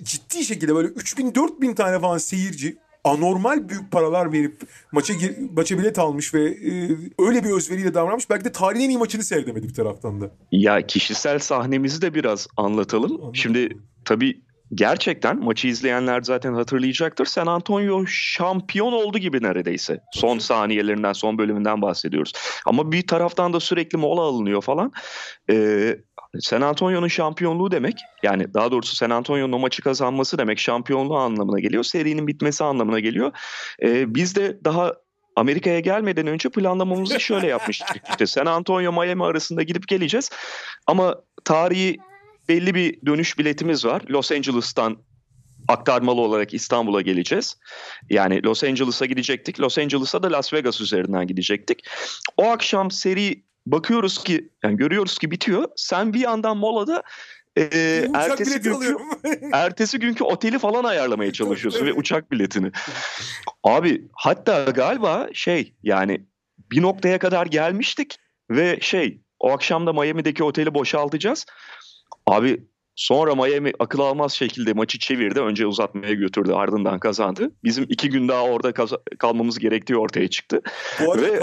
ciddi 0.04 0.44
şekilde 0.44 0.76
böyle 0.76 0.88
3000 0.88 1.36
4000 1.36 1.74
tane 1.74 2.00
falan 2.00 2.18
seyirci 2.18 2.78
anormal 3.04 3.70
büyük 3.70 3.92
paralar 3.92 4.32
verip 4.32 4.62
maça 4.92 5.14
maça 5.56 5.78
bilet 5.78 6.00
almış 6.00 6.34
ve 6.34 6.44
e, 6.44 6.98
öyle 7.20 7.44
bir 7.44 7.50
özveriyle 7.50 7.94
davranmış. 7.94 8.30
Belki 8.30 8.46
de 8.46 8.52
tarihin 8.52 8.86
en 8.86 8.90
iyi 8.90 8.98
maçını 8.98 9.24
seyredemedi 9.24 9.70
bir 9.70 9.74
taraftan 9.74 10.22
da. 10.22 10.32
Ya 10.52 10.88
kişisel 10.88 11.40
sahnemizi 11.40 12.02
de 12.02 12.14
biraz 12.14 12.48
anlatalım. 12.58 13.12
Anladım. 13.12 13.36
Şimdi 13.36 13.78
tabii 14.06 14.42
gerçekten 14.74 15.40
maçı 15.44 15.68
izleyenler 15.68 16.22
zaten 16.22 16.54
hatırlayacaktır. 16.54 17.26
San 17.26 17.48
Antonio 17.48 18.06
şampiyon 18.08 18.92
oldu 18.92 19.18
gibi 19.18 19.44
neredeyse. 19.44 20.00
Son 20.14 20.40
saniyelerinden, 20.40 21.14
son 21.14 21.38
bölümünden 21.38 21.82
bahsediyoruz. 21.82 22.34
Ama 22.66 22.92
bir 22.92 23.08
taraftan 23.08 23.54
da 23.54 23.60
sürekli 23.60 23.98
mola 23.98 24.22
alınıyor 24.22 24.62
falan. 24.62 24.92
Ee, 25.50 25.98
San 26.40 26.62
Antonio'nun 26.62 27.08
şampiyonluğu 27.08 27.72
demek 27.72 28.00
yani 28.24 28.54
daha 28.54 28.72
doğrusu 28.72 28.96
San 28.96 29.10
Antonio'nun 29.10 29.54
o 29.54 29.60
maçı 29.60 29.82
kazanması 29.82 30.38
demek 30.38 30.60
şampiyonluğu 30.60 31.18
anlamına 31.18 31.60
geliyor. 31.60 31.84
Serinin 31.84 32.28
bitmesi 32.28 32.64
anlamına 32.64 33.00
geliyor. 33.00 33.32
Ee, 33.84 34.16
biz 34.16 34.36
de 34.36 34.60
daha 34.66 34.94
Amerika'ya 35.36 35.80
gelmeden 35.80 36.28
önce 36.28 36.50
planlamamızı 36.50 37.20
şöyle 37.20 37.48
yapmıştık. 37.48 37.98
İşte 38.10 38.26
San 38.26 38.46
Antonio 38.46 38.92
Miami 38.92 39.24
arasında 39.24 39.64
gidip 39.64 39.88
geleceğiz. 39.88 40.30
Ama 40.88 41.16
tarihi 41.44 41.98
belli 42.50 42.76
bir 42.76 43.06
dönüş 43.06 43.40
biletimiz 43.40 43.86
var. 43.86 44.02
Los 44.10 44.32
Angeles'tan 44.32 44.98
aktarmalı 45.68 46.22
olarak 46.22 46.54
İstanbul'a 46.54 47.02
geleceğiz. 47.02 47.58
Yani 48.10 48.44
Los 48.44 48.64
Angeles'a 48.64 49.06
gidecektik. 49.06 49.60
Los 49.60 49.78
Angeles'a 49.78 50.24
da 50.24 50.32
Las 50.32 50.54
Vegas 50.54 50.82
üzerinden 50.82 51.28
gidecektik. 51.28 51.88
O 52.38 52.50
akşam 52.50 52.92
seri 52.92 53.44
bakıyoruz 53.66 54.24
ki 54.24 54.50
yani 54.64 54.78
görüyoruz 54.78 55.18
ki 55.18 55.32
bitiyor. 55.32 55.70
Sen 55.76 56.14
bir 56.14 56.20
yandan 56.20 56.58
molada 56.58 57.04
e, 57.58 57.62
ertesi 58.14 58.60
günkü 58.60 58.98
ertesi 59.54 60.00
günkü 60.00 60.24
oteli 60.24 60.60
falan 60.60 60.84
ayarlamaya 60.84 61.34
çalışıyorsun 61.34 61.86
ve 61.86 61.94
uçak 61.94 62.32
biletini. 62.32 62.72
Abi 63.64 64.08
hatta 64.14 64.64
galiba 64.64 65.28
şey 65.34 65.74
yani 65.84 66.26
bir 66.72 66.82
noktaya 66.82 67.20
kadar 67.20 67.46
gelmiştik 67.46 68.18
ve 68.50 68.78
şey 68.82 69.22
o 69.40 69.52
akşam 69.52 69.88
da 69.88 69.94
Miami'deki 69.94 70.44
oteli 70.44 70.74
boşaltacağız. 70.74 71.46
Abi 72.28 72.64
sonra 72.96 73.36
Miami 73.36 73.72
akıl 73.80 74.00
almaz 74.00 74.34
şekilde 74.34 74.74
maçı 74.74 75.00
çevirdi. 75.00 75.40
Önce 75.40 75.66
uzatmaya 75.66 76.14
götürdü 76.14 76.52
ardından 76.54 77.00
kazandı. 77.00 77.52
Bizim 77.64 77.86
iki 77.90 78.10
gün 78.10 78.28
daha 78.28 78.44
orada 78.44 78.74
kalmamız 79.20 79.60
gerektiği 79.60 79.98
ortaya 79.98 80.28
çıktı. 80.28 80.62
Ve 81.18 81.40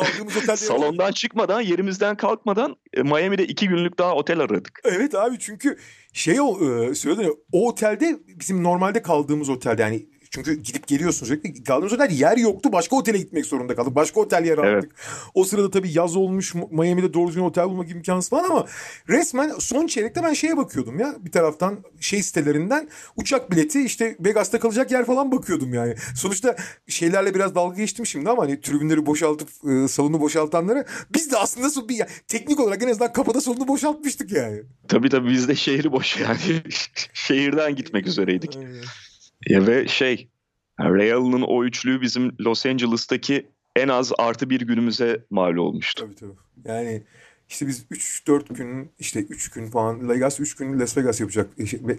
salondan 0.57 1.13
çıkmadan 1.13 1.61
yerimizden 1.61 2.17
kalkmadan 2.17 2.77
e, 2.95 3.03
Miami'de 3.03 3.47
iki 3.47 3.69
günlük 3.69 3.99
daha 3.99 4.15
otel 4.15 4.41
aradık. 4.41 4.81
Evet 4.85 5.15
abi 5.15 5.39
çünkü 5.39 5.79
şey 6.13 6.41
o 6.41 6.59
e, 6.61 6.95
söyledim 6.95 7.35
o 7.53 7.69
otelde 7.69 8.19
bizim 8.27 8.63
normalde 8.63 9.03
kaldığımız 9.03 9.49
otelde 9.49 9.83
yani 9.83 10.07
Çünkü 10.35 10.55
gidip 10.55 10.87
geliyorsun 10.87 11.27
sürekli. 11.27 11.65
Kaldığımız 11.65 11.93
otel 11.93 12.11
yer 12.11 12.37
yoktu. 12.37 12.73
Başka 12.73 12.97
otele 12.97 13.19
gitmek 13.19 13.47
zorunda 13.47 13.75
kaldık. 13.75 13.95
Başka 13.95 14.21
otel 14.21 14.45
yer 14.45 14.59
aldık. 14.59 14.69
Evet. 14.69 14.85
O 15.35 15.45
sırada 15.45 15.71
tabii 15.71 15.93
yaz 15.93 16.17
olmuş. 16.17 16.55
Miami'de 16.71 17.15
doğru 17.15 17.29
düzgün 17.29 17.43
otel 17.43 17.65
bulmak 17.65 17.91
imkansız 17.91 18.31
falan 18.31 18.45
ama 18.45 18.67
resmen 19.09 19.53
son 19.59 19.87
çeyrekte 19.87 20.23
ben 20.23 20.33
şeye 20.33 20.57
bakıyordum 20.57 20.99
ya. 20.99 21.17
Bir 21.21 21.33
taraftan 21.33 21.79
şey 22.01 22.23
sitelerinden 22.23 22.89
uçak 23.17 23.51
bileti 23.51 23.85
işte 23.85 24.17
Vegas'ta 24.21 24.61
kalacak 24.61 24.91
yer 24.91 25.05
falan 25.05 25.33
bakıyordum 25.33 25.75
yani. 25.75 25.95
Sonuçta 26.17 26.57
şeylerle 26.89 27.35
biraz 27.35 27.55
dalga 27.55 27.77
geçtim 27.77 28.07
şimdi 28.07 28.31
ama 28.31 28.43
hani 28.43 28.61
tribünleri 28.61 29.07
boşaltıp 29.07 29.49
e, 29.71 29.89
salonu 29.89 30.21
boşaltanları 30.21 30.85
biz 31.15 31.33
de 31.33 31.37
aslında 31.37 31.89
bir, 31.89 32.03
teknik 32.29 32.61
olarak 32.61 32.83
en 32.83 32.89
azından 32.89 33.13
kapıda 33.13 33.41
salonu 33.41 33.69
boşaltmıştık 33.69 34.33
yani. 34.33 34.63
Tabii 34.89 35.09
tabii 35.09 35.29
biz 35.29 35.49
de 35.49 35.55
şehri 35.55 35.93
boş 35.93 36.17
yani. 36.21 36.63
Şehirden 37.13 37.77
gitmek 37.77 38.07
üzereydik. 38.07 38.59
Ya 39.49 39.67
ve 39.67 39.89
şey 39.89 40.29
Real'ın 40.81 41.43
o 41.43 41.65
üçlüğü 41.65 42.01
bizim 42.01 42.33
Los 42.41 42.67
Angeles'taki 42.67 43.47
en 43.77 43.89
az 43.89 44.13
artı 44.19 44.51
bir 44.51 44.61
günümüze 44.61 45.25
mal 45.31 45.57
olmuştu. 45.57 46.05
Tabii 46.07 46.15
tabii. 46.15 46.39
Yani 46.65 47.03
işte 47.49 47.67
biz 47.67 47.85
3-4 47.91 48.55
gün 48.55 48.91
işte 48.99 49.21
3 49.21 49.51
gün 49.51 49.67
falan 49.67 50.09
Vegas 50.09 50.41
3 50.41 50.57
gün 50.57 50.81
Las 50.81 50.97
Vegas 50.97 51.21
yapacak 51.21 51.51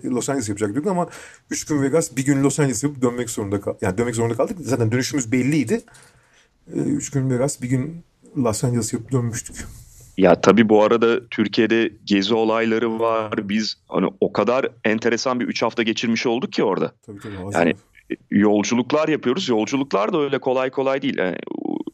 Los 0.05 0.29
Angeles 0.29 0.49
yapacak 0.49 0.73
diyorduk 0.73 0.91
ama 0.91 1.09
3 1.49 1.65
gün 1.65 1.81
Vegas 1.81 2.17
bir 2.17 2.25
gün 2.25 2.43
Los 2.43 2.59
Angeles 2.59 2.83
yapıp 2.83 3.01
dönmek 3.01 3.29
zorunda 3.29 3.61
kal 3.61 3.75
yani 3.81 3.97
dönmek 3.97 4.15
zorunda 4.15 4.35
kaldık. 4.35 4.57
Zaten 4.61 4.91
dönüşümüz 4.91 5.31
belliydi. 5.31 5.81
3 6.67 7.11
gün 7.11 7.29
Vegas 7.29 7.61
bir 7.61 7.69
gün 7.69 8.03
Los 8.37 8.63
Angeles 8.63 8.93
yapıp 8.93 9.11
dönmüştük. 9.11 9.55
Ya 10.17 10.41
tabii 10.41 10.69
bu 10.69 10.83
arada 10.83 11.27
Türkiye'de 11.27 11.91
gezi 12.03 12.33
olayları 12.33 12.99
var. 12.99 13.49
Biz 13.49 13.75
hani 13.87 14.09
o 14.19 14.33
kadar 14.33 14.67
enteresan 14.83 15.39
bir 15.39 15.45
3 15.45 15.61
hafta 15.61 15.83
geçirmiş 15.83 16.25
olduk 16.25 16.53
ki 16.53 16.63
orada. 16.63 16.93
Tabii 17.05 17.19
tabii. 17.19 17.35
Yani 17.53 17.73
yolculuklar 18.31 19.07
yapıyoruz. 19.07 19.49
Yolculuklar 19.49 20.13
da 20.13 20.19
öyle 20.19 20.39
kolay 20.39 20.69
kolay 20.69 21.01
değil. 21.01 21.17
Yani 21.17 21.37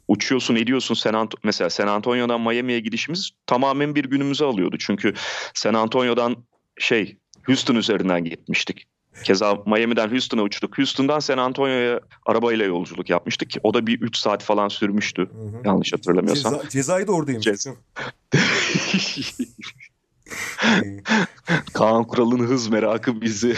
uçuyorsun 0.07 0.55
ediyorsun 0.55 0.95
San 0.95 1.13
Ant 1.13 1.33
mesela 1.43 1.69
San 1.69 1.87
Antonio'dan 1.87 2.41
Miami'ye 2.41 2.79
gidişimiz 2.79 3.31
tamamen 3.45 3.95
bir 3.95 4.05
günümüzü 4.05 4.45
alıyordu. 4.45 4.75
Çünkü 4.79 5.13
San 5.53 5.73
Antonio'dan 5.73 6.35
şey 6.79 7.17
Houston 7.45 7.75
üzerinden 7.75 8.23
gitmiştik. 8.23 8.87
Keza 9.23 9.55
Miami'den 9.65 10.09
Houston'a 10.09 10.41
uçtuk. 10.41 10.77
Houston'dan 10.77 11.19
San 11.19 11.37
Antonio'ya 11.37 11.99
arabayla 12.25 12.65
yolculuk 12.65 13.09
yapmıştık. 13.09 13.51
O 13.63 13.73
da 13.73 13.87
bir 13.87 14.01
3 14.01 14.17
saat 14.17 14.43
falan 14.43 14.67
sürmüştü. 14.67 15.21
Hı 15.21 15.25
hı. 15.25 15.61
Yanlış 15.65 15.93
hatırlamıyorsam. 15.93 16.53
Ceza, 16.53 16.69
cezayı 16.69 17.07
da 17.07 17.11
oradaymış. 17.11 17.45
Cez... 17.45 17.67
Kaan 21.73 22.03
Kural'ın 22.03 22.39
hız 22.39 22.67
merakı 22.67 23.21
bizi 23.21 23.55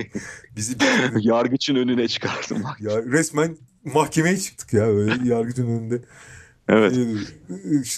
bizi 0.56 0.76
yargıçın 1.20 1.74
önüne 1.74 2.08
çıkardı. 2.08 2.54
Ya 2.80 3.02
resmen 3.02 3.56
mahkemeye 3.84 4.36
çıktık 4.36 4.72
ya 4.72 4.84
öyle 4.84 5.28
yargıcın 5.28 5.66
önünde. 5.66 6.02
Evet. 6.68 6.96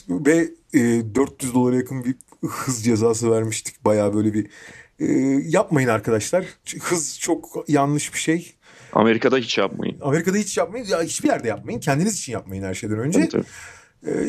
Ve 0.09 0.51
e, 0.75 0.81
400 1.15 1.55
dolara 1.55 1.77
yakın 1.77 2.05
bir 2.05 2.15
hız 2.49 2.85
cezası 2.85 3.31
vermiştik. 3.31 3.85
Bayağı 3.85 4.15
böyle 4.15 4.35
bir 4.35 4.47
e, 5.03 5.13
yapmayın 5.45 5.89
arkadaşlar. 5.89 6.45
Hız 6.81 7.21
çok 7.21 7.65
yanlış 7.69 8.15
bir 8.15 8.19
şey. 8.19 8.55
Amerika'da 8.93 9.37
hiç 9.37 9.59
yapmayın. 9.59 9.99
Amerika'da 10.01 10.37
hiç 10.37 10.57
yapmayın. 10.57 10.87
Ya 10.87 11.03
hiçbir 11.03 11.29
yerde 11.29 11.49
yapmayın. 11.49 11.81
Kendiniz 11.81 12.19
için 12.19 12.33
yapmayın 12.33 12.63
her 12.63 12.75
şeyden 12.75 12.99
önce. 12.99 13.19
Evet, 13.19 13.35
evet. 13.35 13.47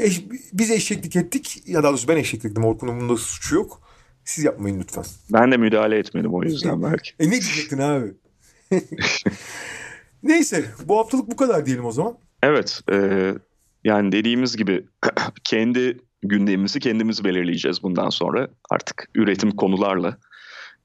Eş, 0.03 0.23
biz 0.53 0.71
eşeklik 0.71 1.15
ettik. 1.15 1.63
Ya 1.65 1.83
daha 1.83 1.91
doğrusu 1.91 2.07
ben 2.07 2.17
eşeklik 2.17 2.51
ettim. 2.51 2.65
Orkun'un 2.65 2.99
bunda 2.99 3.17
suçu 3.17 3.55
yok. 3.55 3.81
Siz 4.25 4.43
yapmayın 4.43 4.79
lütfen. 4.79 5.03
Ben 5.33 5.51
de 5.51 5.57
müdahale 5.57 5.97
etmedim 5.97 6.33
o 6.33 6.43
yüzden 6.43 6.83
belki. 6.83 7.11
E 7.19 7.27
ne 7.27 7.31
diyecektin 7.31 7.77
abi? 7.77 8.13
Neyse 10.23 10.65
bu 10.85 10.97
haftalık 10.97 11.31
bu 11.31 11.35
kadar 11.35 11.65
diyelim 11.65 11.85
o 11.85 11.91
zaman. 11.91 12.17
Evet. 12.43 12.81
E, 12.91 13.29
yani 13.83 14.11
dediğimiz 14.11 14.57
gibi 14.57 14.85
kendi 15.43 15.97
gündemimizi 16.21 16.79
kendimiz 16.79 17.23
belirleyeceğiz 17.23 17.83
bundan 17.83 18.09
sonra. 18.09 18.47
Artık 18.69 19.09
üretim 19.15 19.51
konularla, 19.51 20.17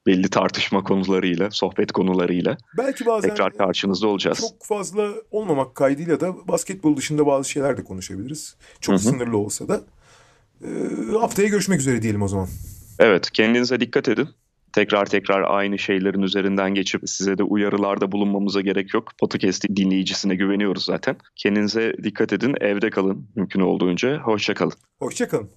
belli 0.08 0.28
tartışma 0.30 0.84
konularıyla, 0.84 1.50
sohbet 1.50 1.92
konularıyla 1.92 2.56
Belki 2.78 3.06
bazen 3.06 3.28
tekrar 3.28 3.56
karşınızda 3.56 4.06
olacağız. 4.08 4.40
Çok 4.40 4.64
fazla 4.64 5.08
olmamak 5.30 5.74
kaydıyla 5.74 6.20
da 6.20 6.48
basketbol 6.48 6.96
dışında 6.96 7.26
bazı 7.26 7.50
şeyler 7.50 7.76
de 7.76 7.84
konuşabiliriz. 7.84 8.56
Çok 8.80 8.92
Hı-hı. 8.94 9.02
sınırlı 9.02 9.36
olsa 9.38 9.68
da. 9.68 9.80
E, 10.64 10.68
haftaya 11.20 11.48
görüşmek 11.48 11.80
üzere 11.80 12.02
diyelim 12.02 12.22
o 12.22 12.28
zaman. 12.28 12.48
Evet, 12.98 13.30
kendinize 13.30 13.80
dikkat 13.80 14.08
edin. 14.08 14.28
Tekrar 14.72 15.06
tekrar 15.06 15.42
aynı 15.42 15.78
şeylerin 15.78 16.22
üzerinden 16.22 16.74
geçip 16.74 17.02
size 17.06 17.38
de 17.38 17.42
uyarılarda 17.42 18.12
bulunmamıza 18.12 18.60
gerek 18.60 18.94
yok. 18.94 19.12
Podcast 19.20 19.68
dinleyicisine 19.76 20.34
güveniyoruz 20.34 20.84
zaten. 20.84 21.16
Kendinize 21.36 21.94
dikkat 22.02 22.32
edin, 22.32 22.54
evde 22.60 22.90
kalın 22.90 23.28
mümkün 23.36 23.60
olduğunca. 23.60 24.18
Hoşçakalın. 24.18 24.72
Hoşçakalın. 24.98 25.50